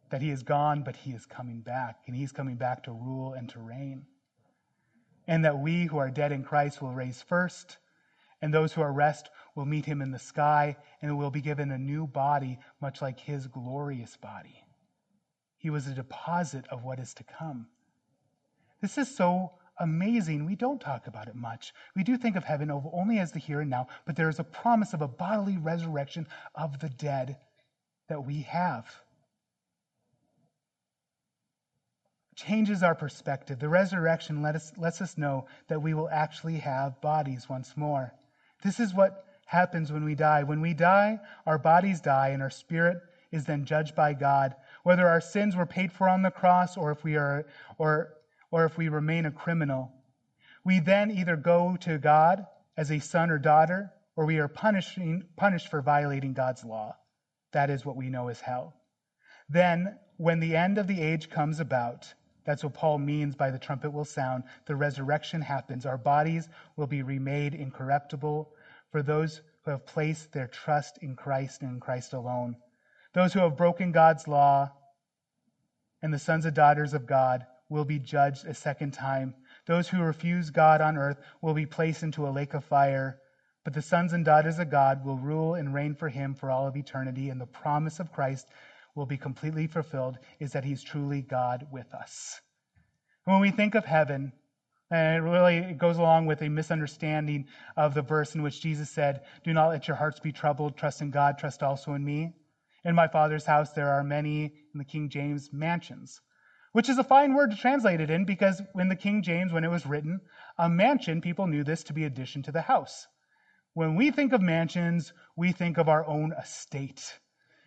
That 0.08 0.22
he 0.22 0.30
is 0.30 0.42
gone, 0.42 0.84
but 0.84 0.96
he 0.96 1.10
is 1.10 1.26
coming 1.26 1.60
back, 1.60 1.98
and 2.06 2.16
he's 2.16 2.32
coming 2.32 2.56
back 2.56 2.84
to 2.84 2.92
rule 2.92 3.34
and 3.34 3.46
to 3.50 3.58
reign. 3.58 4.06
And 5.26 5.44
that 5.44 5.58
we 5.58 5.84
who 5.84 5.98
are 5.98 6.08
dead 6.08 6.32
in 6.32 6.44
Christ 6.44 6.80
will 6.80 6.92
raise 6.92 7.20
first, 7.20 7.76
and 8.44 8.52
those 8.52 8.74
who 8.74 8.82
are 8.82 8.92
rest 8.92 9.30
will 9.54 9.64
meet 9.64 9.86
him 9.86 10.02
in 10.02 10.10
the 10.10 10.18
sky 10.18 10.76
and 11.00 11.16
will 11.16 11.30
be 11.30 11.40
given 11.40 11.70
a 11.70 11.78
new 11.78 12.06
body, 12.06 12.58
much 12.78 13.00
like 13.00 13.18
his 13.18 13.46
glorious 13.46 14.18
body. 14.18 14.62
He 15.56 15.70
was 15.70 15.86
a 15.86 15.94
deposit 15.94 16.66
of 16.70 16.84
what 16.84 17.00
is 17.00 17.14
to 17.14 17.24
come. 17.24 17.68
This 18.82 18.98
is 18.98 19.16
so 19.16 19.52
amazing. 19.80 20.44
We 20.44 20.56
don't 20.56 20.78
talk 20.78 21.06
about 21.06 21.28
it 21.28 21.34
much. 21.34 21.72
We 21.96 22.04
do 22.04 22.18
think 22.18 22.36
of 22.36 22.44
heaven 22.44 22.70
only 22.70 23.18
as 23.18 23.32
the 23.32 23.38
here 23.38 23.62
and 23.62 23.70
now, 23.70 23.86
but 24.04 24.14
there 24.14 24.28
is 24.28 24.38
a 24.38 24.44
promise 24.44 24.92
of 24.92 25.00
a 25.00 25.08
bodily 25.08 25.56
resurrection 25.56 26.26
of 26.54 26.78
the 26.80 26.90
dead. 26.90 27.38
that 28.10 28.26
we 28.26 28.42
have. 28.42 28.84
Changes 32.36 32.82
our 32.82 32.94
perspective. 32.94 33.58
The 33.58 33.70
resurrection 33.70 34.42
let 34.42 34.54
us, 34.54 34.70
lets 34.76 35.00
us 35.00 35.16
know 35.16 35.46
that 35.68 35.80
we 35.80 35.94
will 35.94 36.10
actually 36.10 36.58
have 36.58 37.00
bodies 37.00 37.48
once 37.48 37.74
more. 37.74 38.12
This 38.64 38.80
is 38.80 38.94
what 38.94 39.24
happens 39.46 39.92
when 39.92 40.04
we 40.04 40.14
die. 40.14 40.42
When 40.42 40.60
we 40.60 40.74
die, 40.74 41.20
our 41.46 41.58
bodies 41.58 42.00
die, 42.00 42.30
and 42.30 42.42
our 42.42 42.50
spirit 42.50 42.98
is 43.30 43.44
then 43.44 43.64
judged 43.64 43.94
by 43.94 44.14
God. 44.14 44.54
Whether 44.82 45.06
our 45.06 45.20
sins 45.20 45.54
were 45.54 45.66
paid 45.66 45.92
for 45.92 46.08
on 46.08 46.22
the 46.22 46.30
cross 46.30 46.76
or 46.76 46.90
if 46.90 47.04
we 47.04 47.16
are 47.16 47.46
or 47.78 48.14
or 48.54 48.64
if 48.64 48.78
we 48.78 48.88
remain 48.88 49.26
a 49.26 49.32
criminal. 49.32 49.92
We 50.64 50.78
then 50.78 51.10
either 51.10 51.34
go 51.34 51.76
to 51.80 51.98
God 51.98 52.46
as 52.76 52.92
a 52.92 53.00
son 53.00 53.30
or 53.30 53.38
daughter, 53.38 53.92
or 54.14 54.26
we 54.26 54.38
are 54.38 54.46
punishing, 54.46 55.24
punished 55.34 55.68
for 55.68 55.82
violating 55.82 56.34
God's 56.34 56.64
law. 56.64 56.94
That 57.50 57.68
is 57.68 57.84
what 57.84 57.96
we 57.96 58.10
know 58.10 58.28
as 58.28 58.40
hell. 58.40 58.74
Then, 59.48 59.98
when 60.18 60.38
the 60.38 60.54
end 60.54 60.78
of 60.78 60.86
the 60.86 61.00
age 61.02 61.30
comes 61.30 61.58
about, 61.58 62.14
that's 62.44 62.62
what 62.62 62.74
Paul 62.74 62.98
means 62.98 63.34
by 63.34 63.50
the 63.50 63.58
trumpet 63.58 63.90
will 63.90 64.04
sound, 64.04 64.44
the 64.66 64.76
resurrection 64.76 65.42
happens. 65.42 65.84
Our 65.84 65.98
bodies 65.98 66.48
will 66.76 66.86
be 66.86 67.02
remade 67.02 67.54
incorruptible 67.54 68.52
for 68.94 69.02
those 69.02 69.42
who 69.64 69.72
have 69.72 69.84
placed 69.84 70.30
their 70.30 70.46
trust 70.46 70.98
in 70.98 71.16
Christ 71.16 71.62
and 71.62 71.72
in 71.72 71.80
Christ 71.80 72.12
alone. 72.12 72.54
Those 73.12 73.32
who 73.32 73.40
have 73.40 73.56
broken 73.56 73.90
God's 73.90 74.28
law 74.28 74.70
and 76.00 76.14
the 76.14 76.18
sons 76.20 76.44
and 76.44 76.54
daughters 76.54 76.94
of 76.94 77.04
God 77.04 77.44
will 77.68 77.84
be 77.84 77.98
judged 77.98 78.46
a 78.46 78.54
second 78.54 78.92
time. 78.92 79.34
Those 79.66 79.88
who 79.88 80.00
refuse 80.00 80.50
God 80.50 80.80
on 80.80 80.96
earth 80.96 81.18
will 81.42 81.54
be 81.54 81.66
placed 81.66 82.04
into 82.04 82.28
a 82.28 82.30
lake 82.30 82.54
of 82.54 82.62
fire. 82.62 83.18
But 83.64 83.74
the 83.74 83.82
sons 83.82 84.12
and 84.12 84.24
daughters 84.24 84.60
of 84.60 84.70
God 84.70 85.04
will 85.04 85.18
rule 85.18 85.56
and 85.56 85.74
reign 85.74 85.96
for 85.96 86.08
him 86.08 86.32
for 86.32 86.48
all 86.48 86.68
of 86.68 86.76
eternity, 86.76 87.30
and 87.30 87.40
the 87.40 87.46
promise 87.46 87.98
of 87.98 88.12
Christ 88.12 88.46
will 88.94 89.06
be 89.06 89.16
completely 89.16 89.66
fulfilled 89.66 90.18
is 90.38 90.52
that 90.52 90.62
he's 90.62 90.84
truly 90.84 91.20
God 91.20 91.66
with 91.72 91.92
us. 91.92 92.40
When 93.24 93.40
we 93.40 93.50
think 93.50 93.74
of 93.74 93.86
heaven, 93.86 94.32
and 94.94 95.16
it 95.16 95.28
really 95.28 95.72
goes 95.72 95.98
along 95.98 96.26
with 96.26 96.40
a 96.42 96.48
misunderstanding 96.48 97.48
of 97.76 97.94
the 97.94 98.02
verse 98.02 98.36
in 98.36 98.42
which 98.42 98.60
Jesus 98.60 98.88
said, 98.88 99.22
Do 99.42 99.52
not 99.52 99.70
let 99.70 99.88
your 99.88 99.96
hearts 99.96 100.20
be 100.20 100.30
troubled. 100.30 100.76
Trust 100.76 101.02
in 101.02 101.10
God, 101.10 101.36
trust 101.36 101.64
also 101.64 101.94
in 101.94 102.04
me. 102.04 102.32
In 102.84 102.94
my 102.94 103.08
Father's 103.08 103.44
house 103.44 103.72
there 103.72 103.88
are 103.88 104.04
many, 104.04 104.44
in 104.44 104.78
the 104.78 104.84
King 104.84 105.08
James, 105.08 105.52
mansions, 105.52 106.20
which 106.70 106.88
is 106.88 106.96
a 106.96 107.02
fine 107.02 107.34
word 107.34 107.50
to 107.50 107.56
translate 107.56 108.00
it 108.00 108.08
in 108.08 108.24
because 108.24 108.62
in 108.76 108.88
the 108.88 108.94
King 108.94 109.22
James, 109.22 109.52
when 109.52 109.64
it 109.64 109.70
was 109.70 109.84
written, 109.84 110.20
a 110.58 110.68
mansion, 110.68 111.20
people 111.20 111.48
knew 111.48 111.64
this 111.64 111.82
to 111.84 111.92
be 111.92 112.04
addition 112.04 112.44
to 112.44 112.52
the 112.52 112.62
house. 112.62 113.08
When 113.72 113.96
we 113.96 114.12
think 114.12 114.32
of 114.32 114.42
mansions, 114.42 115.12
we 115.34 115.50
think 115.50 115.76
of 115.76 115.88
our 115.88 116.06
own 116.06 116.32
estate. 116.40 117.18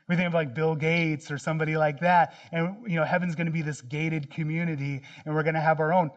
We 0.08 0.16
think 0.16 0.28
of 0.28 0.34
like 0.34 0.56
Bill 0.56 0.76
Gates 0.76 1.30
or 1.30 1.38
somebody 1.38 1.76
like 1.76 2.00
that. 2.00 2.36
And, 2.54 2.90
you 2.90 2.96
know, 2.96 3.04
heaven's 3.04 3.36
going 3.36 3.48
to 3.48 3.52
be 3.52 3.64
this 3.64 3.82
gated 3.82 4.32
community 4.32 5.02
and 5.26 5.36
we're 5.36 5.44
going 5.44 5.56
to 5.56 5.60
have 5.60 5.82
our 5.82 5.92
own. 5.92 6.12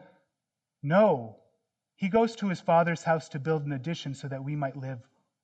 No. 0.83 1.37
He 1.95 2.09
goes 2.09 2.35
to 2.37 2.49
his 2.49 2.59
father's 2.59 3.03
house 3.03 3.29
to 3.29 3.39
build 3.39 3.65
an 3.65 3.71
addition 3.71 4.13
so 4.13 4.27
that 4.27 4.43
we 4.43 4.55
might 4.55 4.75
live 4.75 4.99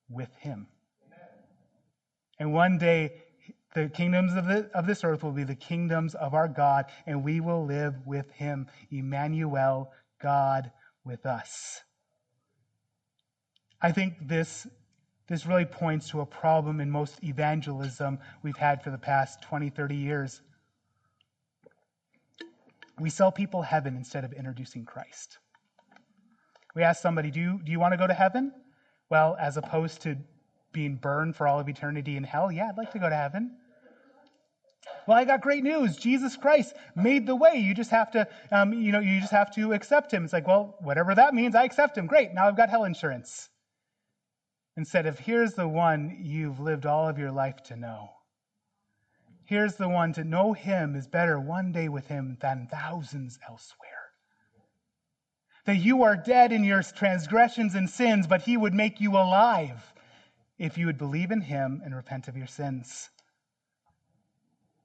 with 0.08 0.34
him. 0.36 0.66
And 2.38 2.52
one 2.52 2.78
day, 2.78 3.12
the 3.74 3.88
kingdoms 3.88 4.34
of, 4.34 4.46
the, 4.46 4.70
of 4.74 4.86
this 4.86 5.04
earth 5.04 5.22
will 5.22 5.32
be 5.32 5.44
the 5.44 5.54
kingdoms 5.54 6.14
of 6.14 6.34
our 6.34 6.48
God, 6.48 6.86
and 7.06 7.22
we 7.22 7.40
will 7.40 7.64
live 7.64 7.94
with 8.06 8.30
him. 8.32 8.66
Emmanuel, 8.90 9.92
God 10.20 10.70
with 11.04 11.26
us. 11.26 11.82
I 13.80 13.92
think 13.92 14.14
this, 14.26 14.66
this 15.28 15.46
really 15.46 15.64
points 15.64 16.10
to 16.10 16.20
a 16.20 16.26
problem 16.26 16.80
in 16.80 16.90
most 16.90 17.22
evangelism 17.22 18.18
we've 18.42 18.56
had 18.56 18.82
for 18.82 18.90
the 18.90 18.98
past 18.98 19.42
20, 19.42 19.70
30 19.70 19.94
years. 19.94 20.42
We 23.00 23.10
sell 23.10 23.30
people 23.30 23.62
heaven 23.62 23.96
instead 23.96 24.24
of 24.24 24.32
introducing 24.32 24.84
Christ. 24.84 25.38
We 26.74 26.82
ask 26.82 27.00
somebody, 27.00 27.30
do 27.30 27.40
you, 27.40 27.60
do 27.64 27.72
you 27.72 27.80
want 27.80 27.92
to 27.92 27.98
go 27.98 28.06
to 28.06 28.14
heaven? 28.14 28.52
Well, 29.10 29.36
as 29.40 29.56
opposed 29.56 30.02
to 30.02 30.16
being 30.72 30.96
burned 30.96 31.34
for 31.36 31.46
all 31.46 31.58
of 31.58 31.68
eternity 31.68 32.16
in 32.16 32.24
hell, 32.24 32.52
yeah, 32.52 32.68
I'd 32.68 32.76
like 32.76 32.92
to 32.92 32.98
go 32.98 33.08
to 33.08 33.16
heaven. 33.16 33.56
Well, 35.06 35.16
I 35.16 35.24
got 35.24 35.40
great 35.40 35.64
news. 35.64 35.96
Jesus 35.96 36.36
Christ 36.36 36.74
made 36.94 37.26
the 37.26 37.34
way. 37.36 37.56
You 37.56 37.74
just 37.74 37.90
have 37.90 38.10
to, 38.12 38.28
um, 38.52 38.72
you 38.72 38.92
know, 38.92 39.00
you 39.00 39.20
just 39.20 39.32
have 39.32 39.50
to 39.54 39.72
accept 39.72 40.12
him. 40.12 40.24
It's 40.24 40.32
like, 40.32 40.46
well, 40.46 40.76
whatever 40.80 41.14
that 41.14 41.34
means, 41.34 41.54
I 41.54 41.64
accept 41.64 41.96
him. 41.96 42.06
Great. 42.06 42.34
Now 42.34 42.46
I've 42.46 42.56
got 42.56 42.68
hell 42.68 42.84
insurance. 42.84 43.48
Instead 44.76 45.06
of, 45.06 45.18
here's 45.18 45.54
the 45.54 45.66
one 45.66 46.18
you've 46.22 46.60
lived 46.60 46.86
all 46.86 47.08
of 47.08 47.18
your 47.18 47.32
life 47.32 47.62
to 47.64 47.76
know. 47.76 48.10
Here's 49.48 49.76
the 49.76 49.88
one 49.88 50.12
to 50.12 50.24
know 50.24 50.52
him 50.52 50.94
is 50.94 51.06
better 51.06 51.40
one 51.40 51.72
day 51.72 51.88
with 51.88 52.06
him 52.08 52.36
than 52.42 52.68
thousands 52.70 53.38
elsewhere. 53.48 54.10
That 55.64 55.78
you 55.78 56.02
are 56.02 56.18
dead 56.18 56.52
in 56.52 56.64
your 56.64 56.82
transgressions 56.82 57.74
and 57.74 57.88
sins, 57.88 58.26
but 58.26 58.42
he 58.42 58.58
would 58.58 58.74
make 58.74 59.00
you 59.00 59.12
alive 59.12 59.94
if 60.58 60.76
you 60.76 60.84
would 60.84 60.98
believe 60.98 61.30
in 61.30 61.40
him 61.40 61.80
and 61.82 61.96
repent 61.96 62.28
of 62.28 62.36
your 62.36 62.46
sins. 62.46 63.08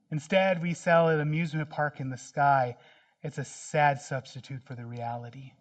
Instead, 0.09 0.61
we 0.61 0.73
sell 0.73 1.09
an 1.09 1.19
amusement 1.19 1.69
park 1.69 1.99
in 1.99 2.09
the 2.09 2.17
sky. 2.17 2.77
It's 3.21 3.39
a 3.39 3.43
sad 3.43 3.99
substitute 3.99 4.63
for 4.63 4.75
the 4.75 4.85
reality. 4.85 5.51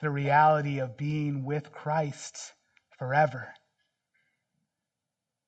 The 0.00 0.10
reality 0.10 0.78
of 0.78 0.96
being 0.96 1.44
with 1.44 1.72
Christ 1.72 2.52
forever. 2.96 3.48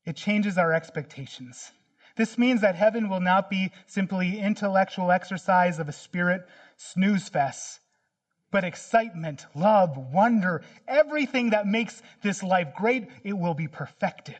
It 0.05 0.17
changes 0.17 0.59
our 0.59 0.73
expectations. 0.73 1.71
This 2.17 2.39
means 2.39 2.63
that 2.63 2.75
heaven 2.75 3.09
will 3.09 3.21
not 3.21 3.51
be 3.51 3.73
simply 3.87 4.41
intellectual 4.41 5.13
exercise 5.13 5.79
of 5.79 5.89
a 5.89 5.93
spirit 5.93 6.47
snooze 6.77 7.29
fest, 7.29 7.81
but 8.51 8.65
excitement, 8.65 9.47
love, 9.55 9.97
wonder, 9.97 10.63
everything 10.89 11.51
that 11.51 11.67
makes 11.67 12.03
this 12.23 12.43
life 12.43 12.69
great, 12.75 13.09
it 13.23 13.35
will 13.35 13.55
be 13.55 13.69
perfected. 13.69 14.39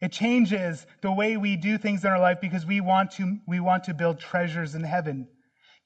It 0.00 0.12
changes 0.12 0.86
the 1.00 1.12
way 1.12 1.38
we 1.38 1.56
do 1.56 1.78
things 1.78 2.04
in 2.04 2.10
our 2.10 2.20
life 2.20 2.38
because 2.40 2.66
we 2.66 2.82
want 2.82 3.12
to, 3.12 3.38
we 3.48 3.60
want 3.60 3.84
to 3.84 3.94
build 3.94 4.18
treasures 4.18 4.74
in 4.74 4.84
heaven. 4.84 5.28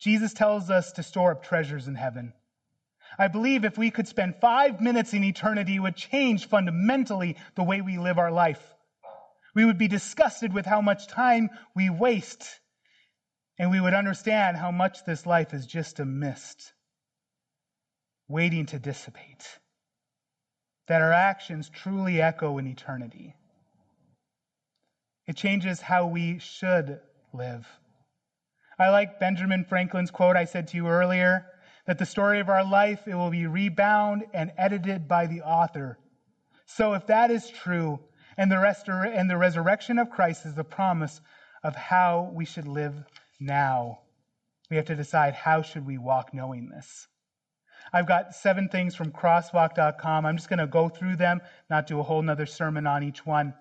Jesus 0.01 0.33
tells 0.33 0.71
us 0.71 0.91
to 0.93 1.05
store 1.05 1.33
up 1.33 1.45
treasures 1.45 1.87
in 1.87 1.95
heaven. 1.95 2.33
I 3.16 3.29
believe 3.29 3.64
if 3.64 3.79
we 3.79 3.93
could 3.93 4.09
spend 4.09 4.37
five 4.41 4.81
minutes 4.81 5.14
in 5.14 5.23
eternity, 5.23 5.77
it 5.77 5.81
would 5.81 5.97
change 5.97 6.49
fundamentally 6.49 7.37
the 7.55 7.62
way 7.62 7.81
we 7.81 7.99
live 7.99 8.19
our 8.19 8.33
life. 8.33 8.75
We 9.55 9.65
would 9.65 9.79
be 9.79 9.89
disgusted 9.89 10.53
with 10.53 10.67
how 10.67 10.81
much 10.81 11.07
time 11.07 11.51
we 11.75 11.91
waste, 11.91 12.61
and 13.59 13.71
we 13.71 13.81
would 13.81 13.95
understand 13.95 14.57
how 14.57 14.71
much 14.71 15.05
this 15.05 15.27
life 15.27 15.53
is 15.53 15.67
just 15.67 16.01
a 16.01 16.05
mist, 16.05 16.73
waiting 18.29 18.67
to 18.67 18.79
dissipate. 18.79 19.59
That 20.87 21.03
our 21.03 21.13
actions 21.13 21.69
truly 21.69 22.21
echo 22.21 22.59
in 22.59 22.67
eternity. 22.67 23.35
It 25.27 25.37
changes 25.37 25.83
how 25.83 26.07
we 26.07 26.39
should 26.39 27.01
live. 27.35 27.67
I 28.79 28.89
like 28.89 29.19
Benjamin 29.19 29.65
Franklin's 29.65 30.11
quote 30.11 30.37
I 30.37 30.45
said 30.45 30.69
to 30.69 30.77
you 30.77 30.89
earlier 30.89 31.45
that 31.87 31.99
the 31.99 32.07
story 32.07 32.41
of 32.41 32.49
our 32.49 32.65
life 32.65 33.07
it 33.07 33.15
will 33.15 33.31
be 33.31 33.47
rebound 33.47 34.25
and 34.33 34.53
edited 34.57 35.09
by 35.09 35.27
the 35.27 35.43
author. 35.43 35.99
So 36.67 36.95
if 36.95 37.07
that 37.07 37.31
is 37.31 37.49
true, 37.49 38.01
and 38.39 38.51
the, 38.51 38.57
restor- 38.57 39.12
and 39.14 39.28
the 39.28 39.36
resurrection 39.36 39.99
of 39.99 40.09
Christ 40.09 40.47
is 40.47 40.55
the 40.55 40.64
promise 40.64 41.20
of 41.62 41.74
how 41.74 42.30
we 42.32 42.45
should 42.45 42.68
live 42.68 42.95
now. 43.41 43.99
We 44.70 44.76
have 44.76 44.86
to 44.86 44.95
decide 44.95 45.34
how 45.34 45.61
should 45.62 45.84
we 45.84 45.99
walk 45.99 46.32
knowing 46.32 46.68
this. 46.68 47.09
I've 47.93 48.07
got 48.07 48.34
seven 48.34 48.68
things 48.68 48.95
from 48.95 49.11
crosswalk.com. 49.11 50.24
I'm 50.24 50.36
just 50.36 50.49
going 50.49 50.59
to 50.59 50.66
go 50.66 50.89
through 50.89 51.16
them, 51.16 51.41
not 51.68 51.86
do 51.86 51.99
a 51.99 52.03
whole 52.03 52.22
nother 52.22 52.47
sermon 52.47 52.86
on 52.86 53.03
each 53.03 53.26
one. 53.26 53.55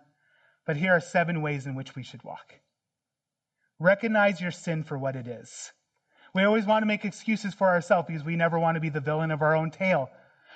But 0.66 0.78
here 0.78 0.92
are 0.92 1.00
seven 1.00 1.42
ways 1.42 1.66
in 1.66 1.76
which 1.76 1.96
we 1.96 2.04
should 2.04 2.24
walk. 2.24 2.60
Recognize 3.80 4.42
your 4.42 4.52
sin 4.52 4.84
for 4.84 4.98
what 4.98 5.16
it 5.16 5.28
is. 5.28 5.72
We 6.36 6.44
always 6.44 6.66
want 6.66 6.84
to 6.84 6.88
make 6.88 7.06
excuses 7.06 7.54
for 7.54 7.68
ourselves 7.68 8.08
because 8.08 8.24
we 8.24 8.36
never 8.36 8.60
want 8.60 8.76
to 8.76 8.82
be 8.82 8.90
the 8.90 9.00
villain 9.00 9.32
of 9.32 9.42
our 9.42 9.56
own 9.56 9.72
tale. 9.72 10.10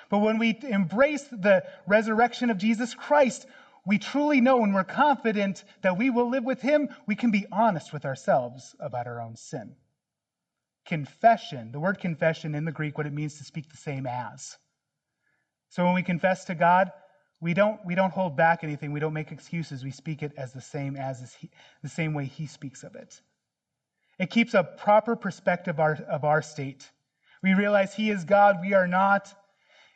But 0.09 0.19
when 0.19 0.37
we 0.37 0.59
embrace 0.63 1.23
the 1.31 1.63
resurrection 1.87 2.49
of 2.49 2.57
Jesus 2.57 2.93
Christ, 2.93 3.45
we 3.85 3.97
truly 3.97 4.41
know 4.41 4.63
and 4.63 4.73
we're 4.73 4.83
confident 4.83 5.63
that 5.81 5.97
we 5.97 6.09
will 6.09 6.29
live 6.29 6.43
with 6.43 6.61
Him, 6.61 6.89
we 7.07 7.15
can 7.15 7.31
be 7.31 7.45
honest 7.51 7.91
with 7.91 8.05
ourselves 8.05 8.75
about 8.79 9.07
our 9.07 9.21
own 9.21 9.35
sin. 9.35 9.75
Confession, 10.85 11.71
the 11.71 11.79
word 11.79 11.99
confession 11.99 12.55
in 12.55 12.65
the 12.65 12.71
Greek, 12.71 12.97
what 12.97 13.07
it 13.07 13.13
means 13.13 13.37
to 13.37 13.43
speak 13.43 13.69
the 13.69 13.77
same 13.77 14.05
as. 14.05 14.57
So 15.69 15.85
when 15.85 15.93
we 15.93 16.03
confess 16.03 16.45
to 16.45 16.55
God, 16.55 16.91
we 17.39 17.55
don't, 17.55 17.83
we 17.85 17.95
don't 17.95 18.13
hold 18.13 18.37
back 18.37 18.63
anything. 18.63 18.91
We 18.91 18.99
don't 18.99 19.13
make 19.13 19.31
excuses. 19.31 19.83
We 19.83 19.91
speak 19.91 20.21
it 20.21 20.31
as 20.37 20.53
the 20.53 20.61
same 20.61 20.95
as, 20.95 21.33
he, 21.33 21.49
the 21.81 21.89
same 21.89 22.13
way 22.13 22.25
He 22.25 22.45
speaks 22.45 22.83
of 22.83 22.95
it. 22.95 23.19
It 24.19 24.29
keeps 24.29 24.53
a 24.53 24.63
proper 24.63 25.15
perspective 25.15 25.75
of 25.75 25.79
our, 25.79 25.95
of 26.07 26.23
our 26.23 26.43
state. 26.43 26.91
We 27.41 27.55
realize 27.55 27.95
He 27.95 28.11
is 28.11 28.23
God, 28.25 28.57
we 28.61 28.75
are 28.75 28.87
not. 28.87 29.33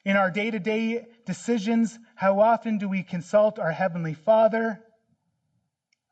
In 0.06 0.16
our 0.18 0.30
day 0.30 0.51
to 0.51 0.60
day 0.60 1.08
decisions, 1.26 1.97
how 2.14 2.39
often 2.39 2.78
do 2.78 2.88
we 2.88 3.01
consult 3.01 3.58
our 3.58 3.72
Heavenly 3.72 4.14
Father? 4.14 4.80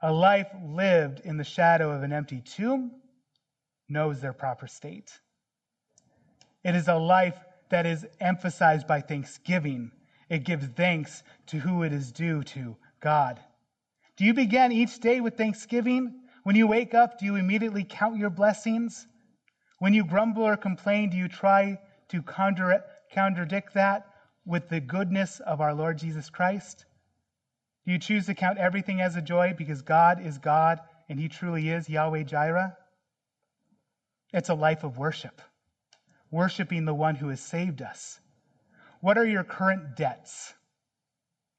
A 0.02 0.12
life 0.12 0.50
lived 0.66 1.20
in 1.20 1.38
the 1.38 1.44
shadow 1.44 1.91
of 1.91 2.02
an 2.02 2.12
empty 2.12 2.41
tomb 2.41 2.91
knows 3.88 4.20
their 4.20 4.34
proper 4.34 4.66
state. 4.66 5.12
It 6.64 6.74
is 6.74 6.88
a 6.88 6.96
life 6.96 7.38
that 7.70 7.86
is 7.86 8.08
emphasized 8.20 8.88
by 8.88 9.02
thanksgiving. 9.02 9.91
It 10.28 10.44
gives 10.44 10.66
thanks 10.70 11.22
to 11.48 11.60
who 11.60 11.84
it 11.84 11.94
is 11.94 12.12
due 12.12 12.41
to 12.44 12.76
God. 13.00 13.39
Do 14.18 14.26
you 14.26 14.34
begin 14.34 14.72
each 14.72 15.00
day 15.00 15.22
with 15.22 15.38
thanksgiving? 15.38 16.22
When 16.41 16.56
you 16.56 16.66
wake 16.66 16.96
up, 16.96 17.20
do 17.20 17.26
you 17.26 17.36
immediately 17.36 17.84
count 17.84 18.18
your 18.18 18.32
blessings? 18.32 19.06
When 19.78 19.94
you 19.94 20.04
grumble 20.04 20.44
or 20.44 20.58
complain, 20.58 21.12
do 21.12 21.18
you 21.18 21.28
try 21.28 21.80
to 22.10 22.22
counter, 22.24 22.84
contradict 23.14 23.74
that 23.76 24.07
with 24.45 24.70
the 24.70 24.80
goodness 24.80 25.39
of 25.39 25.61
our 25.61 25.74
Lord 25.74 25.97
Jesus 25.97 26.30
Christ? 26.30 26.86
Do 27.86 27.91
you 27.91 27.99
choose 27.99 28.26
to 28.28 28.34
count 28.34 28.57
everything 28.57 29.01
as 29.01 29.16
a 29.16 29.22
joy 29.22 29.53
because 29.57 29.82
God 29.82 30.26
is 30.26 30.38
God 30.38 30.80
and 31.09 31.20
He 31.20 31.28
truly 31.28 31.70
is 31.70 31.89
Yahweh 31.89 32.24
Jireh? 32.24 32.78
It's 34.34 34.49
a 34.49 34.55
life 34.55 34.84
of 34.84 34.97
worship, 34.97 35.41
worshiping 36.32 36.86
the 36.86 36.93
one 36.93 37.16
who 37.16 37.30
has 37.30 37.39
saved 37.39 37.82
us. 37.82 38.20
What 39.01 39.18
are 39.18 39.26
your 39.26 39.43
current 39.43 39.95
debts? 39.95 40.53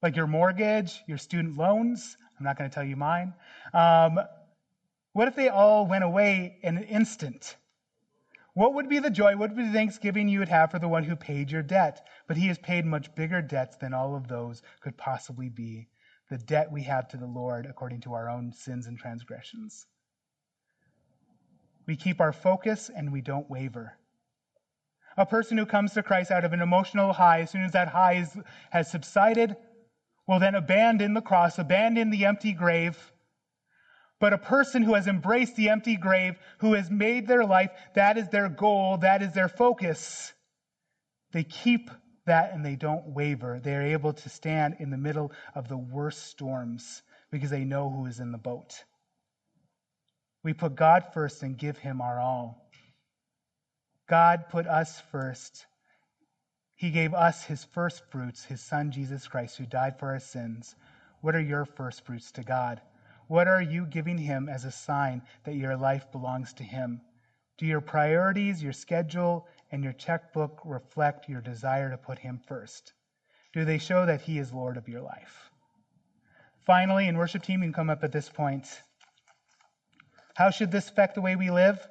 Like 0.02 0.16
your 0.16 0.26
mortgage, 0.26 1.02
your 1.07 1.18
student 1.18 1.57
loans? 1.57 2.16
I'm 2.38 2.44
not 2.44 2.59
going 2.59 2.68
to 2.68 2.74
tell 2.74 2.84
you 2.84 2.96
mine. 2.96 3.34
Um, 3.72 4.18
what 5.12 5.28
if 5.28 5.36
they 5.36 5.48
all 5.48 5.86
went 5.86 6.05
away 6.05 6.59
in 6.62 6.76
an 6.76 6.84
instant? 6.84 7.57
What 8.55 8.74
would 8.74 8.88
be 8.88 9.00
the 9.00 9.11
joy, 9.11 9.36
what 9.36 9.50
would 9.50 9.57
be 9.57 9.66
the 9.66 9.72
thanksgiving 9.72 10.28
you 10.28 10.38
would 10.38 10.48
have 10.48 10.70
for 10.70 10.78
the 10.78 10.88
one 10.88 11.02
who 11.02 11.16
paid 11.16 11.50
your 11.50 11.62
debt? 11.62 12.07
But 12.28 12.36
he 12.36 12.46
has 12.46 12.59
paid 12.59 12.86
much 12.86 13.14
bigger 13.16 13.42
debts 13.42 13.76
than 13.76 13.92
all 13.92 14.14
of 14.14 14.28
those 14.28 14.62
could 14.80 14.96
possibly 14.96 15.48
be. 15.48 15.88
The 16.30 16.38
debt 16.38 16.70
we 16.70 16.84
have 16.84 17.09
to 17.09 17.16
the 17.16 17.26
Lord 17.26 17.66
according 17.66 18.00
to 18.02 18.14
our 18.14 18.30
own 18.30 18.52
sins 18.52 18.86
and 18.86 18.96
transgressions. 18.96 19.86
We 21.86 21.96
keep 21.96 22.20
our 22.20 22.32
focus 22.32 22.90
and 22.94 23.12
we 23.12 23.20
don't 23.20 23.50
waver. 23.50 23.98
A 25.16 25.26
person 25.26 25.59
who 25.59 25.66
comes 25.66 25.92
to 25.94 26.02
Christ 26.02 26.30
out 26.30 26.44
of 26.44 26.52
an 26.52 26.62
emotional 26.62 27.12
high, 27.12 27.40
as 27.40 27.50
soon 27.50 27.62
as 27.62 27.72
that 27.72 27.88
high 27.88 28.14
is, 28.14 28.36
has 28.70 28.90
subsided, 28.90 29.57
will 30.26 30.38
then 30.38 30.55
abandon 30.55 31.14
the 31.14 31.20
cross, 31.20 31.59
abandon 31.59 32.11
the 32.11 32.24
empty 32.24 32.52
grave. 32.52 33.12
But 34.21 34.33
a 34.33 34.39
person 34.39 34.83
who 34.83 34.95
has 34.95 35.07
embraced 35.07 35.57
the 35.57 35.71
empty 35.71 35.97
grave, 35.97 36.37
who 36.59 36.75
has 36.75 36.91
made 36.91 37.27
their 37.27 37.45
life, 37.45 37.71
that 37.95 38.17
is 38.17 38.29
their 38.29 38.49
goal, 38.49 38.99
that 38.99 39.23
is 39.23 39.33
their 39.33 39.49
focus. 39.49 40.33
They 41.33 41.45
keep 41.45 41.91
that 42.27 42.53
and 42.53 42.65
they 42.65 42.77
don't 42.77 43.09
waver. 43.09 43.61
They 43.61 43.75
are 43.75 43.83
able 43.83 44.12
to 44.12 44.29
stand 44.29 44.77
in 44.79 44.91
the 44.91 44.97
middle 44.97 45.33
of 45.55 45.69
the 45.69 45.77
worst 45.77 46.27
storms 46.27 47.03
because 47.31 47.51
they 47.51 47.65
know 47.65 47.91
who 47.91 48.07
is 48.07 48.21
in 48.21 48.33
the 48.33 48.39
boat. 48.39 48.85
We 50.43 50.53
put 50.53 50.77
God 50.77 51.05
first 51.12 51.43
and 51.43 51.59
give 51.59 51.79
him 51.79 52.01
our 52.01 52.21
all. 52.21 52.71
God 54.09 54.49
put 54.51 54.67
us 54.67 55.01
first. 55.11 55.67
He 56.77 56.91
gave 56.91 57.15
us 57.15 57.45
his 57.45 57.65
first 57.65 58.03
fruits, 58.11 58.45
his 58.45 58.61
son 58.61 58.91
Jesus 58.91 59.27
Christ, 59.27 59.57
who 59.57 59.67
died 59.67 59.99
for 59.99 60.11
our 60.11 60.21
sins. 60.21 60.77
What 61.21 61.35
are 61.35 61.41
your 61.41 61.65
first 61.65 62.05
fruits 62.05 62.31
to 62.33 62.43
God? 62.43 62.81
What 63.27 63.49
are 63.49 63.62
you 63.62 63.87
giving 63.87 64.18
him 64.18 64.49
as 64.49 64.64
a 64.64 64.70
sign 64.70 65.22
that 65.45 65.57
your 65.57 65.77
life 65.77 66.11
belongs 66.12 66.53
to 66.55 66.62
him? 66.62 67.01
Do 67.57 67.66
your 67.66 67.81
priorities, 67.81 68.62
your 68.62 68.72
schedule, 68.72 69.47
and 69.70 69.83
your 69.83 69.93
checkbook 69.93 70.61
reflect 70.64 71.29
your 71.29 71.41
desire 71.41 71.91
to 71.91 71.97
put 71.97 72.18
him 72.18 72.41
first? 72.47 72.93
Do 73.53 73.64
they 73.64 73.79
show 73.79 74.05
that 74.07 74.22
he 74.22 74.39
is 74.39 74.53
Lord 74.53 74.77
of 74.77 74.89
your 74.89 75.01
life? 75.01 75.51
Finally, 76.66 77.09
in 77.09 77.16
worship 77.16 77.43
team, 77.43 77.62
you 77.62 77.66
can 77.68 77.72
come 77.72 77.91
up 77.91 78.03
at 78.03 78.12
this 78.12 78.29
point. 78.29 78.83
How 80.35 80.51
should 80.51 80.70
this 80.70 80.89
affect 80.89 81.14
the 81.14 81.20
way 81.20 81.37
we 81.37 81.51
live? 81.51 81.87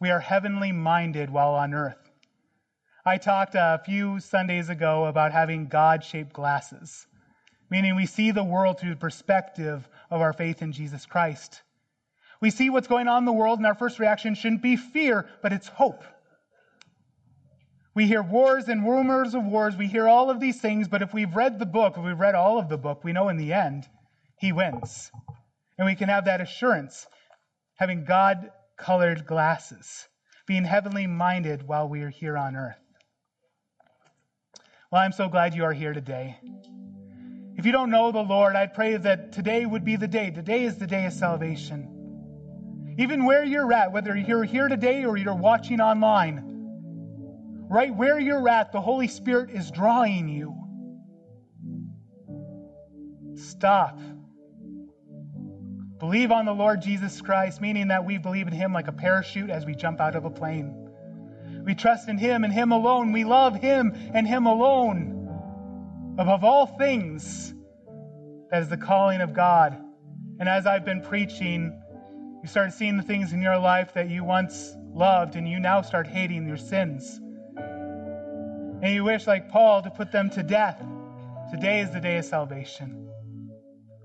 We 0.00 0.10
are 0.10 0.20
heavenly 0.20 0.72
minded 0.72 1.30
while 1.30 1.54
on 1.54 1.74
earth. 1.74 2.10
I 3.04 3.18
talked 3.18 3.54
a 3.54 3.82
few 3.84 4.20
Sundays 4.20 4.68
ago 4.68 5.04
about 5.04 5.32
having 5.32 5.66
God 5.66 6.02
shaped 6.02 6.32
glasses, 6.32 7.06
meaning 7.72 7.96
we 7.96 8.04
see 8.04 8.32
the 8.32 8.44
world 8.44 8.78
through 8.78 8.90
the 8.90 8.96
perspective 8.96 9.88
of 10.10 10.20
our 10.20 10.34
faith 10.34 10.60
in 10.60 10.72
Jesus 10.72 11.06
Christ. 11.06 11.62
We 12.38 12.50
see 12.50 12.68
what's 12.68 12.86
going 12.86 13.08
on 13.08 13.22
in 13.22 13.24
the 13.24 13.32
world, 13.32 13.58
and 13.58 13.66
our 13.66 13.74
first 13.74 13.98
reaction 13.98 14.34
shouldn't 14.34 14.60
be 14.60 14.76
fear, 14.76 15.26
but 15.40 15.54
it's 15.54 15.68
hope. 15.68 16.04
We 17.94 18.06
hear 18.06 18.22
wars 18.22 18.68
and 18.68 18.86
rumors 18.86 19.34
of 19.34 19.46
wars. 19.46 19.74
We 19.74 19.86
hear 19.86 20.06
all 20.06 20.28
of 20.28 20.38
these 20.38 20.60
things, 20.60 20.86
but 20.86 21.00
if 21.00 21.14
we've 21.14 21.34
read 21.34 21.58
the 21.58 21.64
book, 21.64 21.94
if 21.96 22.04
we've 22.04 22.20
read 22.20 22.34
all 22.34 22.58
of 22.58 22.68
the 22.68 22.76
book, 22.76 23.04
we 23.04 23.14
know 23.14 23.30
in 23.30 23.38
the 23.38 23.54
end, 23.54 23.88
he 24.38 24.52
wins. 24.52 25.10
And 25.78 25.86
we 25.86 25.94
can 25.94 26.10
have 26.10 26.26
that 26.26 26.42
assurance, 26.42 27.06
having 27.76 28.04
God 28.04 28.50
colored 28.76 29.26
glasses, 29.26 30.08
being 30.46 30.64
heavenly 30.64 31.06
minded 31.06 31.66
while 31.66 31.88
we 31.88 32.02
are 32.02 32.10
here 32.10 32.36
on 32.36 32.54
earth. 32.54 32.76
Well, 34.90 35.00
I'm 35.00 35.12
so 35.12 35.30
glad 35.30 35.54
you 35.54 35.64
are 35.64 35.72
here 35.72 35.94
today. 35.94 36.38
If 37.62 37.66
you 37.66 37.70
don't 37.70 37.90
know 37.90 38.10
the 38.10 38.18
Lord, 38.18 38.56
I 38.56 38.66
pray 38.66 38.96
that 38.96 39.30
today 39.30 39.64
would 39.64 39.84
be 39.84 39.94
the 39.94 40.08
day. 40.08 40.32
Today 40.32 40.64
is 40.64 40.78
the 40.78 40.86
day 40.88 41.06
of 41.06 41.12
salvation. 41.12 42.96
Even 42.98 43.24
where 43.24 43.44
you're 43.44 43.72
at, 43.72 43.92
whether 43.92 44.16
you're 44.16 44.42
here 44.42 44.66
today 44.66 45.04
or 45.04 45.16
you're 45.16 45.36
watching 45.36 45.80
online, 45.80 46.42
right 47.70 47.94
where 47.94 48.18
you're 48.18 48.48
at, 48.48 48.72
the 48.72 48.80
Holy 48.80 49.06
Spirit 49.06 49.50
is 49.50 49.70
drawing 49.70 50.28
you. 50.28 50.56
Stop. 53.36 54.00
Believe 56.00 56.32
on 56.32 56.46
the 56.46 56.52
Lord 56.52 56.82
Jesus 56.82 57.20
Christ, 57.20 57.60
meaning 57.60 57.86
that 57.86 58.04
we 58.04 58.18
believe 58.18 58.48
in 58.48 58.52
Him 58.52 58.72
like 58.72 58.88
a 58.88 58.92
parachute 58.92 59.50
as 59.50 59.64
we 59.64 59.76
jump 59.76 60.00
out 60.00 60.16
of 60.16 60.24
a 60.24 60.30
plane. 60.30 60.74
We 61.64 61.76
trust 61.76 62.08
in 62.08 62.18
Him 62.18 62.42
and 62.42 62.52
Him 62.52 62.72
alone. 62.72 63.12
We 63.12 63.22
love 63.22 63.54
Him 63.54 63.94
and 64.12 64.26
Him 64.26 64.46
alone. 64.46 65.21
Above 66.18 66.44
all 66.44 66.66
things, 66.66 67.54
that 68.50 68.60
is 68.60 68.68
the 68.68 68.76
calling 68.76 69.22
of 69.22 69.32
God. 69.32 69.82
And 70.38 70.46
as 70.46 70.66
I've 70.66 70.84
been 70.84 71.00
preaching, 71.00 71.72
you 72.42 72.48
start 72.48 72.74
seeing 72.74 72.98
the 72.98 73.02
things 73.02 73.32
in 73.32 73.40
your 73.40 73.56
life 73.56 73.94
that 73.94 74.10
you 74.10 74.22
once 74.22 74.76
loved, 74.92 75.36
and 75.36 75.48
you 75.48 75.58
now 75.58 75.80
start 75.80 76.06
hating 76.06 76.46
your 76.46 76.58
sins. 76.58 77.18
And 77.56 78.92
you 78.92 79.04
wish, 79.04 79.26
like 79.26 79.48
Paul, 79.48 79.80
to 79.82 79.90
put 79.90 80.12
them 80.12 80.28
to 80.30 80.42
death. 80.42 80.82
Today 81.50 81.80
is 81.80 81.90
the 81.92 82.00
day 82.00 82.18
of 82.18 82.26
salvation. 82.26 83.08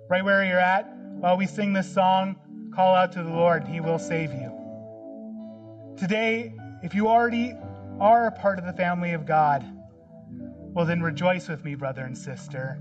Right 0.09 0.23
where 0.23 0.45
you're 0.45 0.59
at, 0.59 0.89
while 1.19 1.35
we 1.35 1.45
sing 1.45 1.73
this 1.73 1.93
song, 1.93 2.37
call 2.73 2.95
out 2.95 3.11
to 3.13 3.23
the 3.23 3.29
Lord, 3.29 3.67
He 3.67 3.81
will 3.81 3.99
save 3.99 4.31
you. 4.31 5.95
Today, 5.97 6.53
if 6.83 6.95
you 6.95 7.09
already 7.09 7.53
are 7.99 8.27
a 8.27 8.31
part 8.31 8.59
of 8.59 8.65
the 8.65 8.73
family 8.73 9.11
of 9.11 9.25
God, 9.25 9.65
well, 10.77 10.85
then 10.85 11.01
rejoice 11.01 11.47
with 11.47 11.65
me, 11.65 11.73
brother 11.73 12.03
and 12.03 12.15
sister. 12.15 12.77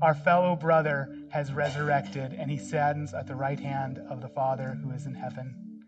Our 0.00 0.14
fellow 0.14 0.54
brother 0.54 1.12
has 1.28 1.52
resurrected, 1.52 2.32
and 2.32 2.48
he 2.48 2.56
stands 2.56 3.14
at 3.14 3.26
the 3.26 3.34
right 3.34 3.58
hand 3.58 3.98
of 4.08 4.20
the 4.20 4.28
Father 4.28 4.78
who 4.80 4.92
is 4.92 5.04
in 5.04 5.12
heaven. 5.12 5.82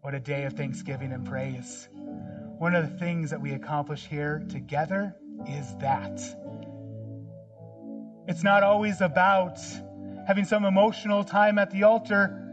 What 0.00 0.14
a 0.14 0.18
day 0.18 0.44
of 0.44 0.54
thanksgiving 0.54 1.12
and 1.12 1.26
praise. 1.26 1.90
One 2.56 2.74
of 2.74 2.90
the 2.90 2.96
things 2.96 3.28
that 3.28 3.42
we 3.42 3.52
accomplish 3.52 4.06
here 4.06 4.46
together 4.48 5.14
is 5.46 5.76
that. 5.80 6.22
It's 8.28 8.42
not 8.42 8.62
always 8.62 9.02
about 9.02 9.58
having 10.26 10.46
some 10.46 10.64
emotional 10.64 11.22
time 11.22 11.58
at 11.58 11.70
the 11.70 11.82
altar 11.82 12.45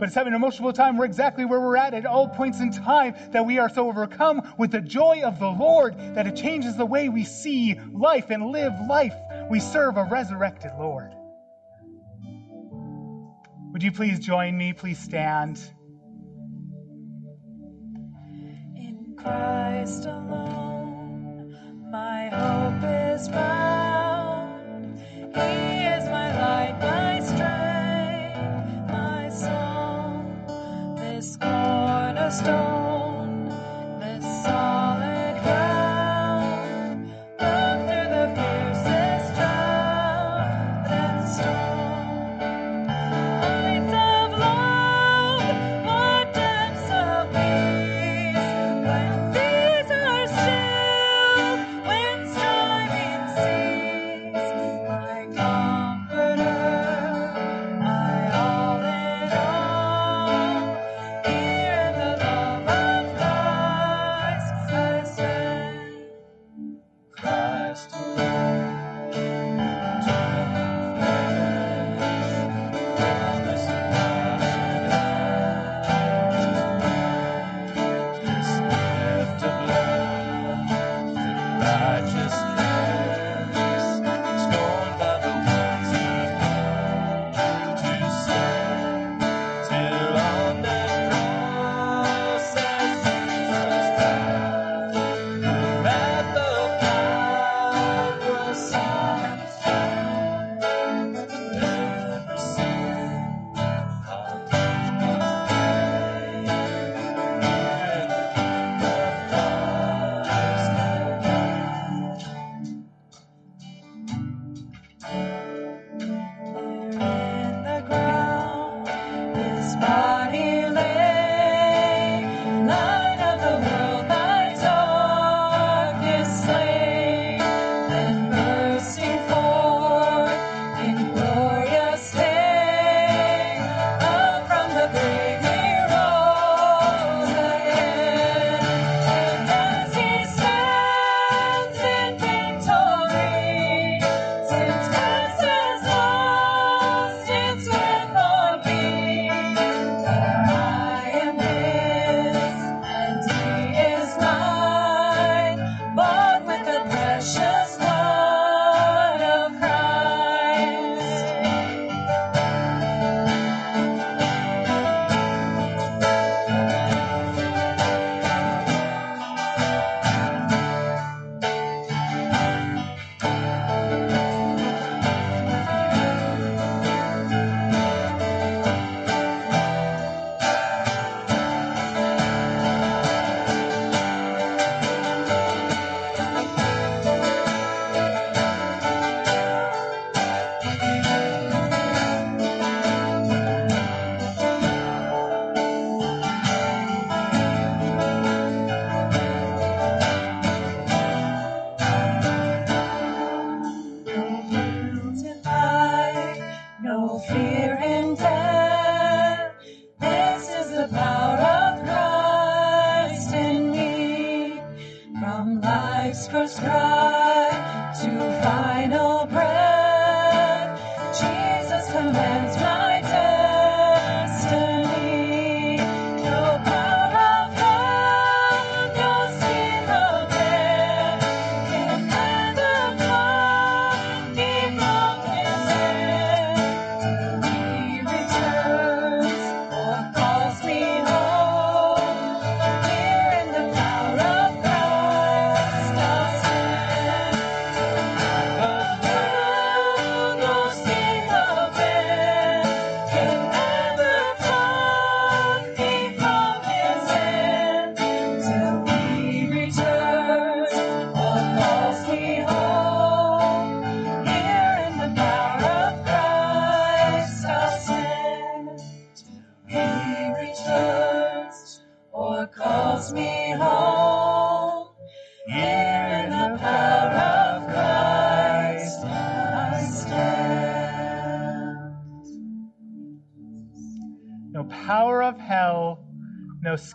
but 0.00 0.06
it's 0.06 0.14
having 0.14 0.32
an 0.32 0.36
emotional 0.36 0.72
time. 0.72 0.96
We're 0.96 1.04
exactly 1.04 1.44
where 1.44 1.60
we're 1.60 1.76
at 1.76 1.92
at 1.92 2.06
all 2.06 2.26
points 2.28 2.58
in 2.58 2.72
time 2.72 3.14
that 3.32 3.44
we 3.44 3.58
are 3.58 3.68
so 3.68 3.86
overcome 3.86 4.54
with 4.58 4.72
the 4.72 4.80
joy 4.80 5.22
of 5.22 5.38
the 5.38 5.48
Lord 5.48 5.94
that 6.14 6.26
it 6.26 6.34
changes 6.34 6.76
the 6.76 6.86
way 6.86 7.10
we 7.10 7.24
see 7.24 7.78
life 7.92 8.30
and 8.30 8.46
live 8.46 8.72
life. 8.88 9.14
We 9.50 9.60
serve 9.60 9.98
a 9.98 10.04
resurrected 10.04 10.72
Lord. 10.78 11.12
Would 13.72 13.82
you 13.82 13.92
please 13.92 14.18
join 14.18 14.56
me? 14.56 14.72
Please 14.72 14.98
stand. 14.98 15.60
In 18.74 19.14
Christ 19.16 20.06
alone, 20.06 21.56
my 21.92 22.28
hope 22.28 22.82
is 23.14 23.28
found. 23.28 24.98
He 24.98 25.84
is 25.86 26.04
my 26.08 26.40
light, 26.40 26.78
my 26.80 27.20
cornerstone, 32.30 33.48
this 33.98 34.24
solid 34.44 35.09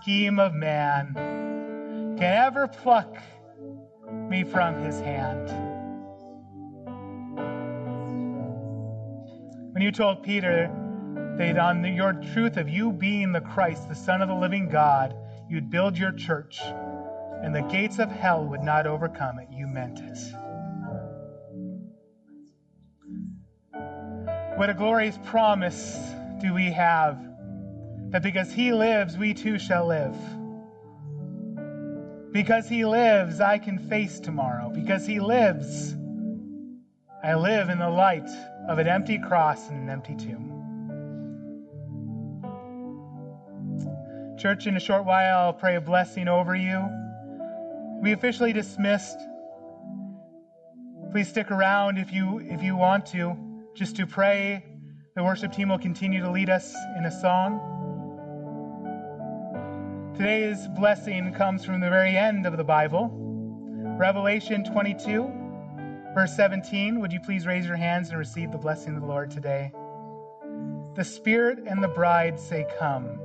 scheme 0.06 0.38
of 0.38 0.54
man 0.54 1.16
can 1.16 2.22
ever 2.22 2.68
pluck 2.68 3.18
me 4.30 4.44
from 4.44 4.76
his 4.84 5.00
hand. 5.00 5.50
When 9.74 9.82
you 9.82 9.92
told 9.92 10.22
Peter 10.22 10.70
that 11.40 11.58
on 11.58 11.82
the- 11.82 11.90
your 11.90 12.14
truth 12.14 12.58
of 12.58 12.70
you 12.70 12.92
being 12.92 13.32
the 13.32 13.42
Christ, 13.42 13.90
the 13.90 13.96
Son 13.96 14.22
of 14.22 14.28
the 14.28 14.36
living 14.36 14.70
God, 14.70 15.16
you'd 15.50 15.72
build 15.72 15.98
your 15.98 16.12
church 16.12 16.62
and 17.42 17.56
the 17.56 17.64
gates 17.64 17.98
of 17.98 18.12
hell 18.12 18.46
would 18.46 18.62
not 18.62 18.86
overcome 18.86 19.40
it, 19.40 19.48
you 19.50 19.66
meant 19.66 20.00
it. 20.02 20.20
What 24.56 24.70
a 24.70 24.76
glorious 24.76 25.18
promise 25.24 26.14
do 26.42 26.54
we 26.54 26.72
have 26.74 27.25
that 28.16 28.24
because 28.24 28.50
he 28.50 28.72
lives, 28.72 29.18
we 29.18 29.34
too 29.34 29.60
shall 29.60 29.88
live. 29.88 30.16
Because 32.32 32.70
he 32.70 32.86
lives, 32.86 33.42
I 33.42 33.58
can 33.58 33.78
face 33.78 34.22
tomorrow. 34.22 34.70
Because 34.74 35.06
he 35.06 35.20
lives, 35.20 35.94
I 37.22 37.36
live 37.36 37.68
in 37.68 37.78
the 37.78 37.90
light 37.90 38.30
of 38.70 38.80
an 38.80 38.88
empty 38.88 39.20
cross 39.20 39.68
and 39.68 39.84
an 39.84 39.90
empty 39.90 40.16
tomb. 40.16 40.54
Church, 44.40 44.66
in 44.66 44.78
a 44.78 44.80
short 44.80 45.04
while, 45.04 45.40
I'll 45.40 45.52
pray 45.52 45.76
a 45.76 45.82
blessing 45.82 46.30
over 46.30 46.56
you. 46.56 46.88
We 48.02 48.14
officially 48.14 48.54
dismissed. 48.54 49.18
Please 51.12 51.28
stick 51.28 51.52
around 51.52 51.98
if 51.98 52.14
you 52.14 52.40
if 52.40 52.64
you 52.64 52.78
want 52.78 53.08
to, 53.08 53.36
just 53.74 53.98
to 53.98 54.08
pray. 54.08 54.64
The 55.18 55.24
worship 55.26 55.52
team 55.52 55.68
will 55.68 55.80
continue 55.80 56.22
to 56.22 56.32
lead 56.32 56.50
us 56.50 56.74
in 56.98 57.04
a 57.04 57.12
song. 57.12 57.75
Today's 60.18 60.70
blessing 60.70 61.34
comes 61.34 61.66
from 61.66 61.82
the 61.82 61.90
very 61.90 62.16
end 62.16 62.46
of 62.46 62.56
the 62.56 62.64
Bible. 62.64 63.12
Revelation 64.00 64.64
22, 64.64 65.30
verse 66.14 66.34
17. 66.38 67.02
Would 67.02 67.12
you 67.12 67.20
please 67.20 67.46
raise 67.46 67.66
your 67.66 67.76
hands 67.76 68.08
and 68.12 68.18
receive 68.18 68.54
the 68.54 68.58
blessing 68.58 68.96
of 68.96 69.02
the 69.02 69.08
Lord 69.08 69.30
today? 69.30 69.74
The 70.94 71.04
Spirit 71.04 71.60
and 71.68 71.84
the 71.84 71.90
bride 71.90 72.40
say, 72.40 72.66
Come. 72.80 73.20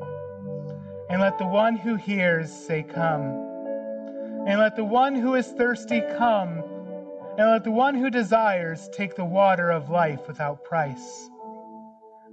And 1.08 1.20
let 1.20 1.38
the 1.38 1.46
one 1.46 1.76
who 1.76 1.94
hears 1.94 2.50
say, 2.50 2.82
Come. 2.82 3.22
And 4.48 4.58
let 4.58 4.74
the 4.74 4.84
one 4.84 5.14
who 5.14 5.36
is 5.36 5.46
thirsty 5.46 6.02
come. 6.18 6.64
And 7.38 7.52
let 7.52 7.62
the 7.62 7.70
one 7.70 7.94
who 7.94 8.10
desires 8.10 8.90
take 8.92 9.14
the 9.14 9.24
water 9.24 9.70
of 9.70 9.90
life 9.90 10.26
without 10.26 10.64
price. 10.64 11.30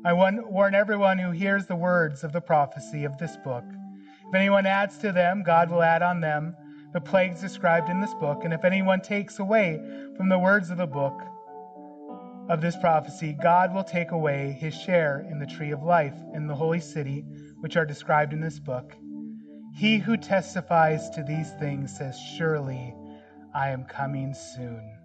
I 0.04 0.14
warn 0.14 0.74
everyone 0.74 1.20
who 1.20 1.30
hears 1.30 1.68
the 1.68 1.76
words 1.76 2.24
of 2.24 2.34
the 2.34 2.42
prophecy 2.42 3.04
of 3.04 3.20
this 3.20 3.38
book. 3.38 3.64
If 4.30 4.36
anyone 4.36 4.66
adds 4.66 4.98
to 5.00 5.12
them, 5.12 5.44
God 5.44 5.70
will 5.70 5.84
add 5.84 6.02
on 6.02 6.22
them 6.22 6.56
the 6.94 7.02
plagues 7.02 7.42
described 7.42 7.90
in 7.90 8.02
this 8.02 8.14
book. 8.16 8.44
And 8.44 8.54
if 8.54 8.66
anyone 8.66 9.02
takes 9.02 9.40
away 9.40 9.80
from 10.16 10.30
the 10.30 10.40
words 10.40 10.70
of 10.70 10.78
the 10.78 10.88
book 10.88 11.22
of 12.50 12.62
this 12.62 12.78
prophecy, 12.78 13.38
God 13.42 13.74
will 13.74 13.84
take 13.84 14.12
away 14.12 14.58
his 14.60 14.74
share 14.74 15.26
in 15.30 15.40
the 15.40 15.46
tree 15.46 15.72
of 15.72 15.84
life 15.84 16.16
in 16.34 16.48
the 16.48 16.56
holy 16.56 16.80
city, 16.80 17.26
which 17.60 17.76
are 17.76 17.86
described 17.86 18.34
in 18.34 18.42
this 18.42 18.60
book. 18.60 18.96
He 19.76 19.98
who 19.98 20.18
testifies 20.18 21.10
to 21.12 21.24
these 21.24 21.52
things 21.60 21.96
says, 21.96 22.18
Surely 22.20 22.96
I 23.54 23.70
am 23.70 23.84
coming 23.84 24.34
soon. 24.34 24.98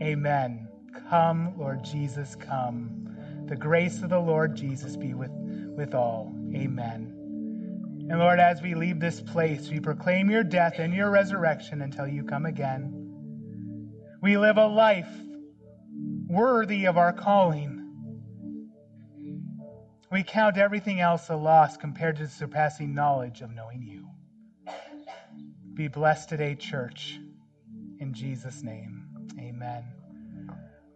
Amen. 0.00 0.68
Come, 1.08 1.58
Lord 1.58 1.82
Jesus, 1.82 2.36
come. 2.36 3.16
The 3.46 3.56
grace 3.56 4.02
of 4.02 4.10
the 4.10 4.18
Lord 4.18 4.54
Jesus 4.54 4.96
be 4.96 5.14
with, 5.14 5.32
with 5.76 5.94
all. 5.94 6.34
Amen. 6.54 7.15
And 8.08 8.20
Lord, 8.20 8.38
as 8.38 8.62
we 8.62 8.74
leave 8.74 9.00
this 9.00 9.20
place, 9.20 9.68
we 9.68 9.80
proclaim 9.80 10.30
your 10.30 10.44
death 10.44 10.78
and 10.78 10.94
your 10.94 11.10
resurrection 11.10 11.82
until 11.82 12.06
you 12.06 12.22
come 12.22 12.46
again. 12.46 13.06
We 14.22 14.38
live 14.38 14.58
a 14.58 14.66
life 14.66 15.10
worthy 16.28 16.86
of 16.86 16.96
our 16.96 17.12
calling. 17.12 17.82
We 20.12 20.22
count 20.22 20.56
everything 20.56 21.00
else 21.00 21.28
a 21.30 21.36
loss 21.36 21.76
compared 21.76 22.16
to 22.16 22.22
the 22.22 22.28
surpassing 22.28 22.94
knowledge 22.94 23.40
of 23.40 23.50
knowing 23.50 23.82
you. 23.82 24.08
Be 25.74 25.88
blessed 25.88 26.28
today, 26.28 26.54
church. 26.54 27.18
In 27.98 28.14
Jesus' 28.14 28.62
name, 28.62 29.04
amen. 29.38 29.84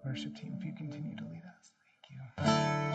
Worship 0.04 0.36
team, 0.36 0.54
if 0.58 0.64
you 0.64 0.72
continue 0.72 1.16
to 1.16 1.24
lead 1.24 1.42
us. 1.44 1.72
Thank 2.38 2.46
you. 2.46 2.89